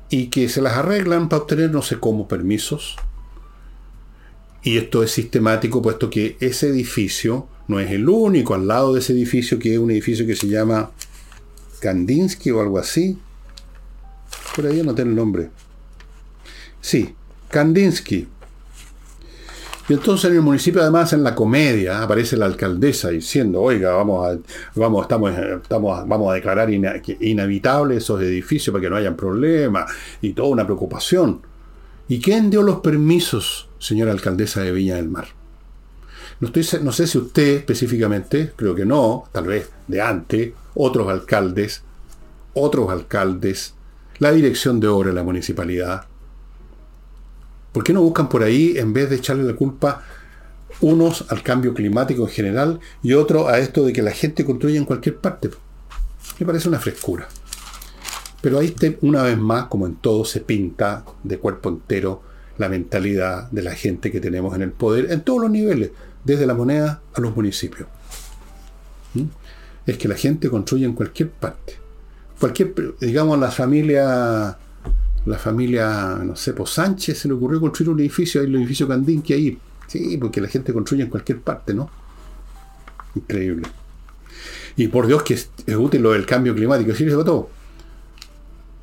y 0.09 0.27
que 0.27 0.49
se 0.49 0.61
las 0.61 0.73
arreglan 0.77 1.29
para 1.29 1.43
obtener 1.43 1.71
no 1.71 1.81
sé 1.81 1.99
cómo 1.99 2.27
permisos. 2.27 2.97
Y 4.61 4.77
esto 4.77 5.03
es 5.03 5.11
sistemático 5.11 5.81
puesto 5.81 6.09
que 6.09 6.37
ese 6.39 6.69
edificio 6.69 7.47
no 7.67 7.79
es 7.79 7.91
el 7.91 8.07
único 8.07 8.53
al 8.53 8.67
lado 8.67 8.93
de 8.93 8.99
ese 8.99 9.13
edificio 9.13 9.59
que 9.59 9.73
es 9.73 9.79
un 9.79 9.91
edificio 9.91 10.25
que 10.25 10.35
se 10.35 10.47
llama 10.47 10.91
Kandinsky 11.79 12.51
o 12.51 12.61
algo 12.61 12.79
así. 12.79 13.17
Por 14.55 14.67
ahí 14.67 14.81
no 14.83 14.93
tengo 14.93 15.09
el 15.09 15.15
nombre. 15.15 15.49
Sí, 16.81 17.15
Kandinsky, 17.49 18.27
y 19.89 19.93
entonces 19.93 20.31
en 20.31 20.37
el 20.37 20.41
municipio, 20.41 20.81
además, 20.81 21.11
en 21.11 21.23
la 21.23 21.35
comedia, 21.35 22.01
aparece 22.01 22.37
la 22.37 22.45
alcaldesa 22.45 23.09
diciendo, 23.09 23.61
oiga, 23.61 23.91
vamos 23.91 24.25
a, 24.25 24.39
vamos, 24.79 25.01
estamos, 25.01 25.33
estamos, 25.37 26.07
vamos 26.07 26.31
a 26.31 26.35
declarar 26.35 26.69
inhabitables 26.69 27.97
esos 27.97 28.21
edificios 28.21 28.71
para 28.71 28.81
que 28.81 28.89
no 28.89 28.95
hayan 28.95 29.17
problemas, 29.17 29.91
y 30.21 30.31
toda 30.31 30.47
una 30.49 30.63
preocupación. 30.63 31.41
¿Y 32.07 32.21
quién 32.21 32.49
dio 32.49 32.63
los 32.63 32.79
permisos, 32.79 33.67
señora 33.77 34.11
alcaldesa 34.13 34.61
de 34.61 34.71
Viña 34.71 34.95
del 34.95 35.09
Mar? 35.09 35.27
No, 36.81 36.91
sé 36.91 37.07
si 37.07 37.17
usted 37.17 37.55
específicamente, 37.57 38.51
creo 38.55 38.75
que 38.75 38.85
no, 38.85 39.25
tal 39.31 39.45
vez 39.45 39.69
de 39.87 40.01
antes, 40.01 40.51
otros 40.75 41.07
alcaldes, 41.09 41.83
otros 42.53 42.89
alcaldes, 42.89 43.75
la 44.19 44.31
dirección 44.31 44.79
de 44.79 44.87
obra 44.87 45.09
de 45.09 45.15
la 45.15 45.23
municipalidad, 45.23 46.07
¿Por 47.73 47.83
qué 47.83 47.91
no 47.91 48.03
buscan 48.03 48.29
por 48.29 48.43
ahí, 48.43 48.75
en 48.77 48.93
vez 48.93 49.09
de 49.09 49.15
echarle 49.15 49.43
la 49.43 49.55
culpa 49.55 50.03
unos 50.79 51.25
al 51.29 51.41
cambio 51.41 51.73
climático 51.73 52.21
en 52.21 52.29
general 52.29 52.79
y 53.01 53.13
otros 53.13 53.47
a 53.49 53.57
esto 53.57 53.83
de 53.83 53.91
que 53.91 54.03
la 54.03 54.11
gente 54.11 54.45
construye 54.45 54.77
en 54.77 54.85
cualquier 54.85 55.17
parte? 55.17 55.49
Me 56.39 56.45
parece 56.45 56.69
una 56.69 56.79
frescura. 56.79 57.27
Pero 58.41 58.59
ahí 58.59 58.75
una 59.01 59.23
vez 59.23 59.39
más, 59.39 59.65
como 59.65 59.87
en 59.87 59.95
todo, 59.95 60.23
se 60.23 60.41
pinta 60.41 61.03
de 61.23 61.39
cuerpo 61.39 61.69
entero 61.69 62.21
la 62.59 62.69
mentalidad 62.69 63.49
de 63.49 63.63
la 63.63 63.73
gente 63.73 64.11
que 64.11 64.19
tenemos 64.19 64.53
en 64.55 64.61
el 64.61 64.71
poder, 64.71 65.11
en 65.11 65.21
todos 65.21 65.41
los 65.41 65.49
niveles, 65.49 65.89
desde 66.23 66.45
la 66.45 66.53
moneda 66.53 67.01
a 67.13 67.21
los 67.21 67.35
municipios. 67.35 67.87
¿Mm? 69.13 69.23
Es 69.85 69.97
que 69.97 70.07
la 70.07 70.15
gente 70.15 70.49
construye 70.49 70.85
en 70.85 70.93
cualquier 70.93 71.29
parte. 71.29 71.77
Cualquier, 72.39 72.73
digamos, 72.99 73.39
la 73.39 73.51
familia 73.51 74.57
la 75.25 75.37
familia, 75.37 76.19
no 76.21 76.35
sé, 76.35 76.53
pues 76.53 76.71
Sánchez 76.71 77.19
se 77.19 77.27
le 77.27 77.33
ocurrió 77.33 77.59
construir 77.59 77.89
un 77.89 77.99
edificio, 77.99 78.41
hay 78.41 78.47
el 78.47 78.55
edificio 78.55 78.87
Candín 78.87 79.21
que 79.21 79.33
hay. 79.33 79.57
Sí, 79.87 80.17
porque 80.17 80.41
la 80.41 80.47
gente 80.47 80.73
construye 80.73 81.03
en 81.03 81.09
cualquier 81.09 81.39
parte, 81.39 81.73
¿no? 81.73 81.89
Increíble. 83.15 83.67
Y 84.75 84.87
por 84.87 85.07
Dios 85.07 85.23
que 85.23 85.35
es, 85.35 85.49
útil 85.77 86.01
lo 86.01 86.11
del 86.11 86.25
cambio 86.25 86.53
climático. 86.53 86.93
Sí, 86.93 87.05
todo. 87.07 87.49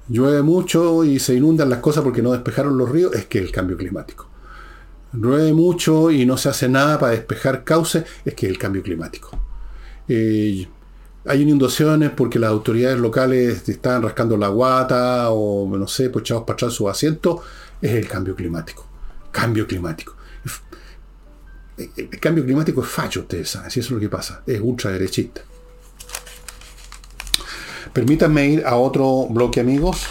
Llueve 0.08 0.42
mucho 0.42 1.04
y 1.04 1.18
se 1.18 1.34
inundan 1.34 1.68
las 1.68 1.80
cosas 1.80 2.02
porque 2.02 2.22
no 2.22 2.32
despejaron 2.32 2.78
los 2.78 2.88
ríos, 2.88 3.14
es 3.14 3.26
que 3.26 3.38
el 3.38 3.52
cambio 3.52 3.76
climático. 3.76 4.29
Llueve 5.12 5.52
mucho 5.52 6.10
y 6.10 6.26
no 6.26 6.36
se 6.36 6.48
hace 6.48 6.68
nada 6.68 6.98
para 6.98 7.12
despejar 7.12 7.64
cauces, 7.64 8.04
es 8.24 8.34
que 8.34 8.46
es 8.46 8.52
el 8.52 8.58
cambio 8.58 8.82
climático. 8.82 9.30
Eh, 10.08 10.66
hay 11.26 11.42
inundaciones 11.42 12.10
porque 12.10 12.38
las 12.38 12.50
autoridades 12.50 12.98
locales 12.98 13.68
están 13.68 14.02
rascando 14.02 14.36
la 14.36 14.48
guata 14.48 15.30
o, 15.30 15.68
no 15.76 15.86
sé, 15.86 16.10
pues 16.10 16.22
echados 16.22 16.44
para 16.44 16.54
atrás 16.54 16.72
su 16.72 16.88
asiento, 16.88 17.42
es 17.80 17.92
el 17.92 18.08
cambio 18.08 18.34
climático. 18.34 18.86
Cambio 19.30 19.66
climático. 19.66 20.16
El 21.96 22.20
cambio 22.20 22.44
climático 22.44 22.82
es 22.82 22.88
facho, 22.88 23.20
ustedes 23.20 23.48
saben, 23.48 23.70
si 23.70 23.80
eso 23.80 23.88
es 23.88 23.92
lo 23.92 24.00
que 24.00 24.08
pasa, 24.08 24.42
es 24.46 24.60
ultraderechista. 24.60 25.42
Permítanme 27.92 28.48
ir 28.48 28.66
a 28.66 28.76
otro 28.76 29.26
bloque, 29.30 29.60
amigos. 29.60 30.06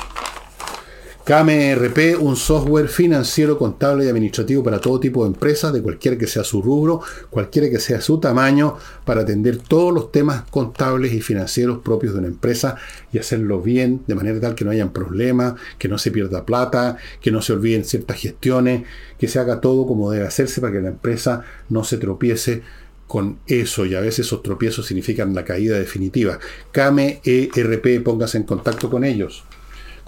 KMRP, 1.30 2.20
un 2.20 2.36
software 2.36 2.88
financiero, 2.88 3.56
contable 3.56 4.04
y 4.04 4.08
administrativo 4.10 4.64
para 4.64 4.82
todo 4.82 5.00
tipo 5.00 5.24
de 5.24 5.28
empresas, 5.28 5.72
de 5.72 5.84
cualquiera 5.84 6.18
que 6.18 6.26
sea 6.26 6.44
su 6.44 6.60
rubro, 6.60 7.02
cualquiera 7.30 7.70
que 7.70 7.80
sea 7.80 8.02
su 8.02 8.20
tamaño, 8.20 8.78
para 9.06 9.22
atender 9.22 9.60
todos 9.60 9.94
los 9.94 10.12
temas 10.12 10.46
contables 10.50 11.14
y 11.14 11.22
financieros 11.22 11.84
propios 11.84 12.14
de 12.14 12.20
una 12.22 12.30
empresa 12.30 12.78
y 13.14 13.20
hacerlo 13.20 13.62
bien, 13.62 14.02
de 14.08 14.16
manera 14.16 14.40
tal 14.40 14.56
que 14.56 14.66
no 14.66 14.72
hayan 14.72 14.92
problemas, 14.92 15.54
que 15.78 15.88
no 15.88 16.00
se 16.00 16.10
pierda 16.10 16.48
plata, 16.48 16.98
que 17.22 17.30
no 17.30 17.44
se 17.44 17.54
olviden 17.54 17.86
ciertas 17.86 18.18
gestiones, 18.18 18.86
que 19.20 19.28
se 19.28 19.38
haga 19.38 19.62
todo 19.62 19.86
como 19.86 20.10
debe 20.10 20.26
hacerse 20.26 20.62
para 20.62 20.74
que 20.74 20.82
la 20.82 20.90
empresa 20.90 21.44
no 21.70 21.84
se 21.84 22.00
tropiece 22.00 22.64
con 23.06 23.38
eso 23.46 23.86
y 23.86 23.94
a 23.94 24.02
veces 24.02 24.26
esos 24.26 24.42
tropiezos 24.42 24.88
significan 24.88 25.36
la 25.36 25.46
caída 25.46 25.78
definitiva. 25.78 26.40
KMERP, 26.72 28.04
póngase 28.04 28.40
en 28.40 28.46
contacto 28.46 28.90
con 28.90 29.04
ellos. 29.04 29.44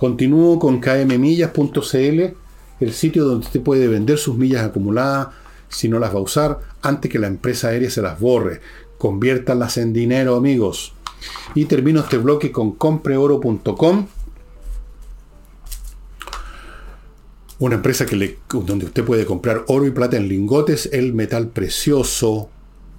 Continúo 0.01 0.57
con 0.57 0.79
kmmillas.cl, 0.81 2.33
el 2.79 2.91
sitio 2.91 3.23
donde 3.23 3.45
usted 3.45 3.61
puede 3.61 3.87
vender 3.87 4.17
sus 4.17 4.35
millas 4.35 4.63
acumuladas 4.63 5.27
si 5.69 5.89
no 5.89 5.99
las 5.99 6.11
va 6.11 6.17
a 6.17 6.23
usar 6.23 6.59
antes 6.81 7.11
que 7.11 7.19
la 7.19 7.27
empresa 7.27 7.67
aérea 7.67 7.91
se 7.91 8.01
las 8.01 8.19
borre. 8.19 8.61
Conviértanlas 8.97 9.77
en 9.77 9.93
dinero, 9.93 10.35
amigos. 10.35 10.95
Y 11.53 11.65
termino 11.65 11.99
este 11.99 12.17
bloque 12.17 12.51
con 12.51 12.71
compreoro.com. 12.71 14.07
Una 17.59 17.75
empresa 17.75 18.07
que 18.07 18.39
donde 18.49 18.85
usted 18.85 19.05
puede 19.05 19.27
comprar 19.27 19.65
oro 19.67 19.85
y 19.85 19.91
plata 19.91 20.17
en 20.17 20.27
lingotes, 20.27 20.89
el 20.91 21.13
metal 21.13 21.49
precioso, 21.49 22.49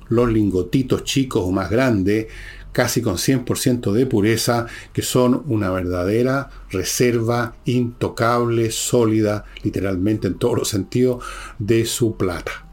los 0.09 0.31
lingotitos 0.31 1.03
chicos 1.03 1.43
o 1.45 1.51
más 1.51 1.69
grandes, 1.69 2.29
casi 2.73 3.03
con 3.03 3.17
100% 3.17 3.93
de 3.93 4.07
pureza, 4.07 4.67
que 4.93 5.03
son 5.03 5.43
una 5.47 5.71
verdadera 5.71 6.51
reserva 6.71 7.55
intocable, 7.65 8.71
sólida, 8.71 9.45
literalmente 9.63 10.27
en 10.27 10.35
todos 10.35 10.59
los 10.59 10.69
sentidos, 10.69 11.23
de 11.59 11.85
su 11.85 12.17
plata. 12.17 12.67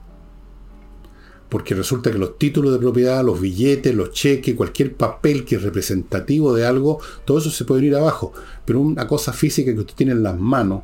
Porque 1.49 1.73
resulta 1.73 2.11
que 2.11 2.17
los 2.19 2.37
títulos 2.37 2.71
de 2.71 2.79
propiedad, 2.79 3.23
los 3.23 3.41
billetes, 3.41 3.95
los 3.95 4.11
cheques, 4.11 4.55
cualquier 4.55 4.95
papel 4.95 5.45
que 5.45 5.55
es 5.55 5.63
representativo 5.63 6.53
de 6.53 6.65
algo, 6.65 6.99
todo 7.25 7.39
eso 7.39 7.49
se 7.49 7.65
puede 7.65 7.85
ir 7.85 7.95
abajo. 7.95 8.33
Pero 8.65 8.79
una 8.79 9.07
cosa 9.07 9.33
física 9.33 9.73
que 9.73 9.79
usted 9.79 9.95
tiene 9.95 10.11
en 10.11 10.23
las 10.23 10.37
manos, 10.37 10.83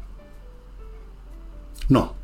no. 1.88 2.16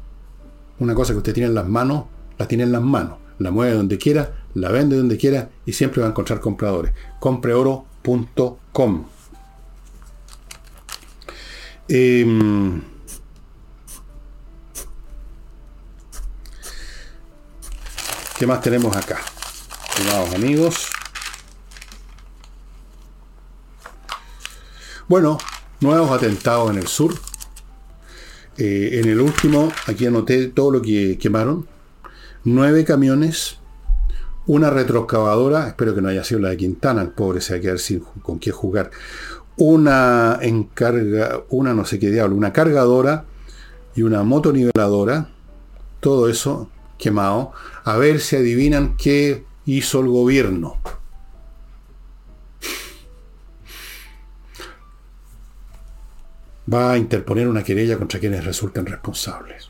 Una 0.80 0.96
cosa 0.96 1.14
que 1.14 1.20
usted 1.20 1.34
tiene 1.34 1.50
en 1.50 1.56
las 1.56 1.70
manos, 1.70 2.06
la 2.40 2.48
tiene 2.48 2.64
en 2.64 2.72
las 2.72 2.82
manos. 2.82 3.20
La 3.38 3.52
mueve 3.52 3.76
donde 3.76 4.00
quiera, 4.00 4.41
la 4.54 4.70
vende 4.70 4.98
donde 4.98 5.18
quiera 5.18 5.50
y 5.66 5.74
siempre 5.74 6.02
va 6.02 6.08
a 6.08 6.12
encontrar 6.12 6.40
compradores. 6.40 6.94
Compreoro.com. 7.20 9.06
Em, 11.88 12.82
¿Qué 18.38 18.48
más 18.48 18.62
tenemos 18.62 18.96
acá? 18.96 19.22
Estimados 19.90 20.34
amigos. 20.34 20.88
Bueno, 25.08 25.38
nuevos 25.82 26.10
atentados 26.10 26.72
en 26.72 26.78
el 26.78 26.88
sur. 26.88 27.14
Eh, 28.58 29.00
en 29.02 29.10
el 29.10 29.22
último, 29.22 29.72
aquí 29.86 30.06
anoté 30.06 30.48
todo 30.48 30.72
lo 30.72 30.82
que 30.82 31.18
quemaron. 31.20 31.68
Nueve 32.44 32.84
camiones 32.86 33.61
una 34.48 34.70
retroexcavadora, 34.70 35.68
espero 35.68 35.94
que 35.94 36.02
no 36.02 36.10
haya 36.10 36.24
sido 36.24 36.42
la 36.42 36.50
de 36.50 36.58
Quintana, 36.58 37.02
el 37.02 37.10
pobre 37.10 37.42
se 37.42 37.54
va 37.54 37.60
a 37.60 37.62
quedar 37.62 37.80
sin 37.80 38.00
con 38.00 38.40
qué 38.40 38.52
jugar, 38.52 38.92
una 39.58 40.40
encarga, 40.42 41.44
una 41.50 41.74
no 41.74 41.86
sé 41.86 42.00
qué 42.00 42.10
diablo, 42.10 42.36
una 42.36 42.54
cargadora 42.54 43.26
y 43.96 44.02
una 44.02 44.24
motoniveladora, 44.24 45.30
todo 46.00 46.30
eso 46.30 46.70
quemado, 46.98 47.52
a 47.84 47.98
ver 47.98 48.20
si 48.20 48.36
adivinan 48.36 48.96
qué 48.98 49.46
hizo 49.66 50.00
el 50.00 50.08
gobierno. 50.08 50.78
Va 56.74 56.94
a 56.94 56.98
interponer 56.98 57.48
una 57.48 57.64
querella 57.64 57.98
contra 57.98 58.20
quienes 58.20 58.46
resulten 58.46 58.86
responsables. 58.86 59.70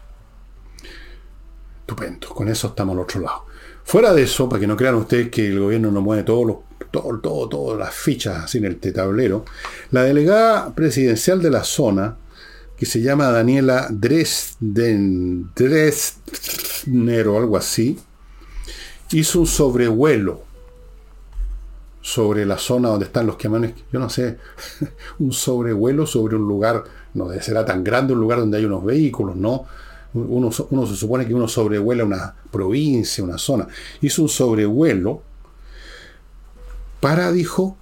Estupendo, 1.80 2.30
con 2.30 2.48
eso 2.48 2.68
estamos 2.68 2.94
al 2.94 3.02
otro 3.02 3.22
lado. 3.22 3.51
Fuera 3.84 4.14
de 4.14 4.24
eso, 4.24 4.48
para 4.48 4.60
que 4.60 4.68
no 4.68 4.78
crean 4.78 4.96
ustedes 4.96 5.30
que 5.30 5.48
el 5.48 5.60
gobierno 5.60 5.92
no 5.92 6.02
mueve 6.02 6.24
todos 6.24 6.46
los, 6.46 6.58
todo, 6.92 7.20
todo, 7.20 7.50
todas 7.50 7.80
las 7.80 7.94
fichas 7.94 8.46
así 8.46 8.58
en 8.58 8.66
el 8.66 8.80
tablero, 8.80 9.46
la 9.92 10.04
delegada 10.04 10.74
presidencial 10.74 11.42
de 11.42 11.50
la 11.50 11.64
zona, 11.64 12.18
que 12.78 12.86
se 12.86 13.02
llama 13.02 13.32
Daniela 13.32 13.88
Dresden, 13.90 15.52
Dresdner 15.56 17.28
o 17.28 17.38
algo 17.38 17.58
así, 17.58 18.00
hizo 19.12 19.40
un 19.42 19.48
sobrevuelo 19.48 20.44
sobre 22.02 22.46
la 22.46 22.58
zona 22.58 22.90
donde 22.90 23.06
están 23.06 23.28
los 23.28 23.36
quemanes, 23.36 23.74
yo 23.92 24.00
no 24.00 24.10
sé, 24.10 24.38
un 25.20 25.32
sobrevuelo 25.32 26.08
sobre 26.08 26.36
un 26.36 26.48
lugar, 26.48 26.84
no 27.14 27.30
será 27.40 27.64
tan 27.64 27.84
grande, 27.84 28.14
un 28.14 28.20
lugar 28.20 28.40
donde 28.40 28.58
hay 28.58 28.66
unos 28.66 28.84
vehículos, 28.84 29.36
¿no? 29.36 29.66
Uno, 30.14 30.52
se 30.52 30.96
supone 30.96 31.26
que 31.26 31.34
uno 31.34 31.48
sobrevuela 31.48 32.04
una 32.04 32.36
provincia, 32.52 33.24
una 33.24 33.38
zona. 33.38 33.68
Hizo 34.02 34.24
un 34.24 34.30
sobrevuelo 34.30 35.24
para, 37.00 37.32
dijo, 37.32 37.78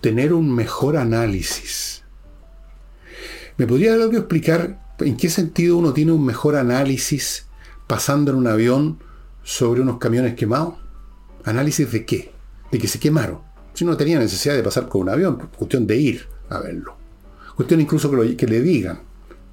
tener 0.00 0.32
un 0.32 0.52
mejor 0.54 0.96
análisis. 0.96 2.02
¿Me 3.56 3.66
podría 3.66 3.94
algo 3.94 4.16
explicar 4.16 4.80
en 4.98 5.16
qué 5.16 5.30
sentido 5.30 5.76
uno 5.76 5.92
tiene 5.92 6.12
un 6.12 6.24
mejor 6.24 6.56
análisis 6.56 7.46
pasando 7.86 8.32
en 8.32 8.38
un 8.38 8.46
avión 8.46 8.98
sobre 9.44 9.80
unos 9.80 9.98
camiones 9.98 10.34
quemados? 10.34 10.74
¿Análisis 11.44 11.90
de 11.92 12.04
qué? 12.04 12.32
De 12.72 12.78
que 12.78 12.88
se 12.88 12.98
quemaron. 12.98 13.40
Si 13.72 13.84
no 13.84 13.96
tenía 13.96 14.18
necesidad 14.18 14.54
de 14.54 14.62
pasar 14.64 14.88
con 14.88 15.02
un 15.02 15.10
avión, 15.10 15.48
cuestión 15.56 15.86
de 15.86 15.96
ir 15.96 16.26
a 16.50 16.58
verlo. 16.58 16.96
Cuestión 17.54 17.80
incluso 17.80 18.10
que, 18.10 18.36
que 18.36 18.46
le 18.46 18.60
digan, 18.60 19.00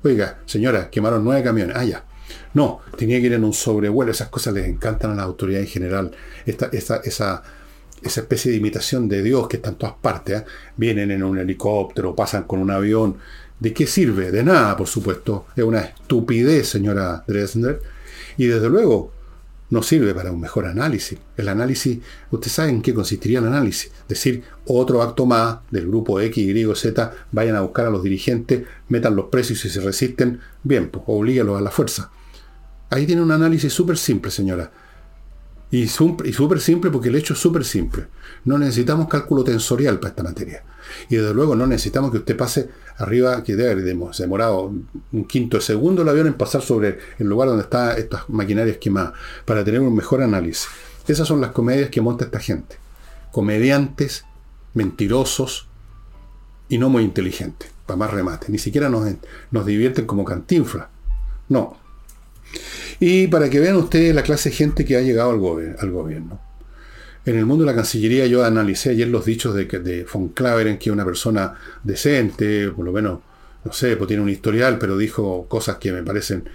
oiga, 0.03 0.39
señora, 0.45 0.89
quemaron 0.89 1.23
nueve 1.23 1.43
camiones. 1.43 1.75
Ah, 1.75 1.83
ya. 1.83 2.05
No, 2.53 2.81
tenía 2.97 3.19
que 3.19 3.27
ir 3.27 3.33
en 3.33 3.43
un 3.43 3.53
sobrevuelo. 3.53 4.11
Esas 4.11 4.29
cosas 4.29 4.53
les 4.53 4.67
encantan 4.67 5.11
a 5.11 5.15
la 5.15 5.23
autoridad 5.23 5.61
en 5.61 5.67
general. 5.67 6.11
Esta, 6.45 6.67
esa, 6.67 7.01
esa 7.03 8.21
especie 8.21 8.51
de 8.51 8.57
imitación 8.57 9.07
de 9.07 9.23
Dios 9.23 9.47
que 9.47 9.57
está 9.57 9.69
en 9.69 9.75
todas 9.75 9.95
partes. 9.95 10.41
¿eh? 10.41 10.45
Vienen 10.77 11.11
en 11.11 11.23
un 11.23 11.37
helicóptero, 11.37 12.15
pasan 12.15 12.43
con 12.43 12.59
un 12.59 12.71
avión. 12.71 13.17
¿De 13.59 13.73
qué 13.73 13.87
sirve? 13.87 14.31
De 14.31 14.43
nada, 14.43 14.75
por 14.75 14.87
supuesto. 14.87 15.47
Es 15.55 15.63
una 15.63 15.81
estupidez, 15.81 16.67
señora 16.69 17.23
Dresner. 17.27 17.81
Y 18.37 18.45
desde 18.47 18.69
luego, 18.69 19.11
no 19.69 19.81
sirve 19.81 20.13
para 20.13 20.31
un 20.31 20.39
mejor 20.39 20.65
análisis. 20.65 21.17
El 21.37 21.49
análisis, 21.49 21.99
usted 22.31 22.49
sabe 22.49 22.69
en 22.69 22.81
qué 22.81 22.93
consistiría 22.93 23.39
el 23.39 23.47
análisis. 23.47 23.91
Decir, 24.07 24.43
otro 24.65 25.01
acto 25.01 25.25
más 25.25 25.57
del 25.71 25.87
grupo 25.87 26.19
X, 26.19 26.37
Y, 26.37 26.75
Z, 26.75 27.13
vayan 27.31 27.55
a 27.55 27.61
buscar 27.61 27.87
a 27.87 27.89
los 27.89 28.03
dirigentes, 28.03 28.63
metan 28.89 29.15
los 29.15 29.25
precios 29.25 29.59
y 29.59 29.69
si 29.69 29.73
se 29.73 29.81
resisten, 29.81 30.39
bien, 30.63 30.89
pues 30.89 31.03
oblígalos 31.07 31.57
a 31.57 31.61
la 31.61 31.71
fuerza. 31.71 32.11
Ahí 32.89 33.05
tiene 33.05 33.21
un 33.21 33.31
análisis 33.31 33.73
súper 33.73 33.97
simple, 33.97 34.31
señora. 34.31 34.71
Y 35.75 35.89
súper 35.89 36.61
simple 36.61 36.89
porque 36.89 37.09
el 37.09 37.15
hecho 37.15 37.33
es 37.33 37.39
súper 37.39 37.65
simple. 37.65 38.07
No 38.45 38.57
necesitamos 38.57 39.09
cálculo 39.09 39.43
tensorial 39.43 39.99
para 39.99 40.11
esta 40.11 40.23
materia. 40.23 40.63
Y 41.09 41.17
desde 41.17 41.33
luego 41.33 41.53
no 41.53 41.67
necesitamos 41.67 42.11
que 42.11 42.19
usted 42.19 42.37
pase 42.37 42.69
arriba, 42.95 43.43
que 43.43 43.57
debe 43.57 43.71
haber 43.71 43.83
demorado 43.83 44.71
un 45.11 45.25
quinto 45.25 45.57
de 45.57 45.63
segundo 45.63 46.03
el 46.03 46.07
avión 46.07 46.27
en 46.27 46.35
pasar 46.35 46.61
sobre 46.61 46.99
el 47.19 47.27
lugar 47.27 47.49
donde 47.49 47.63
están 47.63 47.97
estas 47.97 48.29
maquinarias 48.29 48.77
quemadas, 48.77 49.15
para 49.43 49.65
tener 49.65 49.81
un 49.81 49.93
mejor 49.93 50.23
análisis. 50.23 50.69
Esas 51.09 51.27
son 51.27 51.41
las 51.41 51.51
comedias 51.51 51.89
que 51.89 51.99
monta 51.99 52.23
esta 52.23 52.39
gente. 52.39 52.77
Comediantes, 53.33 54.23
mentirosos 54.75 55.67
y 56.69 56.77
no 56.77 56.89
muy 56.89 57.03
inteligentes, 57.03 57.69
para 57.85 57.97
más 57.97 58.11
remate. 58.11 58.49
Ni 58.49 58.59
siquiera 58.59 58.87
nos, 58.87 59.13
nos 59.51 59.65
divierten 59.65 60.05
como 60.05 60.23
cantinfla. 60.23 60.89
No. 61.49 61.75
Y 62.99 63.27
para 63.27 63.49
que 63.49 63.59
vean 63.59 63.75
ustedes 63.75 64.15
la 64.15 64.23
clase 64.23 64.49
de 64.49 64.55
gente 64.55 64.85
que 64.85 64.95
ha 64.97 65.01
llegado 65.01 65.31
al, 65.31 65.75
al 65.79 65.91
gobierno. 65.91 66.39
En 67.25 67.37
el 67.37 67.45
mundo 67.45 67.65
de 67.65 67.71
la 67.71 67.75
Cancillería 67.75 68.27
yo 68.27 68.45
analicé 68.45 68.91
ayer 68.91 69.07
los 69.07 69.25
dichos 69.25 69.55
de, 69.55 69.65
de 69.65 70.05
von 70.11 70.29
Claveren, 70.29 70.77
que 70.77 70.89
es 70.89 70.93
una 70.93 71.05
persona 71.05 71.55
decente, 71.83 72.69
por 72.69 72.85
lo 72.85 72.91
menos, 72.91 73.19
no 73.63 73.73
sé, 73.73 73.97
pues 73.97 74.07
tiene 74.07 74.21
un 74.21 74.29
historial, 74.29 74.77
pero 74.77 74.95
dijo 74.95 75.47
cosas 75.47 75.77
que 75.77 75.91
me 75.91 76.03
parecen 76.03 76.47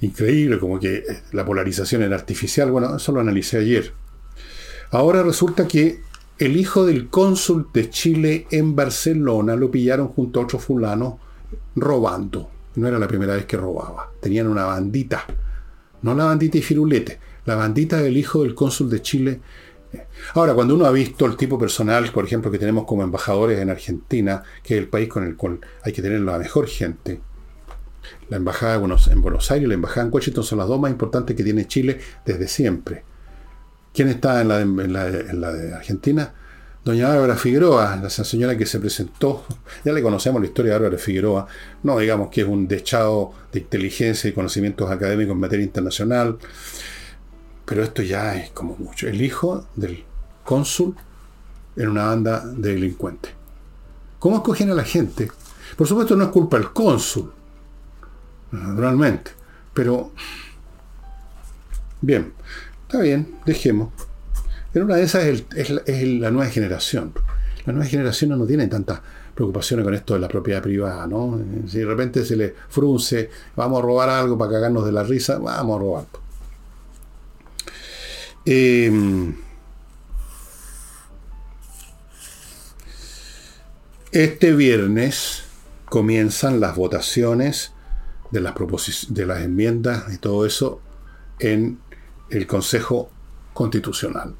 increíble, 0.00 0.58
como 0.58 0.80
que 0.80 1.04
la 1.32 1.44
polarización 1.44 2.02
era 2.02 2.16
artificial. 2.16 2.70
Bueno, 2.70 2.96
eso 2.96 3.12
lo 3.12 3.20
analicé 3.20 3.58
ayer. 3.58 3.92
Ahora 4.92 5.22
resulta 5.22 5.68
que 5.68 6.00
el 6.38 6.56
hijo 6.56 6.86
del 6.86 7.08
cónsul 7.08 7.68
de 7.72 7.90
Chile 7.90 8.46
en 8.50 8.74
Barcelona 8.74 9.56
lo 9.56 9.70
pillaron 9.70 10.08
junto 10.08 10.40
a 10.40 10.44
otro 10.44 10.58
fulano 10.58 11.20
robando. 11.76 12.50
No 12.76 12.88
era 12.88 12.98
la 12.98 13.08
primera 13.08 13.34
vez 13.34 13.46
que 13.46 13.56
robaba. 13.56 14.10
Tenían 14.20 14.46
una 14.46 14.64
bandita. 14.64 15.24
No 16.02 16.14
la 16.14 16.24
bandita 16.24 16.58
y 16.58 16.62
firulete. 16.62 17.18
La 17.44 17.56
bandita 17.56 17.98
del 17.98 18.16
hijo 18.16 18.42
del 18.42 18.54
cónsul 18.54 18.88
de 18.90 19.02
Chile. 19.02 19.40
Ahora, 20.34 20.54
cuando 20.54 20.74
uno 20.74 20.86
ha 20.86 20.92
visto 20.92 21.26
el 21.26 21.36
tipo 21.36 21.58
personal, 21.58 22.10
por 22.12 22.24
ejemplo, 22.24 22.50
que 22.50 22.58
tenemos 22.58 22.84
como 22.84 23.02
embajadores 23.02 23.58
en 23.58 23.70
Argentina, 23.70 24.42
que 24.62 24.74
es 24.74 24.80
el 24.80 24.88
país 24.88 25.08
con 25.08 25.24
el 25.24 25.36
cual 25.36 25.60
hay 25.82 25.92
que 25.92 26.02
tener 26.02 26.20
la 26.20 26.38
mejor 26.38 26.68
gente, 26.68 27.20
la 28.28 28.36
embajada 28.36 28.76
en 28.76 29.22
Buenos 29.22 29.50
Aires 29.50 29.66
y 29.66 29.68
la 29.68 29.74
embajada 29.74 30.06
en 30.06 30.12
Washington 30.12 30.44
son 30.44 30.58
las 30.58 30.68
dos 30.68 30.80
más 30.80 30.90
importantes 30.90 31.36
que 31.36 31.42
tiene 31.42 31.66
Chile 31.66 31.98
desde 32.24 32.46
siempre. 32.48 33.02
¿Quién 33.92 34.08
está 34.08 34.40
en 34.40 34.92
la, 34.92 35.04
de 35.52 35.74
Argentina? 35.74 36.32
Doña 36.82 37.08
Bárbara 37.08 37.36
Figueroa, 37.36 37.96
la 37.96 38.08
señora 38.08 38.56
que 38.56 38.64
se 38.64 38.80
presentó, 38.80 39.44
ya 39.84 39.92
le 39.92 40.02
conocemos 40.02 40.40
la 40.40 40.46
historia 40.46 40.72
de 40.72 40.78
Bárbara 40.78 40.98
Figueroa, 40.98 41.46
no 41.82 41.98
digamos 41.98 42.30
que 42.30 42.40
es 42.40 42.46
un 42.46 42.66
dechado 42.66 43.32
de 43.52 43.60
inteligencia 43.60 44.30
y 44.30 44.32
conocimientos 44.32 44.90
académicos 44.90 45.34
en 45.34 45.40
materia 45.40 45.64
internacional, 45.64 46.38
pero 47.66 47.82
esto 47.82 48.02
ya 48.02 48.34
es 48.34 48.50
como 48.52 48.76
mucho. 48.76 49.08
El 49.08 49.20
hijo 49.20 49.66
del 49.76 50.04
cónsul 50.42 50.96
en 51.76 51.88
una 51.88 52.06
banda 52.06 52.46
de 52.46 52.72
delincuentes. 52.72 53.32
¿Cómo 54.18 54.36
escogen 54.36 54.70
a 54.70 54.74
la 54.74 54.84
gente? 54.84 55.30
Por 55.76 55.86
supuesto 55.86 56.16
no 56.16 56.24
es 56.24 56.30
culpa 56.30 56.56
del 56.56 56.72
cónsul, 56.72 57.30
naturalmente, 58.52 59.32
pero 59.74 60.12
bien, 62.00 62.32
está 62.86 63.00
bien, 63.00 63.38
dejemos. 63.44 63.90
En 64.72 64.82
una 64.84 64.96
de 64.96 65.02
esas 65.02 65.24
es, 65.24 65.70
la 65.70 66.30
nueva 66.30 66.50
generación. 66.50 67.12
La 67.66 67.72
nueva 67.72 67.88
generación 67.88 68.30
no 68.30 68.46
tiene 68.46 68.68
tantas 68.68 69.00
preocupaciones 69.34 69.84
con 69.84 69.94
esto 69.94 70.14
de 70.14 70.20
la 70.20 70.28
propiedad 70.28 70.62
privada, 70.62 71.06
¿no? 71.06 71.40
Si 71.66 71.78
de 71.78 71.84
repente 71.84 72.24
se 72.24 72.36
le 72.36 72.54
frunce, 72.68 73.30
vamos 73.56 73.80
a 73.80 73.82
robar 73.82 74.08
algo 74.08 74.38
para 74.38 74.52
cagarnos 74.52 74.84
de 74.84 74.92
la 74.92 75.02
risa, 75.02 75.38
vamos 75.38 75.76
a 75.76 75.80
robar. 75.80 76.04
Em, 78.44 79.34
este 84.12 84.52
viernes 84.54 85.42
comienzan 85.86 86.60
las 86.60 86.76
votaciones 86.76 87.72
de 88.30 88.40
las, 88.40 88.54
de 89.08 89.26
las 89.26 89.42
enmiendas 89.42 90.12
y 90.12 90.18
todo 90.18 90.46
eso 90.46 90.80
en 91.40 91.80
el 92.30 92.46
Consejo 92.46 93.10
Constitucional. 93.52 94.34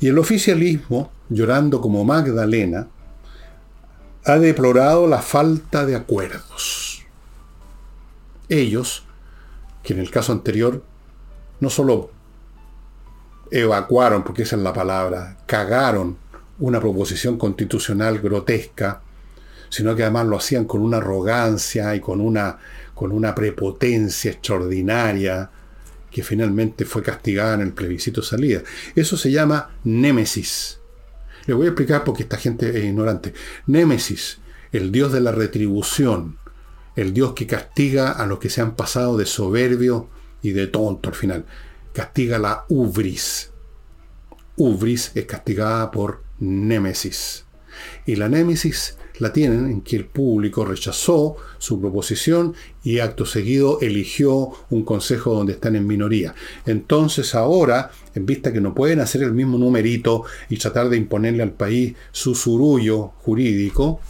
Y 0.00 0.08
el 0.08 0.18
oficialismo, 0.18 1.10
llorando 1.28 1.80
como 1.80 2.04
Magdalena, 2.04 2.88
ha 4.24 4.38
deplorado 4.38 5.06
la 5.06 5.20
falta 5.20 5.84
de 5.84 5.96
acuerdos. 5.96 7.04
Ellos, 8.48 9.04
que 9.82 9.94
en 9.94 10.00
el 10.00 10.10
caso 10.10 10.32
anterior 10.32 10.82
no 11.60 11.70
solo 11.70 12.10
evacuaron, 13.50 14.24
porque 14.24 14.42
esa 14.42 14.56
es 14.56 14.62
la 14.62 14.72
palabra, 14.72 15.38
cagaron 15.46 16.16
una 16.58 16.80
proposición 16.80 17.38
constitucional 17.38 18.20
grotesca, 18.20 19.02
sino 19.68 19.96
que 19.96 20.02
además 20.02 20.26
lo 20.26 20.36
hacían 20.36 20.64
con 20.64 20.82
una 20.82 20.98
arrogancia 20.98 21.94
y 21.94 22.00
con 22.00 22.20
una, 22.20 22.58
con 22.94 23.12
una 23.12 23.34
prepotencia 23.34 24.30
extraordinaria, 24.30 25.50
que 26.12 26.22
finalmente 26.22 26.84
fue 26.84 27.02
castigada 27.02 27.54
en 27.54 27.62
el 27.62 27.72
plebiscito 27.72 28.22
salida. 28.22 28.62
Eso 28.94 29.16
se 29.16 29.30
llama 29.30 29.70
némesis. 29.84 30.78
Le 31.46 31.54
voy 31.54 31.66
a 31.66 31.70
explicar 31.70 32.04
porque 32.04 32.22
esta 32.22 32.36
gente 32.36 32.68
es 32.78 32.84
ignorante. 32.84 33.34
Némesis, 33.66 34.38
el 34.70 34.92
dios 34.92 35.12
de 35.12 35.20
la 35.20 35.32
retribución, 35.32 36.38
el 36.94 37.12
dios 37.14 37.32
que 37.32 37.46
castiga 37.46 38.12
a 38.12 38.26
los 38.26 38.38
que 38.38 38.50
se 38.50 38.60
han 38.60 38.76
pasado 38.76 39.16
de 39.16 39.26
soberbio 39.26 40.08
y 40.42 40.52
de 40.52 40.66
tonto 40.66 41.08
al 41.08 41.14
final. 41.14 41.46
Castiga 41.92 42.38
la 42.38 42.64
ubris. 42.68 43.50
Ubris 44.56 45.12
es 45.14 45.24
castigada 45.24 45.90
por 45.90 46.22
némesis. 46.38 47.46
Y 48.06 48.16
la 48.16 48.28
némesis 48.28 48.96
la 49.22 49.32
tienen 49.32 49.66
en 49.66 49.80
que 49.82 49.94
el 49.94 50.04
público 50.04 50.64
rechazó 50.64 51.36
su 51.58 51.80
proposición 51.80 52.54
y 52.82 52.98
acto 52.98 53.24
seguido 53.24 53.78
eligió 53.80 54.50
un 54.68 54.84
consejo 54.84 55.32
donde 55.32 55.52
están 55.52 55.76
en 55.76 55.86
minoría. 55.86 56.34
Entonces 56.66 57.36
ahora, 57.36 57.92
en 58.16 58.26
vista 58.26 58.52
que 58.52 58.60
no 58.60 58.74
pueden 58.74 58.98
hacer 58.98 59.22
el 59.22 59.32
mismo 59.32 59.58
numerito 59.58 60.24
y 60.48 60.56
tratar 60.56 60.88
de 60.88 60.96
imponerle 60.96 61.44
al 61.44 61.52
país 61.52 61.94
su 62.10 62.34
surullo 62.34 63.12
jurídico, 63.22 64.00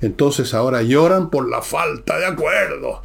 entonces 0.00 0.52
ahora 0.52 0.82
lloran 0.82 1.30
por 1.30 1.48
la 1.48 1.62
falta 1.62 2.18
de 2.18 2.26
acuerdos. 2.26 2.98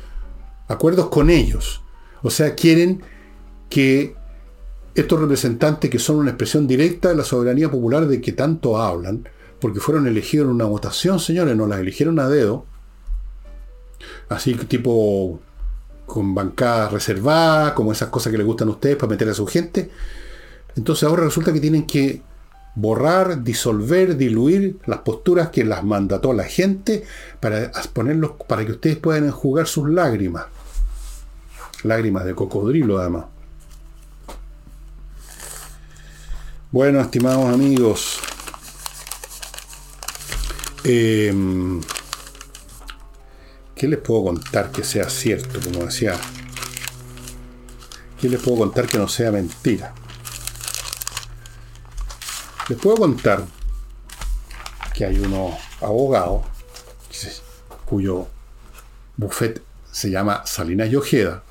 Acuerdos 0.68 1.10
con 1.10 1.30
ellos. 1.30 1.84
O 2.24 2.32
sea, 2.32 2.56
quieren 2.56 3.04
que 3.70 4.16
estos 4.96 5.20
representantes 5.20 5.92
que 5.92 6.00
son 6.00 6.16
una 6.16 6.32
expresión 6.32 6.66
directa 6.68 7.10
de 7.10 7.18
la 7.18 7.24
soberanía 7.24 7.70
popular 7.70 8.08
de 8.08 8.20
que 8.20 8.32
tanto 8.32 8.82
hablan, 8.82 9.30
porque 9.62 9.80
fueron 9.80 10.08
elegidos 10.08 10.46
en 10.46 10.56
una 10.56 10.66
votación, 10.66 11.20
señores, 11.20 11.56
no 11.56 11.68
las 11.68 11.80
eligieron 11.80 12.20
a 12.20 12.28
dedo. 12.28 12.66
Así 14.28 14.56
tipo 14.56 15.40
con 16.06 16.36
bancadas 16.36 16.92
reservadas, 16.92 17.74
como 17.74 17.92
esas 17.92 18.10
cosas 18.10 18.32
que 18.32 18.38
les 18.38 18.46
gustan 18.46 18.68
a 18.68 18.72
ustedes 18.72 18.98
para 18.98 19.12
meter 19.12 19.30
a 19.30 19.34
su 19.34 19.46
gente. 19.48 19.90
Entonces 20.76 21.08
ahora 21.08 21.24
resulta 21.24 21.54
que 21.54 21.62
tienen 21.62 21.86
que 21.86 22.22
borrar, 22.76 23.44
disolver, 23.44 24.18
diluir 24.18 24.80
las 24.86 25.00
posturas 25.00 25.50
que 25.50 25.64
las 25.64 25.84
mandató 25.84 26.34
la 26.34 26.44
gente 26.44 27.04
para 27.40 27.72
ponerlos, 27.94 28.32
para 28.48 28.66
que 28.66 28.72
ustedes 28.72 28.98
puedan 28.98 29.26
enjugar 29.26 29.68
sus 29.68 29.90
lágrimas. 29.90 30.46
Lágrimas 31.84 32.26
de 32.26 32.36
cocodrilo, 32.36 33.00
además. 33.00 33.26
Bueno, 36.72 37.02
estimados 37.02 37.54
amigos, 37.54 38.20
Em, 40.84 41.82
¿Qué 43.76 43.88
les 43.88 44.00
puedo 44.00 44.26
contar 44.26 44.72
que 44.72 44.84
sea 44.84 45.10
cierto, 45.10 45.60
como 45.60 45.86
decía? 45.86 46.20
¿Qué 48.20 48.30
les 48.30 48.40
puedo 48.40 48.58
contar 48.58 48.86
que 48.88 48.98
no 48.98 49.08
sea 49.08 49.32
mentira? 49.32 49.94
Les 52.70 52.78
puedo 52.78 52.98
contar 52.98 53.46
que 54.94 55.06
hay 55.06 55.18
unos 55.18 55.56
abogados 55.82 56.46
cuyo 57.86 58.28
buffet 59.18 59.62
se 59.92 60.10
llama 60.10 60.46
Salinas 60.46 60.90
y 60.92 60.96
Ojeda, 60.96 61.44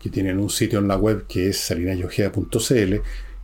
que 0.00 0.10
tienen 0.10 0.38
un 0.38 0.50
sitio 0.50 0.78
en 0.78 0.88
la 0.88 0.96
web 0.96 1.26
que 1.28 1.50
es 1.50 1.60
salinasyojeda.cl, 1.60 2.94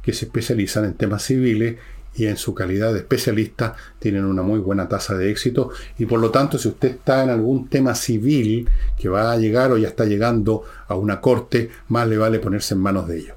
que 0.03 0.13
se 0.13 0.25
especializan 0.25 0.87
en 0.87 0.95
temas 0.95 1.23
civiles 1.23 1.77
y 2.15 2.27
en 2.27 2.37
su 2.37 2.55
calidad 2.55 2.93
de 2.93 3.01
especialista 3.01 3.77
tienen 3.99 4.25
una 4.25 4.43
muy 4.43 4.59
buena 4.59 4.89
tasa 4.89 5.17
de 5.17 5.31
éxito 5.31 5.71
y 5.99 6.07
por 6.07 6.21
lo 6.21 6.31
tanto 6.31 6.59
si 6.59 6.69
usted 6.69 6.91
está 6.91 7.23
en 7.23 7.31
algún 7.31 7.69
tema 7.69 7.95
civil 7.95 8.69
que 8.99 9.09
va 9.09 9.33
a 9.33 9.37
llegar 9.37 9.73
o 9.73 9.79
ya 9.79 9.89
está 9.89 10.05
llegando 10.05 10.65
a 10.89 10.95
una 10.97 11.21
corte, 11.21 11.71
más 11.89 12.09
le 12.09 12.19
vale 12.19 12.39
ponerse 12.39 12.75
en 12.75 12.81
manos 12.81 13.07
de 13.09 13.19
ellos. 13.19 13.37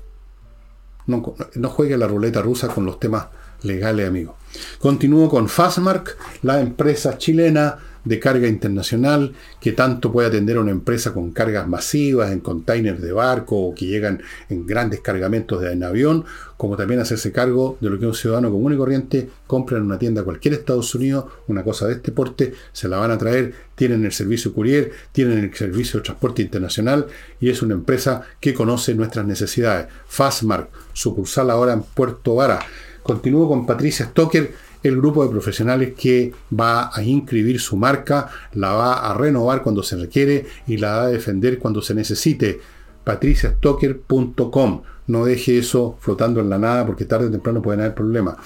No, 1.06 1.36
no 1.56 1.70
juegue 1.70 1.98
la 1.98 2.08
ruleta 2.08 2.42
rusa 2.42 2.68
con 2.70 2.86
los 2.86 3.00
temas 3.00 3.28
legales, 3.62 4.08
amigo. 4.08 4.38
Continúo 4.80 5.30
con 5.30 5.50
Fastmark, 5.50 6.18
la 6.44 6.60
empresa 6.62 7.18
chilena 7.18 7.78
de 8.06 8.20
carga 8.20 8.48
internacional 8.48 9.34
que 9.60 9.72
tanto 9.72 10.12
puede 10.12 10.28
atender 10.28 10.58
a 10.58 10.62
una 10.62 10.72
empresa 10.72 11.14
con 11.14 11.32
cargas 11.32 11.68
masivas 11.68 12.32
en 12.32 12.40
containers 12.40 13.02
de 13.02 13.12
barco 13.12 13.58
o 13.58 13.76
que 13.76 13.86
llegan 13.86 14.22
en 14.50 14.66
grandes 14.66 15.02
cargamentos 15.02 15.62
de, 15.62 15.72
en 15.72 15.84
avión, 15.84 16.26
como 16.58 16.78
también 16.78 17.00
hacerse 17.00 17.32
cargo 17.32 17.78
de 17.82 17.90
lo 17.90 18.00
que 18.00 18.06
un 18.06 18.14
ciudadano 18.14 18.52
común 18.52 18.74
y 18.74 18.78
corriente 18.78 19.30
compra 19.48 19.78
en 19.78 19.84
una 19.84 20.00
tienda 20.00 20.24
cualquier 20.24 20.54
Estados 20.54 20.94
Unidos, 20.96 21.26
una 21.48 21.64
cosa 21.64 21.88
de 21.88 21.94
este 21.94 22.12
porte, 22.12 22.54
se 22.72 22.88
la 22.88 22.98
van 22.98 23.12
a 23.12 23.18
traer, 23.18 23.54
tienen 23.76 24.06
el 24.06 24.12
servicio 24.12 24.54
courier, 24.54 24.92
tienen 25.12 25.40
el 25.40 25.54
servicio 25.54 26.00
de 26.00 26.06
transporte 26.06 26.42
internacional 26.42 27.08
y 27.40 27.50
es 27.50 27.62
una 27.62 27.74
empresa 27.74 28.22
que 28.40 28.54
conoce 28.54 28.94
nuestras 28.96 29.26
necesidades. 29.26 29.88
Fastmark, 30.08 30.70
sucursal 30.94 31.50
ahora 31.50 31.74
en 31.74 31.84
Puerto 31.84 32.36
Vara. 32.36 32.60
Continúo 33.02 33.50
con 33.50 33.66
Patricia 33.66 34.06
Stoker 34.06 34.54
el 34.84 34.98
grupo 34.98 35.24
de 35.24 35.32
profesionales 35.32 35.94
que 35.98 36.34
va 36.60 36.92
a 36.94 37.02
inscribir 37.02 37.60
su 37.60 37.78
marca, 37.78 38.30
la 38.54 38.74
va 38.74 39.10
a 39.10 39.14
renovar 39.14 39.64
cuando 39.64 39.82
se 39.82 39.96
requiere 39.96 40.46
y 40.68 40.78
la 40.78 40.98
va 40.98 41.04
a 41.04 41.08
defender 41.08 41.58
cuando 41.58 41.82
se 41.82 41.96
necesite. 41.96 42.60
patriciastocker.com. 43.04 44.82
No 45.08 45.26
deje 45.26 45.58
eso 45.58 45.98
flotando 46.00 46.40
en 46.40 46.50
la 46.50 46.58
nada 46.58 46.86
porque 46.86 47.06
tarde 47.06 47.28
o 47.28 47.32
temprano 47.32 47.62
pueden 47.62 47.82
haber 47.82 47.94
problemas. 47.94 48.38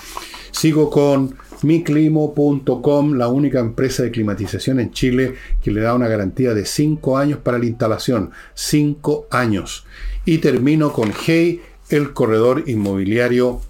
Sigo 0.51 0.89
con 0.89 1.35
miclimo.com, 1.61 3.13
la 3.13 3.27
única 3.27 3.59
empresa 3.59 4.03
de 4.03 4.11
climatización 4.11 4.79
en 4.79 4.91
Chile 4.91 5.35
que 5.61 5.71
le 5.71 5.81
da 5.81 5.93
una 5.93 6.07
garantía 6.07 6.53
de 6.53 6.65
5 6.65 7.17
años 7.17 7.39
para 7.39 7.59
la 7.59 7.65
instalación. 7.65 8.31
5 8.55 9.27
años. 9.29 9.85
Y 10.25 10.39
termino 10.39 10.93
con 10.93 11.11
Hey, 11.25 11.61
el 11.89 12.13
corredor 12.13 12.63
inmobiliario 12.67 13.61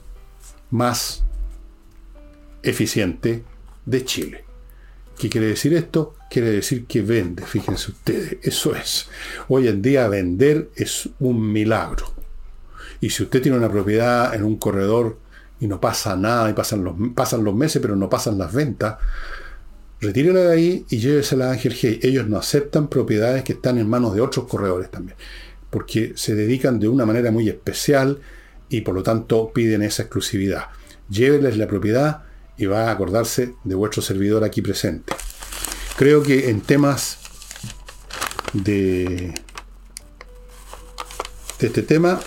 más 0.72 1.27
eficiente 2.70 3.44
de 3.86 4.06
Chile. 4.06 4.44
¿Qué 5.18 5.30
quiere 5.30 5.48
decir 5.48 5.74
esto? 5.74 6.16
Quiere 6.30 6.52
decir 6.52 6.86
que 6.86 7.02
vende, 7.02 7.44
fíjense 7.44 7.92
ustedes, 7.92 8.38
eso 8.44 8.76
es. 8.76 9.08
Hoy 9.48 9.68
en 9.68 9.82
día 9.82 10.08
vender 10.08 10.70
es 10.76 11.10
un 11.20 11.52
milagro. 11.52 12.14
Y 13.02 13.10
si 13.10 13.24
usted 13.24 13.42
tiene 13.42 13.58
una 13.58 13.72
propiedad 13.72 14.34
en 14.36 14.44
un 14.44 14.58
corredor 14.58 15.18
y 15.60 15.68
no 15.68 15.82
pasa 15.82 16.16
nada, 16.16 16.50
y 16.50 16.54
pasan 16.54 16.84
los, 16.84 16.96
pasan 17.16 17.44
los 17.44 17.56
meses, 17.56 17.82
pero 17.82 17.96
no 17.96 18.10
pasan 18.10 18.38
las 18.38 18.54
ventas, 18.54 18.98
retírela 20.00 20.42
de 20.42 20.54
ahí 20.54 20.86
y 20.90 20.98
llévesela 20.98 21.48
a 21.48 21.52
Ángel 21.54 21.74
G. 21.74 22.00
Ellos 22.04 22.28
no 22.28 22.38
aceptan 22.38 22.88
propiedades 22.88 23.44
que 23.44 23.54
están 23.54 23.80
en 23.80 23.90
manos 23.90 24.14
de 24.14 24.22
otros 24.22 24.46
corredores 24.48 24.92
también, 24.92 25.18
porque 25.72 26.14
se 26.16 26.36
dedican 26.36 26.80
de 26.80 26.90
una 26.90 27.06
manera 27.08 27.32
muy 27.32 27.50
especial 27.50 28.20
y 28.70 28.82
por 28.82 28.94
lo 28.94 29.02
tanto 29.02 29.52
piden 29.52 29.82
esa 29.82 30.04
exclusividad. 30.04 30.66
Lléveles 31.10 31.58
la 31.58 31.68
propiedad 31.68 32.27
y 32.58 32.66
va 32.66 32.88
a 32.88 32.92
acordarse 32.92 33.56
de 33.64 33.76
vuestro 33.76 34.02
servidor 34.02 34.44
aquí 34.44 34.62
presente. 34.62 35.14
Creo 35.98 36.24
que 36.24 36.50
en 36.50 36.62
temas 36.62 37.20
de, 38.54 39.34
este 41.60 41.82
tema 41.82 42.20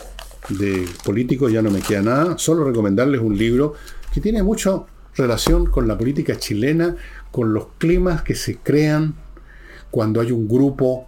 de 0.49 0.89
políticos 1.05 1.53
ya 1.53 1.63
no 1.63 1.71
me 1.71 1.81
queda 1.81 2.03
nada, 2.03 2.39
solo 2.39 2.65
recomendarles 2.65 3.21
un 3.21 3.37
libro 3.37 3.75
que 4.13 4.21
tiene 4.21 4.43
mucha 4.43 4.83
relación 5.15 5.67
con 5.67 5.87
la 5.87 5.97
política 5.97 6.37
chilena, 6.37 6.97
con 7.31 7.53
los 7.53 7.67
climas 7.79 8.23
que 8.23 8.35
se 8.35 8.57
crean 8.57 9.15
cuando 9.91 10.21
hay 10.21 10.33
un 10.33 10.49
grupo 10.49 11.07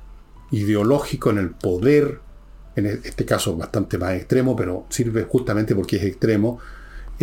ideológico 0.51 1.31
en 1.31 1.39
el 1.39 1.51
poder, 1.51 2.21
en 2.77 2.87
este 2.87 3.25
caso 3.25 3.57
bastante 3.57 3.99
más 3.99 4.15
extremo, 4.15 4.55
pero 4.55 4.87
sirve 4.89 5.25
justamente 5.25 5.75
porque 5.75 5.97
es 5.97 6.05
extremo, 6.05 6.59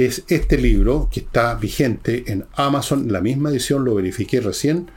es 0.05 0.23
este 0.29 0.57
libro 0.57 1.09
que 1.11 1.19
está 1.19 1.55
vigente 1.55 2.31
en 2.31 2.45
Amazon, 2.53 3.11
la 3.11 3.19
misma 3.19 3.49
edición, 3.49 3.83
lo 3.83 3.95
verifiqué 3.95 4.39
recién. 4.39 4.89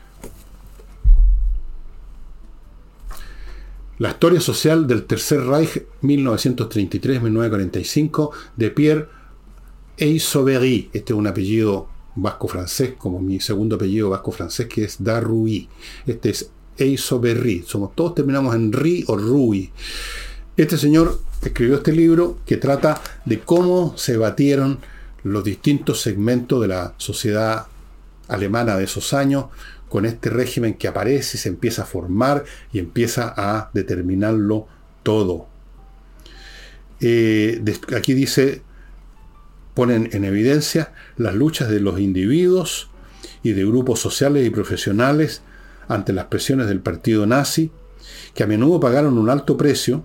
La 3.98 4.10
historia 4.10 4.40
social 4.40 4.86
del 4.86 5.02
Tercer 5.04 5.44
Reich 5.44 5.82
1933-1945 6.02 8.30
de 8.56 8.70
Pierre 8.70 9.08
Eisoberry. 9.96 10.88
Este 10.92 11.12
es 11.12 11.18
un 11.18 11.26
apellido 11.26 11.88
vasco-francés, 12.14 12.94
como 12.96 13.20
mi 13.20 13.40
segundo 13.40 13.74
apellido 13.76 14.10
vasco-francés, 14.10 14.68
que 14.68 14.84
es 14.84 15.02
Darrui. 15.02 15.68
Este 16.06 16.30
es 16.30 16.50
Eisoberry. 16.78 17.64
Somos, 17.66 17.96
todos 17.96 18.14
terminamos 18.14 18.54
en 18.54 18.72
Ri 18.72 19.04
o 19.08 19.16
Rui. 19.16 19.72
Este 20.56 20.78
señor 20.78 21.18
escribió 21.42 21.74
este 21.76 21.92
libro 21.92 22.38
que 22.46 22.56
trata 22.56 23.00
de 23.24 23.40
cómo 23.40 23.94
se 23.96 24.16
batieron 24.16 24.78
los 25.24 25.44
distintos 25.44 26.00
segmentos 26.00 26.60
de 26.60 26.68
la 26.68 26.94
sociedad 26.96 27.66
alemana 28.28 28.76
de 28.76 28.84
esos 28.84 29.12
años 29.12 29.46
con 29.88 30.06
este 30.06 30.30
régimen 30.30 30.74
que 30.74 30.88
aparece 30.88 31.36
y 31.36 31.40
se 31.40 31.48
empieza 31.50 31.82
a 31.82 31.86
formar 31.86 32.44
y 32.72 32.78
empieza 32.78 33.32
a 33.36 33.70
determinarlo 33.74 34.66
todo. 35.02 35.48
Eh, 37.00 37.62
aquí 37.94 38.14
dice, 38.14 38.62
ponen 39.74 40.08
en 40.12 40.24
evidencia 40.24 40.92
las 41.16 41.34
luchas 41.34 41.68
de 41.68 41.80
los 41.80 42.00
individuos 42.00 42.88
y 43.42 43.52
de 43.52 43.64
grupos 43.64 44.00
sociales 44.00 44.46
y 44.46 44.50
profesionales 44.50 45.42
ante 45.88 46.12
las 46.12 46.26
presiones 46.26 46.68
del 46.68 46.80
partido 46.80 47.26
nazi, 47.26 47.70
que 48.34 48.44
a 48.44 48.46
menudo 48.46 48.80
pagaron 48.80 49.18
un 49.18 49.28
alto 49.28 49.56
precio, 49.56 50.04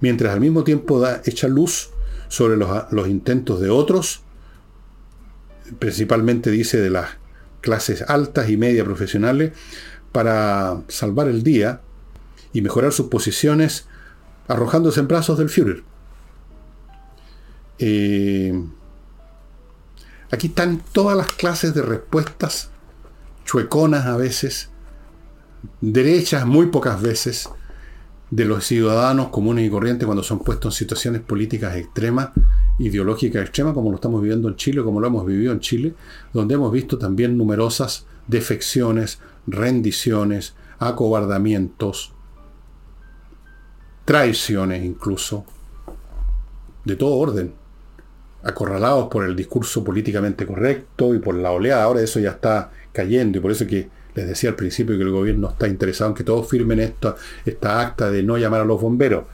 mientras 0.00 0.34
al 0.34 0.40
mismo 0.40 0.62
tiempo 0.62 1.00
da, 1.00 1.22
echa 1.24 1.48
luz 1.48 1.90
sobre 2.28 2.56
los, 2.56 2.92
los 2.92 3.08
intentos 3.08 3.60
de 3.60 3.70
otros 3.70 4.22
principalmente 5.78 6.50
dice 6.50 6.78
de 6.78 6.90
las 6.90 7.08
clases 7.60 8.02
altas 8.02 8.48
y 8.48 8.56
media 8.56 8.84
profesionales, 8.84 9.52
para 10.12 10.82
salvar 10.88 11.28
el 11.28 11.42
día 11.42 11.82
y 12.52 12.62
mejorar 12.62 12.92
sus 12.92 13.08
posiciones 13.08 13.86
arrojándose 14.48 15.00
en 15.00 15.08
brazos 15.08 15.36
del 15.36 15.50
Führer. 15.50 15.82
Eh, 17.78 18.58
aquí 20.30 20.46
están 20.46 20.80
todas 20.92 21.16
las 21.16 21.26
clases 21.26 21.74
de 21.74 21.82
respuestas, 21.82 22.70
chueconas 23.44 24.06
a 24.06 24.16
veces, 24.16 24.70
derechas 25.80 26.46
muy 26.46 26.66
pocas 26.66 27.02
veces, 27.02 27.50
de 28.30 28.44
los 28.44 28.64
ciudadanos 28.64 29.28
comunes 29.28 29.66
y 29.66 29.70
corrientes 29.70 30.06
cuando 30.06 30.22
son 30.22 30.40
puestos 30.40 30.74
en 30.74 30.78
situaciones 30.78 31.20
políticas 31.20 31.76
extremas 31.76 32.30
ideológica 32.78 33.40
extrema, 33.40 33.72
como 33.72 33.90
lo 33.90 33.96
estamos 33.96 34.20
viviendo 34.20 34.48
en 34.48 34.56
Chile, 34.56 34.82
como 34.82 35.00
lo 35.00 35.06
hemos 35.06 35.26
vivido 35.26 35.52
en 35.52 35.60
Chile, 35.60 35.94
donde 36.32 36.54
hemos 36.54 36.72
visto 36.72 36.98
también 36.98 37.36
numerosas 37.36 38.06
defecciones, 38.26 39.20
rendiciones, 39.46 40.54
acobardamientos, 40.78 42.12
traiciones 44.04 44.84
incluso, 44.84 45.44
de 46.84 46.96
todo 46.96 47.16
orden, 47.16 47.54
acorralados 48.42 49.08
por 49.08 49.24
el 49.24 49.34
discurso 49.34 49.82
políticamente 49.82 50.46
correcto 50.46 51.14
y 51.14 51.18
por 51.18 51.34
la 51.34 51.50
oleada. 51.50 51.82
Ahora 51.82 52.00
eso 52.00 52.20
ya 52.20 52.30
está 52.30 52.70
cayendo 52.92 53.38
y 53.38 53.40
por 53.40 53.50
eso 53.50 53.66
que 53.66 53.88
les 54.14 54.28
decía 54.28 54.50
al 54.50 54.56
principio 54.56 54.96
que 54.96 55.02
el 55.02 55.10
gobierno 55.10 55.50
está 55.50 55.66
interesado 55.66 56.10
en 56.10 56.16
que 56.16 56.24
todos 56.24 56.48
firmen 56.48 56.80
esta, 56.80 57.16
esta 57.44 57.80
acta 57.80 58.10
de 58.10 58.22
no 58.22 58.38
llamar 58.38 58.60
a 58.60 58.64
los 58.64 58.80
bomberos. 58.80 59.24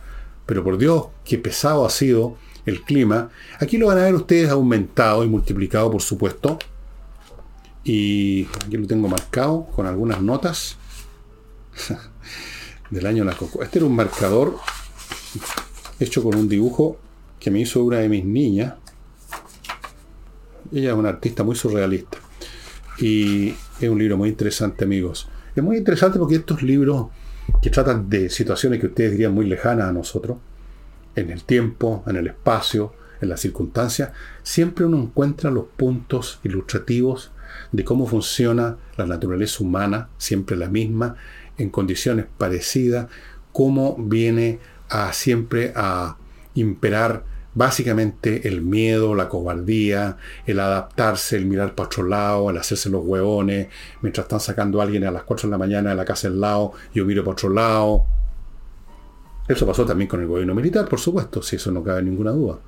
Pero 0.47 0.65
por 0.65 0.79
Dios, 0.79 1.07
qué 1.25 1.39
pesado 1.39 1.85
ha 1.85 1.91
sido 1.91 2.37
el 2.67 2.83
clima. 2.83 3.31
Aquí 3.61 3.77
lo 3.79 3.89
van 3.89 3.99
a 3.99 4.03
ver 4.03 4.15
ustedes 4.15 4.51
aumentado 4.51 5.25
y 5.25 5.29
multiplicado, 5.29 5.91
por 5.91 6.03
supuesto. 6.03 6.59
Y 7.85 8.47
aquí 8.65 8.77
lo 8.77 8.87
tengo 8.87 9.09
marcado 9.09 9.67
con 9.75 9.87
algunas 9.87 10.23
notas 10.23 10.77
del 12.91 13.07
año 13.07 13.25
la 13.25 13.35
coco. 13.35 13.63
Este 13.63 13.79
era 13.79 13.87
un 13.87 13.97
marcador 13.97 14.57
hecho 15.99 16.23
con 16.23 16.37
un 16.37 16.49
dibujo 16.49 16.99
que 17.41 17.51
me 17.51 17.61
hizo 17.61 17.83
una 17.83 17.99
de 17.99 18.09
mis 18.09 18.25
niñas. 18.25 18.75
Ella 20.73 20.91
es 20.91 20.97
una 20.97 21.09
artista 21.09 21.43
muy 21.43 21.57
surrealista. 21.57 22.19
Y 22.99 23.55
es 23.81 23.89
un 23.89 23.99
libro 23.99 24.17
muy 24.17 24.29
interesante, 24.29 24.85
amigos. 24.85 25.29
Es 25.55 25.63
muy 25.63 25.77
interesante 25.77 26.19
porque 26.19 26.37
estos 26.37 26.63
libros 26.63 27.09
que 27.61 27.71
tratan 27.71 28.09
de 28.09 28.31
situaciones 28.31 28.81
que 28.81 28.87
ustedes 28.87 29.13
dirían 29.13 29.35
muy 29.35 29.47
lejanas 29.47 29.89
a 29.89 29.93
nosotros, 29.93 30.39
en 31.17 31.31
el 31.31 31.45
tiempo, 31.45 32.05
en 32.07 32.17
el 32.17 32.27
espacio, 32.27 32.95
en 33.21 33.29
las 33.29 33.41
circunstancias, 33.41 34.11
siempre 34.43 34.85
uno 34.85 34.99
encuentra 34.99 35.51
los 35.51 35.67
puntos 35.77 36.41
ilustrativos 36.43 37.31
de 37.71 37.85
cómo 37.85 38.07
funciona 38.07 38.77
la 38.97 39.07
naturaleza 39.07 39.63
humana, 39.63 40.09
siempre 40.19 40.57
la 40.57 40.69
misma, 40.69 41.17
en 41.59 41.71
condiciones 41.71 42.27
parecidas, 42.39 43.09
cómo 43.53 43.97
viene 43.99 44.59
a 44.89 45.13
siempre 45.13 45.73
a 45.77 46.17
imperar 46.55 47.25
básicamente 47.55 48.49
el 48.49 48.63
miedo, 48.63 49.15
la 49.15 49.29
cobardía, 49.29 50.17
el 50.47 50.59
adaptarse, 50.59 51.37
el 51.37 51.47
mirar 51.47 51.75
para 51.75 51.87
otro 51.87 52.05
lado, 52.05 52.51
el 52.51 52.57
hacerse 52.57 52.89
los 52.89 53.05
huevones, 53.05 53.69
mientras 54.01 54.25
están 54.25 54.41
sacando 54.41 54.81
a 54.81 54.85
alguien 54.85 55.05
a 55.05 55.11
las 55.11 55.25
4 55.25 55.49
de 55.49 55.51
la 55.51 55.59
mañana 55.59 55.91
de 55.91 55.97
la 55.97 56.05
casa 56.05 56.29
del 56.29 56.41
lado, 56.41 56.73
yo 56.95 57.05
miro 57.05 57.23
para 57.23 57.33
otro 57.33 57.51
lado, 57.51 58.07
eso 59.49 59.67
pasó 59.67 59.85
también 59.85 60.09
con 60.09 60.21
el 60.21 60.27
gobierno 60.27 60.55
militar, 60.55 60.89
por 60.89 61.01
supuesto, 61.01 61.43
si 61.43 61.57
eso 61.57 61.71
no 61.71 61.83
cabe 61.83 62.03
ninguna 62.03 62.31
duda. 62.31 62.59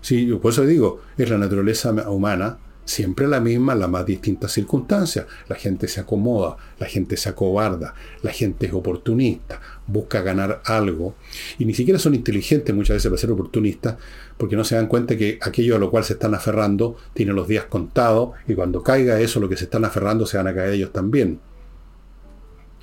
Sí, 0.00 0.26
por 0.40 0.52
eso 0.52 0.64
digo, 0.64 1.00
es 1.16 1.28
la 1.28 1.38
naturaleza 1.38 1.90
humana, 2.10 2.58
siempre 2.84 3.28
la 3.28 3.40
misma, 3.40 3.74
las 3.74 3.88
más 3.88 4.04
distintas 4.04 4.52
circunstancias. 4.52 5.26
La 5.48 5.56
gente 5.56 5.86
se 5.86 6.00
acomoda, 6.00 6.56
la 6.78 6.86
gente 6.86 7.16
se 7.16 7.28
acobarda, 7.28 7.94
la 8.22 8.32
gente 8.32 8.66
es 8.66 8.72
oportunista, 8.72 9.60
busca 9.86 10.22
ganar 10.22 10.62
algo. 10.64 11.14
Y 11.58 11.64
ni 11.64 11.74
siquiera 11.74 11.98
son 11.98 12.14
inteligentes 12.14 12.74
muchas 12.74 12.96
veces 12.96 13.10
para 13.10 13.20
ser 13.20 13.30
oportunistas, 13.30 13.96
porque 14.36 14.56
no 14.56 14.64
se 14.64 14.74
dan 14.74 14.88
cuenta 14.88 15.16
que 15.16 15.38
aquello 15.40 15.76
a 15.76 15.78
lo 15.78 15.90
cual 15.90 16.04
se 16.04 16.14
están 16.14 16.34
aferrando 16.34 16.96
tiene 17.14 17.32
los 17.32 17.46
días 17.46 17.66
contados, 17.66 18.30
y 18.48 18.54
cuando 18.54 18.82
caiga 18.82 19.20
eso, 19.20 19.38
lo 19.38 19.48
que 19.48 19.56
se 19.56 19.64
están 19.64 19.84
aferrando, 19.84 20.26
se 20.26 20.38
van 20.38 20.48
a 20.48 20.54
caer 20.54 20.72
ellos 20.72 20.92
también. 20.92 21.38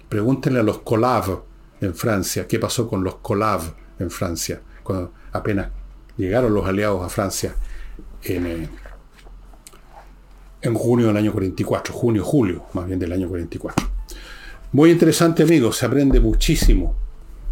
Pregúntenle 0.08 0.60
a 0.60 0.64
los 0.64 0.80
Colav, 0.80 1.42
en 1.82 1.94
Francia, 1.94 2.48
qué 2.48 2.60
pasó 2.60 2.88
con 2.88 3.04
los 3.04 3.16
Colav 3.16 3.62
en 4.00 4.10
Francia, 4.10 4.62
cuando 4.84 5.14
apenas 5.32 5.70
llegaron 6.18 6.54
los 6.54 6.66
aliados 6.66 7.04
a 7.04 7.10
Francia 7.10 7.56
en, 8.24 8.46
eh, 8.46 8.70
en 10.62 10.74
junio 10.74 11.08
del 11.08 11.18
año 11.18 11.32
44, 11.32 11.94
junio, 11.94 12.24
julio, 12.24 12.66
más 12.74 12.88
bien 12.88 13.00
del 13.00 13.12
año 13.12 13.28
44. 13.28 13.88
Muy 14.74 14.92
interesante, 14.92 15.44
amigos, 15.44 15.78
se 15.78 15.86
aprende 15.86 16.20
muchísimo, 16.20 16.96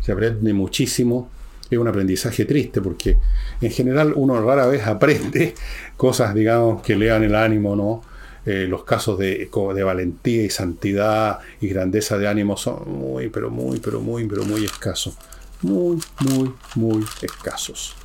se 0.01 0.11
aprende 0.11 0.53
muchísimo 0.53 1.29
es 1.69 1.77
un 1.77 1.87
aprendizaje 1.87 2.45
triste 2.45 2.81
porque 2.81 3.17
en 3.61 3.71
general 3.71 4.13
uno 4.15 4.41
rara 4.41 4.67
vez 4.67 4.85
aprende 4.85 5.55
cosas, 5.97 6.33
digamos, 6.33 6.81
que 6.81 6.95
le 6.95 7.07
dan 7.07 7.23
el 7.23 7.35
ánimo, 7.35 7.75
¿no? 7.75 8.01
Eh, 8.45 8.67
los 8.69 8.83
casos 8.83 9.17
de, 9.17 9.49
de, 9.73 9.83
valentía 9.83 10.43
y 10.43 10.51
santidad 10.51 11.39
y 11.61 11.67
grandeza 11.67 12.17
de 12.19 12.27
ánimo 12.27 12.57
son 12.57 12.87
muy, 12.87 13.29
pero 13.29 13.49
muy, 13.49 13.79
pero 13.79 14.01
muy, 14.01 14.27
pero 14.27 14.45
muy 14.45 14.63
escasos. 14.63 15.17
Muy, 15.63 15.99
muy, 16.19 16.53
muy 16.75 17.03
escasos. 17.23 17.95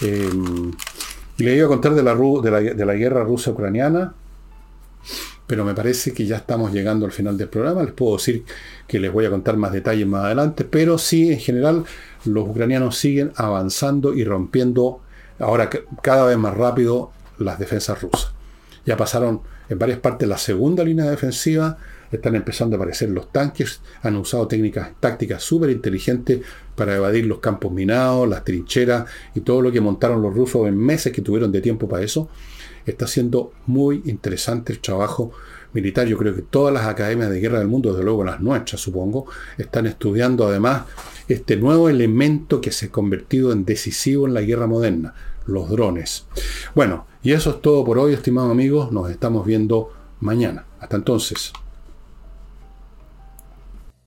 Em, 0.00 0.72
le 1.36 1.56
iba 1.56 1.66
a 1.66 1.68
contar 1.68 1.94
de 1.94 2.02
la, 2.02 2.14
de 2.14 2.50
la, 2.50 2.60
de 2.60 2.86
la 2.86 2.94
guerra 2.94 3.22
rusa-ucraniana, 3.22 4.14
pero 5.46 5.62
me 5.64 5.74
parece 5.74 6.14
que 6.14 6.24
ya 6.24 6.36
estamos 6.36 6.72
llegando 6.72 7.04
al 7.04 7.12
final 7.12 7.36
del 7.36 7.48
programa. 7.48 7.82
Les 7.82 7.92
puedo 7.92 8.16
decir 8.16 8.44
que 8.88 8.98
les 8.98 9.12
voy 9.12 9.26
a 9.26 9.30
contar 9.30 9.58
más 9.58 9.72
detalles 9.72 10.06
más 10.06 10.24
adelante, 10.24 10.64
pero 10.64 10.96
sí, 10.96 11.32
en 11.32 11.38
general, 11.38 11.84
los 12.24 12.48
ucranianos 12.48 12.96
siguen 12.96 13.32
avanzando 13.36 14.14
y 14.14 14.24
rompiendo 14.24 15.00
ahora 15.38 15.68
cada 16.02 16.24
vez 16.24 16.38
más 16.38 16.56
rápido 16.56 17.10
las 17.38 17.58
defensas 17.58 18.00
rusas. 18.00 18.32
Ya 18.86 18.96
pasaron 18.96 19.42
en 19.68 19.78
varias 19.78 19.98
partes 19.98 20.28
la 20.28 20.38
segunda 20.38 20.84
línea 20.84 21.10
defensiva, 21.10 21.78
están 22.10 22.36
empezando 22.36 22.76
a 22.76 22.78
aparecer 22.78 23.10
los 23.10 23.32
tanques, 23.32 23.80
han 24.02 24.16
usado 24.16 24.46
técnicas 24.46 24.90
tácticas 25.00 25.42
súper 25.42 25.70
inteligentes 25.70 26.40
para 26.74 26.94
evadir 26.96 27.26
los 27.26 27.38
campos 27.38 27.72
minados, 27.72 28.28
las 28.28 28.44
trincheras 28.44 29.06
y 29.34 29.40
todo 29.40 29.62
lo 29.62 29.72
que 29.72 29.80
montaron 29.80 30.22
los 30.22 30.34
rusos 30.34 30.68
en 30.68 30.78
meses 30.78 31.12
que 31.12 31.22
tuvieron 31.22 31.50
de 31.52 31.60
tiempo 31.60 31.88
para 31.88 32.04
eso. 32.04 32.28
Está 32.84 33.06
siendo 33.06 33.52
muy 33.66 34.02
interesante 34.04 34.72
el 34.72 34.78
trabajo 34.78 35.32
militar. 35.72 36.06
Yo 36.06 36.16
creo 36.16 36.34
que 36.34 36.42
todas 36.42 36.72
las 36.72 36.86
academias 36.86 37.30
de 37.30 37.40
guerra 37.40 37.58
del 37.58 37.68
mundo, 37.68 37.90
desde 37.90 38.04
luego 38.04 38.22
las 38.22 38.40
nuestras, 38.40 38.80
supongo, 38.80 39.26
están 39.58 39.86
estudiando 39.86 40.46
además 40.46 40.84
este 41.28 41.56
nuevo 41.56 41.88
elemento 41.88 42.60
que 42.60 42.70
se 42.70 42.86
ha 42.86 42.90
convertido 42.90 43.52
en 43.52 43.64
decisivo 43.64 44.26
en 44.26 44.34
la 44.34 44.42
guerra 44.42 44.68
moderna, 44.68 45.14
los 45.46 45.68
drones. 45.68 46.26
Bueno, 46.74 47.06
y 47.26 47.32
eso 47.32 47.50
es 47.50 47.60
todo 47.60 47.84
por 47.84 47.98
hoy, 47.98 48.12
estimados 48.12 48.52
amigos. 48.52 48.92
Nos 48.92 49.10
estamos 49.10 49.44
viendo 49.44 49.92
mañana. 50.20 50.64
Hasta 50.78 50.94
entonces. 50.94 51.52